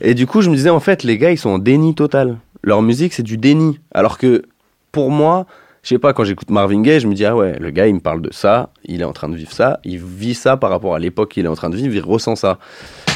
Et 0.00 0.14
du 0.14 0.26
coup, 0.26 0.40
je 0.40 0.50
me 0.50 0.56
disais, 0.56 0.70
en 0.70 0.80
fait, 0.80 1.04
les 1.04 1.16
gars, 1.16 1.30
ils 1.30 1.38
sont 1.38 1.50
en 1.50 1.58
déni 1.58 1.94
total. 1.94 2.38
Leur 2.62 2.82
musique, 2.82 3.12
c'est 3.12 3.22
du 3.22 3.36
déni. 3.36 3.78
Alors 3.92 4.18
que, 4.18 4.42
pour 4.90 5.12
moi, 5.12 5.46
je 5.82 5.90
sais 5.90 5.98
pas, 5.98 6.12
quand 6.12 6.24
j'écoute 6.24 6.50
Marvin 6.50 6.82
Gaye, 6.82 6.98
je 6.98 7.06
me 7.06 7.14
dis, 7.14 7.24
ah 7.24 7.36
ouais, 7.36 7.56
le 7.58 7.70
gars, 7.70 7.86
il 7.86 7.94
me 7.94 8.00
parle 8.00 8.20
de 8.20 8.32
ça, 8.32 8.70
il 8.84 9.00
est 9.00 9.04
en 9.04 9.12
train 9.12 9.28
de 9.28 9.36
vivre 9.36 9.52
ça, 9.52 9.78
il 9.84 9.98
vit 9.98 10.34
ça 10.34 10.56
par 10.56 10.70
rapport 10.70 10.94
à 10.94 10.98
l'époque 10.98 11.30
qu'il 11.30 11.44
est 11.44 11.48
en 11.48 11.54
train 11.54 11.70
de 11.70 11.76
vivre, 11.76 11.94
il 11.94 12.02
ressent 12.02 12.34
ça. 12.34 12.58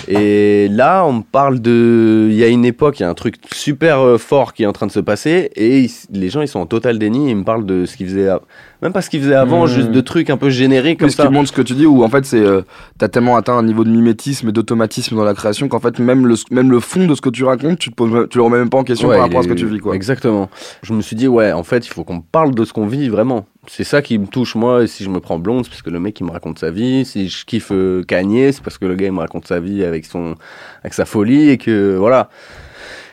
Et 0.09 0.69
là, 0.69 1.05
on 1.07 1.13
me 1.15 1.23
parle 1.23 1.61
de. 1.61 2.29
Il 2.31 2.37
y 2.37 2.45
a 2.45 2.49
une 2.49 2.65
époque, 2.65 3.01
il 3.01 3.03
y 3.03 3.07
a 3.07 3.09
un 3.11 3.15
truc 3.15 3.37
super 3.53 4.01
euh, 4.01 4.19
fort 4.19 4.53
qui 4.53 4.63
est 4.63 4.67
en 4.67 4.73
train 4.73 4.87
de 4.87 4.93
se 4.93 5.01
passer, 5.01 5.51
et 5.57 5.81
ils- 5.81 5.91
les 6.13 6.29
gens, 6.29 6.41
ils 6.43 6.49
sont 6.49 6.61
en 6.61 6.67
total 6.67 6.99
déni, 6.99 7.31
ils 7.31 7.37
me 7.37 7.45
parlent 7.45 7.67
de 7.67 7.87
ce 7.87 7.97
qu'ils 7.97 8.09
faisaient. 8.09 8.29
a- 8.29 8.41
Même 8.83 8.93
pas 8.93 9.01
ce 9.01 9.11
qu'ils 9.11 9.21
faisaient 9.23 9.35
avant, 9.37 9.65
Mmh. 9.65 9.69
juste 9.69 9.91
de 9.93 10.01
trucs 10.01 10.29
un 10.29 10.37
peu 10.37 10.51
génériques 10.51 10.99
comme 10.99 11.07
Mais 11.07 11.11
ce 11.13 11.19
ça. 11.19 11.27
qui 11.29 11.33
montre 11.33 11.49
ce 11.49 11.53
que 11.53 11.63
tu 11.63 11.75
dis, 11.75 11.87
où 11.87 12.03
en 12.03 12.09
fait, 12.09 12.25
c'est 12.25 12.41
euh, 12.41 12.63
t'as 12.99 13.07
tellement 13.09 13.37
atteint 13.37 13.57
un 13.57 13.63
niveau 13.63 13.85
de 13.85 13.91
mimétisme 13.91 14.49
et 14.49 14.53
d'automatisme 14.53 15.15
dans 15.15 15.23
la 15.25 15.35
création 15.35 15.69
qu'en 15.69 15.79
fait, 15.79 16.01
même 16.01 16.27
le, 16.27 16.35
même 16.51 16.71
le 16.73 16.81
fond 16.81 17.07
de 17.07 17.15
ce 17.15 17.21
que 17.21 17.31
tu 17.31 17.45
racontes, 17.45 17.79
tu, 17.79 17.91
te 17.93 18.27
tu 18.27 18.39
le 18.39 18.43
remets 18.43 18.59
même 18.59 18.71
pas 18.71 18.79
en 18.79 18.85
question 18.85 19.07
Ouais, 19.09 19.15
par 19.15 19.25
rapport 19.27 19.39
à 19.39 19.43
ce 19.45 19.49
que 19.49 19.55
tu 19.55 19.67
vis, 19.67 19.79
quoi. 19.79 19.95
Exactement. 19.95 20.51
Je 20.83 20.95
me 20.95 21.01
suis 21.01 21.15
dit, 21.15 21.29
ouais, 21.29 21.53
en 21.53 21.63
fait, 21.63 21.87
il 21.87 21.91
faut 21.91 22.03
qu'on 22.03 22.21
parle 22.23 22.55
de 22.57 22.65
ce 22.65 22.73
qu'on 22.73 22.87
vit 22.89 23.09
vraiment. 23.09 23.47
C'est 23.69 23.85
ça 23.85 24.03
qui 24.03 24.19
me 24.19 24.27
touche, 24.27 24.57
moi. 24.57 24.89
Si 24.89 25.05
je 25.05 25.09
me 25.09 25.21
prends 25.21 25.39
blonde, 25.39 25.65
c'est 25.65 25.71
parce 25.71 25.83
que 25.83 25.91
le 25.91 26.01
mec, 26.01 26.19
il 26.19 26.27
me 26.27 26.33
raconte 26.33 26.59
sa 26.59 26.73
vie. 26.73 27.05
Si 27.05 27.29
je 27.29 27.45
kiffe 27.45 27.71
euh, 27.71 28.03
Kanye, 28.03 28.53
c'est 28.53 28.63
parce 28.63 28.77
que 28.77 28.87
le 28.87 28.97
gars, 28.97 29.07
il 29.07 29.13
me 29.13 29.21
raconte 29.21 29.47
sa 29.47 29.61
vie 29.61 29.85
avec, 29.85 30.05
son, 30.05 30.35
avec 30.83 30.95
sa 30.95 31.05
folie. 31.05 31.49
Et 31.49 31.59
que, 31.59 31.95
voilà. 31.97 32.29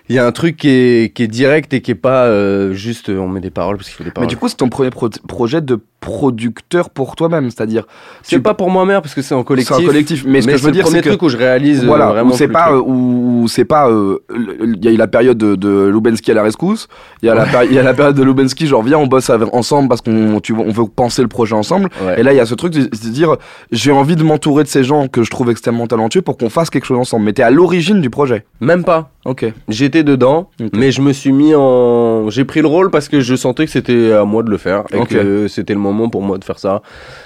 Il 0.10 0.16
y 0.16 0.20
a 0.20 0.26
un 0.26 0.32
truc 0.32 0.58
qui 0.58 0.70
est, 0.70 1.14
qui 1.14 1.22
est 1.24 1.28
direct 1.28 1.72
et 1.74 1.82
qui 1.82 1.92
est 1.92 1.96
pas 1.96 2.24
euh, 2.26 2.74
juste 2.74 3.10
euh, 3.10 3.18
on 3.20 3.28
met 3.28 3.40
des 3.42 3.52
paroles 3.52 3.78
parce 3.78 3.88
qu'il 3.90 3.96
faut 3.98 4.04
des 4.04 4.10
Mais 4.10 4.14
paroles. 4.14 4.28
du 4.30 4.38
coup, 4.38 4.48
c'est 4.50 4.58
ton 4.58 4.68
premier 4.70 4.90
pro- 4.90 5.10
projet 5.28 5.62
de 5.62 5.80
producteur 6.00 6.90
pour 6.90 7.16
toi-même, 7.16 7.50
c'est-à-dire. 7.52 7.86
c'est 8.24 8.38
tu- 8.38 8.42
pas 8.42 8.54
pour 8.54 8.70
moi-même 8.70 9.02
parce 9.02 9.14
que 9.14 9.22
c'est 9.22 9.36
en 9.36 9.44
collectif. 9.44 9.76
C'est 9.76 9.84
un 9.84 9.86
collectif, 9.86 10.26
mais 10.26 10.42
ce 10.42 10.48
que 10.48 10.54
je 10.54 10.58
c'est 10.58 10.64
veux 10.64 10.68
le 10.70 10.74
dire, 10.74 10.84
premier 10.84 10.98
c'est 10.98 11.04
que 11.04 11.10
truc 11.10 11.22
où 11.24 11.30
je 11.30 11.38
réalise 11.38 11.84
euh, 11.84 11.88
voilà, 11.88 12.08
vraiment 12.08 12.32
où 12.32 12.36
c'est 12.36 12.48
pas, 12.48 12.72
euh, 12.72 12.80
où 12.82 13.46
c'est 13.48 13.66
pas, 13.66 13.90
euh, 13.90 14.18
il 14.34 14.84
y 14.84 14.88
a 14.88 14.92
eu 14.92 14.98
la 14.98 15.08
période 15.08 15.38
de, 15.38 15.56
de 15.56 15.88
Lubensky 15.94 16.32
à 16.32 16.34
la 16.34 16.44
rescousse, 16.44 16.88
il 17.22 17.28
y 17.28 17.30
a 17.30 17.36
la, 17.36 17.46
péri- 17.46 17.68
il 17.70 17.74
y 17.76 17.80
a 17.80 17.84
la 17.84 17.94
période 17.94 18.16
de 18.16 18.24
Lubensky, 18.24 18.66
genre 18.68 18.82
viens, 18.84 18.98
on 18.98 19.08
bosse 19.08 19.30
ensemble 19.54 19.90
parce 19.90 20.02
qu'on, 20.02 20.40
tu 20.42 20.54
vois, 20.54 20.66
on 20.66 20.72
veut 20.72 20.86
penser 20.88 21.22
le 21.22 21.28
projet 21.28 21.56
ensemble. 21.56 21.90
Ouais. 22.04 22.20
Et 22.20 22.24
là, 22.24 22.34
il 22.34 22.38
y 22.38 22.40
a 22.42 22.46
ce 22.46 22.56
truc 22.56 22.74
de, 22.74 22.84
de 22.84 23.10
dire, 23.10 23.36
j'ai 23.72 23.92
envie 23.92 24.16
de 24.16 24.24
m'entourer 24.24 24.64
de 24.64 24.70
ces 24.70 24.84
gens 24.84 25.08
que 25.08 25.24
je 25.24 25.30
trouve 25.30 25.50
extrêmement 25.52 25.86
talentueux 25.88 26.22
pour 26.22 26.38
qu'on 26.38 26.50
fasse 26.50 26.70
quelque 26.70 26.86
chose 26.86 26.98
ensemble. 26.98 27.26
Mais 27.26 27.34
t'es 27.34 27.44
à 27.44 27.52
l'origine 27.52 28.02
du 28.02 28.10
projet. 28.10 28.46
Même 28.62 28.84
pas. 28.84 29.12
Ok. 29.26 29.46
J'étais 29.68 29.99
dedans, 30.04 30.50
mais 30.74 30.92
je 30.92 31.02
me 31.02 31.14
suis 31.14 31.32
mis 31.32 31.54
en. 31.56 32.30
J'ai 32.30 32.46
pris 32.46 32.62
le 32.62 32.68
rôle 32.68 32.92
parce 32.92 33.08
que 33.08 33.20
je 33.20 33.36
sentais 33.36 33.66
que 33.66 33.72
c'était 33.72 34.14
à 34.14 34.26
moi 34.26 34.44
de 34.44 34.50
le 34.50 34.58
faire 34.58 34.84
et 34.94 35.06
que 35.06 35.48
c'était 35.48 35.74
le 35.74 35.80
moment 35.80 36.10
pour 36.10 36.22
moi 36.22 36.38
de 36.38 36.44
faire 36.44 36.60
ça. 36.60 36.82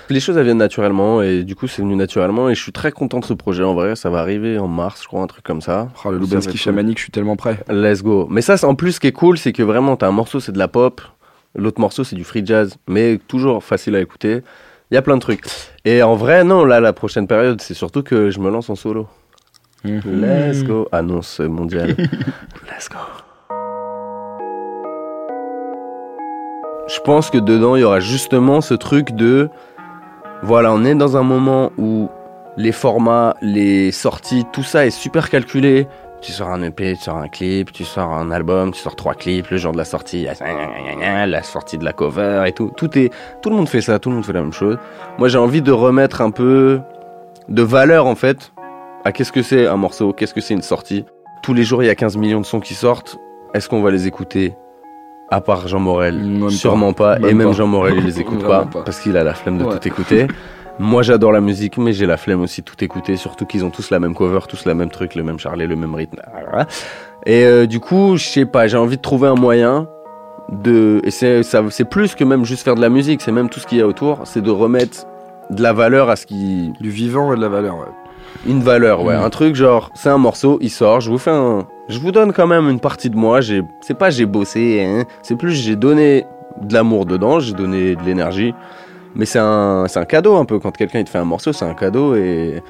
Les 0.10 0.20
choses 0.20 0.38
elles 0.38 0.44
viennent 0.44 0.58
naturellement 0.58 1.22
et 1.22 1.44
du 1.44 1.56
coup 1.56 1.68
c'est 1.68 1.82
venu 1.82 1.96
naturellement 1.96 2.50
et 2.50 2.56
je 2.56 2.62
suis 2.62 2.72
très 2.72 2.92
content 2.92 3.20
de 3.20 3.26
ce 3.26 3.34
projet 3.34 3.64
en 3.64 3.74
vrai. 3.74 3.96
Ça 3.96 4.10
va 4.10 4.20
arriver 4.20 4.58
en 4.58 4.68
mars, 4.68 5.02
je 5.02 5.08
crois, 5.08 5.22
un 5.22 5.28
truc 5.28 5.44
comme 5.44 5.62
ça. 5.62 5.90
Oh, 6.06 6.12
le 6.12 6.24
être 6.36 6.58
chamanique, 6.58 6.98
je 6.98 7.04
suis 7.04 7.12
tellement 7.12 7.36
prêt. 7.36 7.58
Let's 7.70 8.04
go. 8.04 8.28
Mais 8.30 8.42
ça, 8.42 8.56
en 8.68 8.76
plus, 8.76 8.94
ce 8.94 9.00
qui 9.00 9.08
est 9.08 9.12
cool, 9.12 9.38
c'est 9.38 9.54
que 9.54 9.64
vraiment, 9.64 9.96
t'as 9.96 10.08
un 10.08 10.12
morceau, 10.12 10.40
c'est 10.40 10.52
de 10.52 10.58
la 10.58 10.68
pop. 10.68 11.02
L'autre 11.56 11.80
morceau, 11.80 12.04
c'est 12.04 12.16
du 12.16 12.24
free 12.24 12.46
jazz. 12.46 12.76
Mais 12.88 13.20
toujours 13.28 13.64
facile 13.64 13.96
à 13.96 14.02
écouter. 14.02 14.42
Il 14.92 14.96
y 14.96 14.98
a 14.98 15.02
plein 15.02 15.16
de 15.16 15.22
trucs. 15.22 15.44
Et 15.86 16.04
en 16.04 16.16
vrai, 16.16 16.44
non, 16.44 16.66
là, 16.66 16.80
la 16.80 16.94
prochaine 16.94 17.28
période, 17.28 17.62
c'est 17.62 17.74
surtout 17.74 18.04
que 18.04 18.30
je 18.30 18.40
me 18.40 18.50
lance 18.50 18.70
en 18.70 18.76
solo. 18.76 19.08
Let's 19.86 20.64
go. 20.64 20.88
Annonce 20.94 21.42
mondiale. 21.42 21.96
Let's 21.98 22.88
go. 22.90 23.00
Je 26.88 27.00
pense 27.02 27.30
que 27.30 27.38
dedans, 27.38 27.76
il 27.76 27.82
y 27.82 27.84
aura 27.84 28.00
justement 28.00 28.62
ce 28.62 28.76
truc 28.76 29.12
de. 29.12 29.50
Voilà, 30.42 30.72
on 30.72 30.86
est 30.86 30.96
dans 30.96 31.18
un 31.18 31.24
moment 31.24 31.72
où 31.78 32.10
les 32.56 32.72
formats, 32.72 33.36
les 33.42 33.92
sorties, 33.92 34.46
tout 34.54 34.64
ça 34.64 34.86
est 34.86 34.92
super 34.92 35.30
calculé. 35.30 35.88
Tu 36.22 36.32
sors 36.32 36.48
un 36.48 36.62
EP, 36.62 36.96
tu 36.96 37.04
sors 37.04 37.18
un 37.18 37.28
clip, 37.28 37.74
tu 37.74 37.84
sors 37.84 38.14
un 38.14 38.32
album, 38.32 38.72
tu 38.72 38.80
sors 38.80 38.96
trois 38.96 39.16
clips, 39.16 39.50
le 39.50 39.58
jour 39.58 39.74
de 39.74 39.78
la 39.78 39.84
sortie, 39.84 40.26
la 40.26 41.44
sortie 41.44 41.78
de 41.78 41.84
la 41.84 41.92
cover 41.92 42.46
et 42.48 42.54
tout. 42.54 42.72
Tout 42.78 42.98
est, 42.98 43.12
tout 43.42 43.50
le 43.50 43.58
monde 43.58 43.68
fait 43.68 43.82
ça, 43.82 44.00
tout 44.00 44.10
le 44.10 44.16
monde 44.16 44.26
fait 44.26 44.32
la 44.32 44.42
même 44.42 44.54
chose. 44.54 44.78
Moi, 45.18 45.28
j'ai 45.28 45.38
envie 45.38 45.62
de 45.62 45.74
remettre 45.74 46.22
un 46.22 46.32
peu 46.32 46.80
de 47.50 47.62
valeur 47.62 48.06
en 48.06 48.16
fait 48.16 48.53
à 49.06 49.12
qu'est-ce 49.12 49.32
que 49.32 49.42
c'est 49.42 49.68
un 49.68 49.76
morceau, 49.78 50.14
qu'est-ce 50.14 50.34
que 50.34 50.42
c'est 50.42 50.54
une 50.54 50.62
sortie? 50.62 51.06
Tous 51.42 51.54
les 51.54 51.64
jours, 51.64 51.84
il 51.84 51.88
y 51.88 51.90
a 51.90 51.96
15 51.96 52.18
millions 52.18 52.40
de 52.42 52.46
sons 52.46 52.60
qui 52.60 52.74
sortent. 52.74 53.18
Est-ce 53.54 53.68
qu'on 53.70 53.82
va 53.82 53.92
les 53.92 54.08
écouter? 54.08 54.56
À 55.30 55.42
part 55.42 55.68
Jean 55.68 55.80
Morel, 55.80 56.18
Même 56.24 56.50
sûrement 56.50 56.94
pas. 56.94 57.18
Et 57.20 57.34
même 57.34 57.48
pas. 57.48 57.54
Jean 57.54 57.68
Morel, 57.68 57.96
il 57.98 58.06
les 58.06 58.20
écoute 58.22 58.44
pas, 58.46 58.66
parce 58.86 59.00
qu'il 59.00 59.18
a 59.18 59.24
la 59.24 59.34
flemme 59.34 59.58
de 59.58 59.64
Ouais. 59.66 59.78
tout 59.78 59.88
écouter. 59.88 60.28
Moi, 60.80 61.04
j'adore 61.04 61.32
la 61.32 61.42
musique, 61.42 61.78
mais 61.78 61.94
j'ai 61.94 62.06
la 62.08 62.18
flemme 62.18 62.42
aussi 62.42 62.62
de 62.62 62.66
tout 62.66 62.82
écouter. 62.84 63.16
Surtout 63.16 63.46
qu'ils 63.46 63.64
ont 63.64 63.70
tous 63.70 63.92
la 63.92 64.00
même 64.00 64.16
cover, 64.16 64.40
tous 64.50 64.66
la 64.66 64.74
même 64.74 64.90
truc, 64.90 65.14
le 65.16 65.22
même 65.24 65.38
charlet, 65.38 65.68
le 65.68 65.76
même 65.76 65.94
rythme. 65.94 66.20
Et 67.28 67.44
euh, 67.46 67.68
du 67.68 67.80
coup, 67.80 68.18
je 68.18 68.26
sais 68.26 68.46
pas, 68.46 68.66
j'ai 68.68 68.78
envie 68.78 68.98
de 68.98 69.02
trouver 69.02 69.28
un 69.28 69.36
moyen 69.36 69.88
de. 70.50 71.00
Et 71.04 71.12
c'est 71.12 71.86
plus 71.90 72.16
que 72.16 72.24
même 72.24 72.44
juste 72.44 72.64
faire 72.64 72.74
de 72.76 72.82
la 72.82 72.90
musique, 72.90 73.22
c'est 73.22 73.32
même 73.32 73.50
tout 73.50 73.60
ce 73.60 73.68
qu'il 73.68 73.78
y 73.78 73.82
a 73.82 73.88
autour, 73.88 74.22
c'est 74.26 74.42
de 74.42 74.50
remettre 74.50 75.06
de 75.52 75.62
la 75.62 75.74
valeur 75.74 76.10
à 76.10 76.16
ce 76.16 76.26
qui. 76.26 76.72
Du 76.82 76.90
vivant 76.90 77.34
et 77.34 77.36
de 77.36 77.42
la 77.42 77.50
valeur, 77.50 77.76
ouais. 77.76 77.86
Une 78.46 78.62
valeur, 78.62 79.04
ouais. 79.04 79.16
Mm. 79.18 79.24
Un 79.24 79.30
truc 79.30 79.56
genre, 79.56 79.90
c'est 79.94 80.10
un 80.10 80.18
morceau, 80.18 80.58
il 80.62 80.70
sort, 80.70 81.00
je 81.02 81.10
vous 81.10 81.18
fais 81.18 81.32
un. 81.32 81.66
Je 81.90 82.00
vous 82.00 82.12
donne 82.12 82.32
quand 82.34 82.48
même 82.48 82.70
une 82.70 82.80
partie 82.80 83.10
de 83.10 83.16
moi. 83.18 83.42
J'ai, 83.42 83.62
c'est 83.82 83.98
pas 83.98 84.10
j'ai 84.10 84.26
bossé, 84.26 84.84
hein. 84.86 85.04
c'est 85.22 85.36
plus 85.36 85.52
j'ai 85.54 85.76
donné 85.76 86.26
de 86.62 86.74
l'amour 86.74 87.06
dedans, 87.06 87.40
j'ai 87.40 87.54
donné 87.54 87.96
de 87.96 88.04
l'énergie. 88.04 88.54
Mais 89.16 89.26
c'est 89.26 89.40
un, 89.40 89.86
c'est 89.88 90.00
un 90.00 90.06
cadeau 90.06 90.36
un 90.38 90.46
peu. 90.46 90.60
Quand 90.60 90.72
quelqu'un 90.76 91.04
te 91.04 91.10
fait 91.10 91.20
un 91.20 91.26
morceau, 91.26 91.54
c'est 91.54 91.66
un 91.66 91.74
cadeau 91.74 92.16
et 92.16 92.64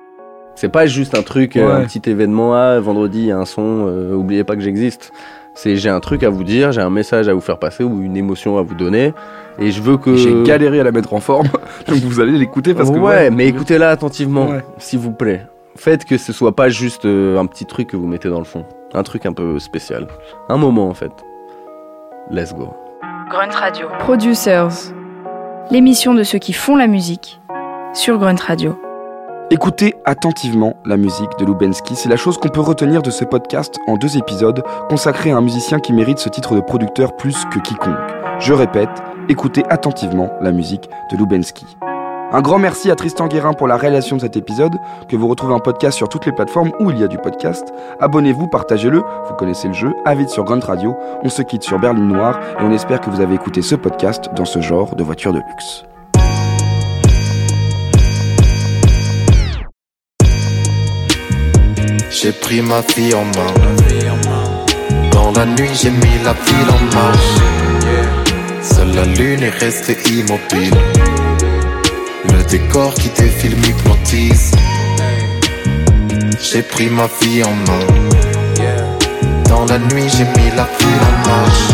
c'est 0.55 0.69
pas 0.69 0.85
juste 0.85 1.15
un 1.17 1.21
truc, 1.23 1.55
Ouais. 1.55 1.63
un 1.63 1.81
petit 1.85 2.01
événement. 2.09 2.53
Ah, 2.53 2.79
vendredi, 2.79 3.19
il 3.19 3.25
y 3.27 3.31
a 3.31 3.37
un 3.37 3.45
son, 3.45 3.85
euh, 3.87 4.13
oubliez 4.13 4.43
pas 4.43 4.55
que 4.55 4.61
j'existe. 4.61 5.11
C'est 5.55 5.75
j'ai 5.75 5.89
un 5.89 5.99
truc 5.99 6.23
à 6.23 6.29
vous 6.29 6.43
dire, 6.43 6.71
j'ai 6.71 6.81
un 6.81 6.89
message 6.89 7.27
à 7.29 7.33
vous 7.33 7.41
faire 7.41 7.59
passer 7.59 7.83
ou 7.83 8.01
une 8.01 8.17
émotion 8.17 8.57
à 8.57 8.61
vous 8.63 8.73
donner. 8.75 9.13
Et 9.59 9.69
je 9.71 9.81
veux 9.81 9.97
que. 9.97 10.15
J'ai 10.15 10.43
galéré 10.43 10.79
à 10.79 10.83
la 10.83 10.91
mettre 10.91 11.13
en 11.13 11.19
forme, 11.19 11.47
donc 11.87 11.97
vous 11.97 12.19
allez 12.19 12.31
l'écouter 12.33 12.73
parce 12.73 12.89
que. 12.89 12.97
ouais, 12.97 13.29
mais 13.29 13.47
écoutez-la 13.47 13.89
attentivement, 13.91 14.47
Ouais. 14.47 14.63
s'il 14.79 14.99
vous 14.99 15.11
plaît. 15.11 15.45
Faites 15.75 16.05
que 16.05 16.17
ce 16.17 16.33
soit 16.33 16.55
pas 16.55 16.69
juste 16.69 17.05
euh, 17.05 17.39
un 17.39 17.45
petit 17.47 17.65
truc 17.65 17.87
que 17.87 17.97
vous 17.97 18.05
mettez 18.07 18.29
dans 18.29 18.37
le 18.39 18.45
fond. 18.45 18.65
Un 18.93 19.03
truc 19.03 19.25
un 19.25 19.33
peu 19.33 19.57
spécial. 19.59 20.07
Un 20.49 20.57
moment 20.57 20.87
en 20.89 20.93
fait. 20.93 21.11
Let's 22.31 22.53
go. 22.53 22.69
Grunt 23.29 23.55
Radio. 23.55 23.87
Producers. 23.99 24.93
L'émission 25.71 26.13
de 26.13 26.23
ceux 26.23 26.37
qui 26.39 26.53
font 26.53 26.75
la 26.75 26.87
musique 26.87 27.39
sur 27.93 28.17
Grunt 28.19 28.35
Radio. 28.45 28.75
Écoutez 29.51 29.95
attentivement 30.05 30.75
la 30.85 30.97
musique 30.97 31.37
de 31.37 31.45
Lubensky, 31.45 31.95
c'est 31.95 32.09
la 32.09 32.15
chose 32.15 32.37
qu'on 32.37 32.49
peut 32.49 32.61
retenir 32.61 33.01
de 33.01 33.11
ce 33.11 33.23
podcast 33.23 33.77
en 33.87 33.97
deux 33.97 34.17
épisodes 34.17 34.63
consacrés 34.89 35.31
à 35.31 35.37
un 35.37 35.41
musicien 35.41 35.79
qui 35.79 35.93
mérite 35.93 36.17
ce 36.17 36.29
titre 36.29 36.55
de 36.55 36.61
producteur 36.61 37.15
plus 37.17 37.35
que 37.53 37.59
quiconque. 37.59 37.97
Je 38.39 38.53
répète, 38.53 38.89
écoutez 39.29 39.63
attentivement 39.69 40.31
la 40.41 40.51
musique 40.51 40.89
de 41.11 41.17
Lubensky. 41.17 41.65
Un 42.31 42.41
grand 42.41 42.57
merci 42.57 42.89
à 42.89 42.95
Tristan 42.95 43.27
Guérin 43.27 43.53
pour 43.53 43.67
la 43.67 43.77
réalisation 43.77 44.15
de 44.15 44.21
cet 44.21 44.37
épisode, 44.37 44.73
que 45.07 45.15
vous 45.15 45.27
retrouvez 45.27 45.53
en 45.53 45.59
podcast 45.59 45.97
sur 45.97 46.09
toutes 46.09 46.25
les 46.25 46.31
plateformes 46.31 46.71
où 46.79 46.89
il 46.89 46.97
y 46.97 47.03
a 47.03 47.07
du 47.07 47.19
podcast. 47.19 47.71
Abonnez-vous, 47.99 48.47
partagez-le, 48.47 48.97
vous 49.27 49.33
connaissez 49.37 49.67
le 49.67 49.75
jeu, 49.75 49.93
à 50.05 50.15
vite 50.15 50.29
sur 50.29 50.43
Grunt 50.45 50.65
Radio. 50.65 50.95
On 51.21 51.29
se 51.29 51.43
quitte 51.43 51.63
sur 51.63 51.77
Berlin 51.79 51.99
Noir 51.99 52.39
et 52.59 52.63
on 52.63 52.71
espère 52.71 53.01
que 53.01 53.11
vous 53.11 53.21
avez 53.21 53.35
écouté 53.35 53.61
ce 53.61 53.75
podcast 53.75 54.31
dans 54.35 54.45
ce 54.45 54.61
genre 54.61 54.95
de 54.95 55.03
voiture 55.03 55.31
de 55.31 55.41
luxe. 55.47 55.85
J'ai 62.13 62.31
pris 62.31 62.61
ma 62.61 62.81
vie 62.95 63.11
en 63.15 63.25
main. 63.25 63.53
Dans 65.11 65.31
la 65.31 65.47
nuit, 65.47 65.71
j'ai 65.73 65.89
mis 65.89 66.19
la 66.23 66.33
ville 66.33 66.69
en 66.69 66.95
marche. 66.95 67.33
Seule 68.61 68.93
la 68.93 69.05
lune 69.05 69.41
est 69.41 69.49
restée 69.49 69.97
immobile. 70.11 70.75
Le 72.25 72.43
décor 72.43 72.93
qui 72.93 73.09
défile 73.09 73.55
m'hypnotise. 73.55 74.51
J'ai 76.39 76.61
pris 76.61 76.89
ma 76.91 77.07
vie 77.19 77.43
en 77.43 77.55
main. 77.67 77.85
Dans 79.49 79.65
la 79.65 79.79
nuit, 79.79 80.07
j'ai 80.15 80.25
mis 80.25 80.51
la 80.55 80.67
ville 80.79 81.03
en 81.09 81.29
marche. 81.29 81.67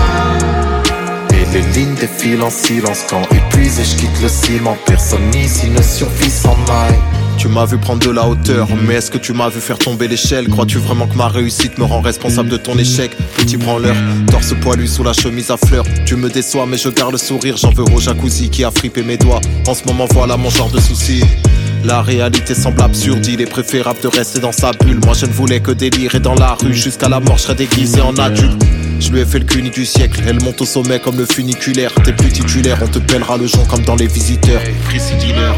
Et 1.33 1.53
les 1.53 1.63
lignes 1.73 1.95
défilent 1.95 2.43
en 2.43 2.49
silence 2.49 3.03
quand 3.09 3.23
épuisé, 3.35 3.83
je 3.83 3.97
quitte 3.97 4.21
le 4.21 4.29
ciment. 4.29 4.77
Personne 4.85 5.35
ici 5.35 5.69
ne 5.69 5.81
survit 5.81 6.31
sans 6.31 6.55
maille. 6.65 6.99
Tu 7.39 7.47
m'as 7.47 7.65
vu 7.65 7.77
prendre 7.77 8.05
de 8.05 8.11
la 8.11 8.27
hauteur, 8.27 8.67
mais 8.85 8.95
est-ce 8.95 9.09
que 9.09 9.17
tu 9.17 9.31
m'as 9.31 9.47
vu 9.47 9.61
faire 9.61 9.79
tomber 9.79 10.09
l'échelle? 10.09 10.49
Crois-tu 10.49 10.77
vraiment 10.77 11.07
que 11.07 11.15
ma 11.15 11.29
réussite 11.29 11.77
me 11.77 11.85
rend 11.85 12.01
responsable 12.01 12.49
de 12.49 12.57
ton 12.57 12.77
échec? 12.77 13.15
Petit 13.37 13.55
branleur, 13.55 13.95
torse 14.29 14.53
poilu 14.59 14.87
sous 14.87 15.03
la 15.03 15.13
chemise 15.13 15.49
à 15.49 15.55
fleurs. 15.55 15.85
Tu 16.05 16.17
me 16.17 16.29
déçois 16.29 16.65
mais 16.65 16.75
je 16.75 16.89
garde 16.89 17.13
le 17.13 17.17
sourire. 17.17 17.55
J'en 17.55 17.71
veux 17.71 17.85
au 17.95 17.99
jacuzzi 18.01 18.49
qui 18.49 18.65
a 18.65 18.71
frippé 18.71 19.03
mes 19.03 19.15
doigts. 19.15 19.39
En 19.67 19.73
ce 19.73 19.85
moment 19.85 20.05
voilà 20.11 20.35
mon 20.35 20.49
genre 20.49 20.69
de 20.69 20.81
souci. 20.81 21.23
La 21.85 22.01
réalité 22.01 22.53
semble 22.53 22.81
absurde, 22.81 23.25
il 23.25 23.39
est 23.39 23.49
préférable 23.49 24.01
de 24.01 24.09
rester 24.09 24.41
dans 24.41 24.51
sa 24.51 24.73
bulle. 24.73 24.99
Moi 25.05 25.13
je 25.13 25.25
ne 25.25 25.31
voulais 25.31 25.61
que 25.61 25.71
délirer 25.71 26.19
dans 26.19 26.35
la 26.35 26.55
rue, 26.55 26.73
jusqu'à 26.73 27.07
la 27.07 27.21
mort 27.21 27.37
je 27.37 27.43
serais 27.43 27.55
déguisé 27.55 28.01
en 28.01 28.17
adulte. 28.17 28.61
Je 28.99 29.11
lui 29.11 29.21
ai 29.21 29.25
fait 29.25 29.39
le 29.39 29.45
cuni 29.45 29.69
du 29.69 29.85
siècle, 29.85 30.21
elle 30.27 30.41
monte 30.43 30.61
au 30.61 30.65
sommet 30.65 30.99
comme 30.99 31.17
le 31.17 31.25
funiculaire. 31.25 31.93
T'es 32.03 32.13
plus 32.13 32.29
titulaire, 32.29 32.79
on 32.83 32.87
te 32.87 32.99
pèlera 32.99 33.37
le 33.37 33.47
jonc 33.47 33.65
comme 33.65 33.83
dans 33.83 33.95
les 33.95 34.07
visiteurs. 34.07 34.61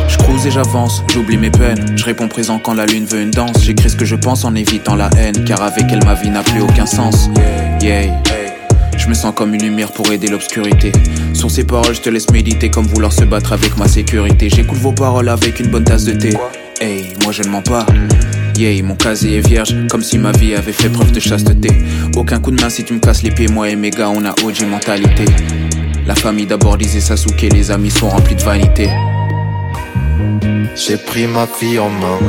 Je 0.07 0.17
cruise 0.17 0.45
et 0.45 0.51
j'avance, 0.51 1.03
j'oublie 1.11 1.37
mes 1.37 1.49
peines. 1.49 1.97
Je 1.97 2.05
réponds 2.05 2.27
présent 2.27 2.59
quand 2.59 2.73
la 2.73 2.85
lune 2.85 3.05
veut 3.05 3.21
une 3.21 3.31
danse. 3.31 3.63
J'écris 3.63 3.89
ce 3.89 3.95
que 3.95 4.05
je 4.05 4.15
pense 4.15 4.45
en 4.45 4.55
évitant 4.55 4.95
la 4.95 5.09
haine, 5.17 5.43
car 5.43 5.61
avec 5.61 5.85
elle 5.91 6.03
ma 6.05 6.13
vie 6.13 6.29
n'a 6.29 6.43
plus 6.43 6.61
aucun 6.61 6.85
sens. 6.85 7.29
Yeah. 7.81 8.21
Je 8.97 9.07
me 9.07 9.15
sens 9.15 9.33
comme 9.35 9.55
une 9.55 9.63
lumière 9.63 9.91
pour 9.91 10.11
aider 10.11 10.27
l'obscurité. 10.27 10.91
Sur 11.33 11.49
ces 11.49 11.63
paroles, 11.63 11.95
je 11.95 12.01
te 12.01 12.09
laisse 12.09 12.29
méditer 12.29 12.69
comme 12.69 12.85
vouloir 12.85 13.11
se 13.11 13.23
battre 13.23 13.53
avec 13.53 13.75
ma 13.75 13.87
sécurité. 13.87 14.49
J'écoute 14.49 14.77
vos 14.77 14.91
paroles 14.91 15.29
avec 15.29 15.59
une 15.59 15.67
bonne 15.67 15.83
tasse 15.83 16.03
de 16.03 16.13
thé. 16.13 16.37
Hey, 16.79 17.13
moi 17.23 17.31
je 17.31 17.41
ne 17.41 17.49
mens 17.49 17.63
pas. 17.63 17.85
Yeah, 18.57 18.83
mon 18.83 18.95
casier 18.95 19.37
est 19.37 19.47
vierge, 19.47 19.75
comme 19.89 20.01
si 20.01 20.17
ma 20.17 20.31
vie 20.31 20.53
avait 20.55 20.71
fait 20.71 20.89
preuve 20.89 21.11
de 21.11 21.19
chasteté. 21.19 21.69
Aucun 22.15 22.39
coup 22.39 22.51
de 22.51 22.61
main 22.61 22.69
si 22.69 22.83
tu 22.83 22.93
me 22.93 22.99
casses 22.99 23.23
les 23.23 23.31
pieds, 23.31 23.47
moi 23.47 23.69
et 23.69 23.75
mes 23.75 23.89
gars, 23.89 24.09
on 24.09 24.23
a 24.25 24.31
OG 24.43 24.63
mentalité. 24.69 25.25
La 26.05 26.15
famille 26.15 26.45
d'abord 26.45 26.77
disait 26.77 26.99
Sasuke, 26.99 27.41
les 27.41 27.71
amis 27.71 27.91
sont 27.91 28.09
remplis 28.09 28.35
de 28.35 28.41
vanité. 28.43 28.89
J'ai 30.75 30.97
pris 30.97 31.27
ma 31.27 31.47
vie 31.59 31.79
en 31.79 31.89
main. 31.89 32.19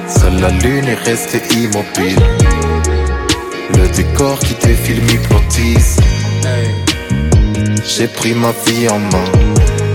Seule 0.07 0.39
la 0.39 0.49
lune 0.49 0.88
est 0.88 1.03
restée 1.03 1.41
immobile. 1.55 2.19
Le 3.75 3.88
décor 3.95 4.39
qui 4.39 4.53
défile 4.65 5.01
m'hypnotise. 5.03 5.97
J'ai 7.86 8.07
pris 8.07 8.34
ma 8.34 8.51
vie 8.65 8.89
en 8.89 8.99
main. 8.99 9.90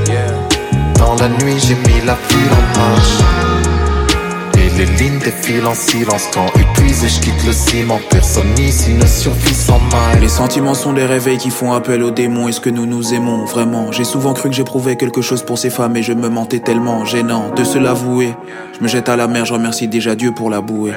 Dans 0.99 1.15
la 1.17 1.29
nuit, 1.29 1.59
j'ai 1.59 1.75
mis 1.75 2.01
la 2.05 2.15
ville 2.15 2.51
en 2.53 2.79
marche. 2.79 3.46
Les 4.77 4.85
lignes 4.85 5.19
défilent 5.21 5.67
en 5.67 5.75
silence 5.75 6.25
quand 6.35 6.47
épuisé, 6.61 7.09
je 7.09 7.21
quitte 7.21 7.47
le 7.47 7.53
ciment. 7.55 7.99
Personne 8.11 8.59
ici 8.59 8.93
ne 8.93 9.07
survit 9.07 9.55
sans 9.55 9.81
mal. 9.81 10.21
Les 10.21 10.29
sentiments 10.29 10.75
sont 10.75 10.93
des 10.93 11.07
réveils 11.07 11.39
qui 11.39 11.49
font 11.49 11.73
appel 11.73 12.03
aux 12.03 12.11
démons. 12.11 12.47
Est-ce 12.47 12.61
que 12.61 12.69
nous 12.69 12.85
nous 12.85 13.15
aimons 13.15 13.47
vraiment? 13.47 13.91
J'ai 13.91 14.05
souvent 14.05 14.35
cru 14.35 14.51
que 14.51 14.55
j'éprouvais 14.55 14.97
quelque 14.97 15.23
chose 15.23 15.43
pour 15.43 15.57
ces 15.57 15.71
femmes 15.71 15.97
et 15.97 16.03
je 16.03 16.13
me 16.13 16.29
mentais 16.29 16.59
tellement. 16.59 17.07
Gênant 17.07 17.55
de 17.57 17.65
se 17.65 17.79
l'avouer. 17.79 18.35
Je 18.77 18.83
me 18.83 18.89
jette 18.89 19.09
à 19.09 19.17
la 19.17 19.29
mer, 19.29 19.47
je 19.47 19.55
remercie 19.55 19.89
déjà 19.89 20.15
Dieu 20.15 20.33
pour 20.33 20.51
la 20.51 20.61
bouée. 20.61 20.93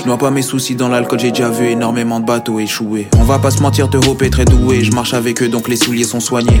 Je 0.00 0.06
noie 0.06 0.16
pas 0.16 0.30
mes 0.30 0.40
soucis 0.40 0.74
dans 0.74 0.88
l'alcool, 0.88 1.20
j'ai 1.20 1.30
déjà 1.30 1.50
vu 1.50 1.66
énormément 1.66 2.20
de 2.20 2.24
bateaux 2.24 2.58
échouer. 2.58 3.08
On 3.18 3.24
va 3.24 3.38
pas 3.38 3.50
se 3.50 3.60
mentir, 3.60 3.90
te 3.90 3.98
est 4.24 4.30
très 4.30 4.46
doué. 4.46 4.82
Je 4.82 4.92
marche 4.92 5.12
avec 5.12 5.42
eux 5.42 5.48
donc 5.48 5.68
les 5.68 5.76
souliers 5.76 6.04
sont 6.04 6.20
soignés. 6.20 6.60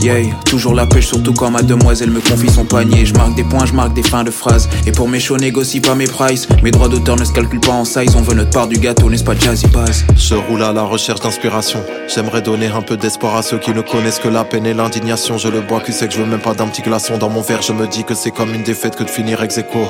Yeah, 0.00 0.22
toujours 0.44 0.74
la 0.74 0.86
pêche, 0.86 1.06
surtout 1.06 1.32
quand 1.32 1.50
mademoiselle 1.50 2.10
me 2.10 2.20
confie 2.20 2.50
son 2.50 2.64
panier. 2.64 3.04
Je 3.04 3.14
marque 3.14 3.34
des 3.34 3.42
points, 3.42 3.66
je 3.66 3.72
marque 3.72 3.94
des 3.94 4.04
fins 4.04 4.22
de 4.22 4.30
phrases. 4.30 4.68
Et 4.86 4.92
pour 4.92 5.08
mes 5.08 5.18
shows, 5.18 5.38
négocie 5.38 5.80
pas 5.80 5.95
mes. 5.96 6.06
Mes 6.62 6.70
droits 6.70 6.88
d'auteur 6.88 7.16
ne 7.16 7.24
se 7.24 7.32
calculent 7.32 7.60
pas 7.60 7.72
en 7.72 7.84
size. 7.84 8.14
On 8.16 8.22
veut 8.22 8.34
notre 8.34 8.50
part 8.50 8.66
du 8.66 8.78
gâteau, 8.78 9.10
n'est-ce 9.10 9.24
pas 9.24 9.34
Jazzy 9.34 9.66
Bass? 9.68 10.04
Je 10.16 10.34
roule 10.34 10.62
à 10.62 10.72
la 10.72 10.82
recherche 10.82 11.20
d'inspiration. 11.20 11.80
J'aimerais 12.08 12.42
donner 12.42 12.68
un 12.68 12.82
peu 12.82 12.96
d'espoir 12.96 13.36
à 13.36 13.42
ceux 13.42 13.58
qui 13.58 13.72
ne 13.72 13.80
connaissent 13.80 14.18
que 14.18 14.28
la 14.28 14.44
peine 14.44 14.66
et 14.66 14.74
l'indignation. 14.74 15.38
Je 15.38 15.48
le 15.48 15.60
bois, 15.60 15.80
tu 15.84 15.92
sais 15.92 16.06
que 16.06 16.14
je 16.14 16.20
veux 16.20 16.26
même 16.26 16.40
pas 16.40 16.54
d'un 16.54 16.66
petit 16.68 16.82
glaçon 16.82 17.18
dans 17.18 17.28
mon 17.28 17.42
verre. 17.42 17.62
Je 17.62 17.72
me 17.72 17.86
dis 17.86 18.04
que 18.04 18.14
c'est 18.14 18.30
comme 18.30 18.54
une 18.54 18.62
défaite 18.62 18.96
que 18.96 19.04
de 19.04 19.10
finir 19.10 19.42
ex 19.42 19.58
aequo. 19.58 19.86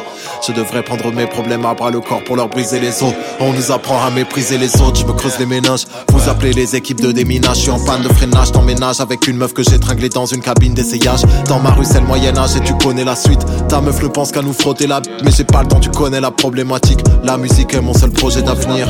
Je 0.47 0.53
devrais 0.53 0.83
prendre 0.83 1.13
mes 1.13 1.27
problèmes 1.27 1.65
à 1.65 1.75
bras 1.75 1.91
le 1.91 2.01
corps 2.01 2.25
pour 2.25 2.37
leur 2.37 2.49
briser 2.49 2.81
les 2.81 3.03
os. 3.03 3.13
On 3.41 3.53
nous 3.53 3.71
apprend 3.71 4.03
à 4.05 4.11
mépriser 4.11 4.59
les 4.59 4.81
autres. 4.81 5.01
Je 5.01 5.07
me 5.07 5.13
creuse 5.13 5.39
les 5.39 5.47
ménages. 5.47 5.87
Vous 6.13 6.29
appelez 6.29 6.53
les 6.53 6.77
équipes 6.77 7.01
de 7.01 7.13
déminage. 7.13 7.57
Je 7.57 7.63
suis 7.63 7.71
en 7.71 7.85
panne 7.85 8.03
de 8.03 8.09
freinage, 8.09 8.53
t'emménage 8.53 9.01
avec 9.01 9.27
une 9.29 9.37
meuf 9.37 9.53
que 9.53 9.63
j'ai 9.63 9.79
tringlée 9.79 10.09
dans 10.09 10.27
une 10.27 10.41
cabine 10.41 10.75
d'essayage. 10.75 11.21
Dans 11.49 11.61
ma 11.61 11.71
rue, 11.71 11.85
c'est 11.85 12.01
le 12.01 12.07
Moyen-Âge 12.07 12.57
et 12.57 12.61
tu 12.61 12.75
connais 12.75 13.05
la 13.05 13.17
suite. 13.17 13.41
Ta 13.69 13.81
meuf 13.81 14.03
ne 14.03 14.09
pense 14.09 14.33
qu'à 14.33 14.43
nous 14.43 14.53
frotter 14.53 14.87
la 14.87 15.01
mais 15.25 15.31
j'ai 15.31 15.45
pas 15.45 15.63
le 15.63 15.69
temps, 15.69 15.81
tu 15.81 15.91
connais 15.97 16.21
la 16.21 16.31
problématique. 16.31 17.01
La 17.25 17.39
musique 17.39 17.73
est 17.75 17.81
mon 17.81 17.95
seul 17.95 18.11
projet 18.11 18.43
d'avenir. 18.43 18.87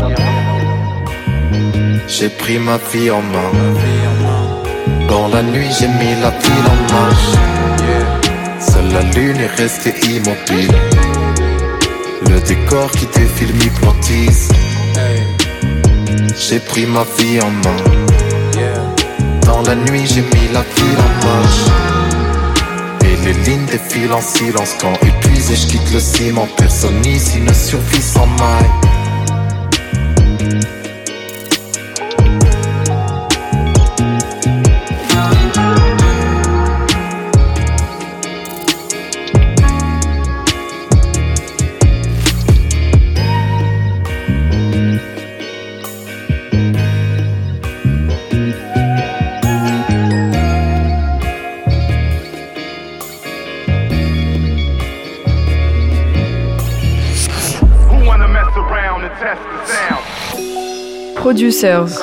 J'ai 2.08 2.28
pris 2.28 2.58
ma 2.58 2.78
vie 2.92 3.10
en 3.10 3.22
main. 3.22 3.50
Dans 5.08 5.28
la 5.28 5.42
nuit, 5.42 5.68
j'ai 5.78 5.86
mis 5.86 6.14
la 6.20 6.30
ville 6.30 6.68
en 6.74 6.92
marche. 6.94 7.30
Seule 8.58 8.92
la 8.92 9.02
lune 9.14 9.36
est 9.36 9.54
restée 9.62 9.94
immobile. 10.04 10.74
Le 12.28 12.40
décor 12.40 12.90
qui 12.90 13.06
défile 13.06 13.54
m'hypnotise. 13.54 14.48
J'ai 16.36 16.58
pris 16.58 16.86
ma 16.86 17.04
vie 17.18 17.40
en 17.40 17.50
main. 17.50 17.80
Dans 19.42 19.62
la 19.62 19.76
nuit, 19.76 20.06
j'ai 20.06 20.22
mis 20.22 20.48
la 20.52 20.62
ville 20.62 21.00
en 21.06 21.26
marche. 21.26 21.95
Les 23.26 23.32
lignes 23.32 23.66
défilent 23.66 24.12
en 24.12 24.20
silence 24.20 24.76
quand 24.80 24.92
épuisé, 25.04 25.56
je 25.56 25.66
quitte 25.66 25.92
le 25.92 25.98
ciment. 25.98 26.46
Personne 26.56 27.04
ici 27.04 27.40
ne 27.40 27.52
survit 27.52 28.00
sans 28.00 28.24
maille. 28.24 28.70
Producers. 61.26 61.98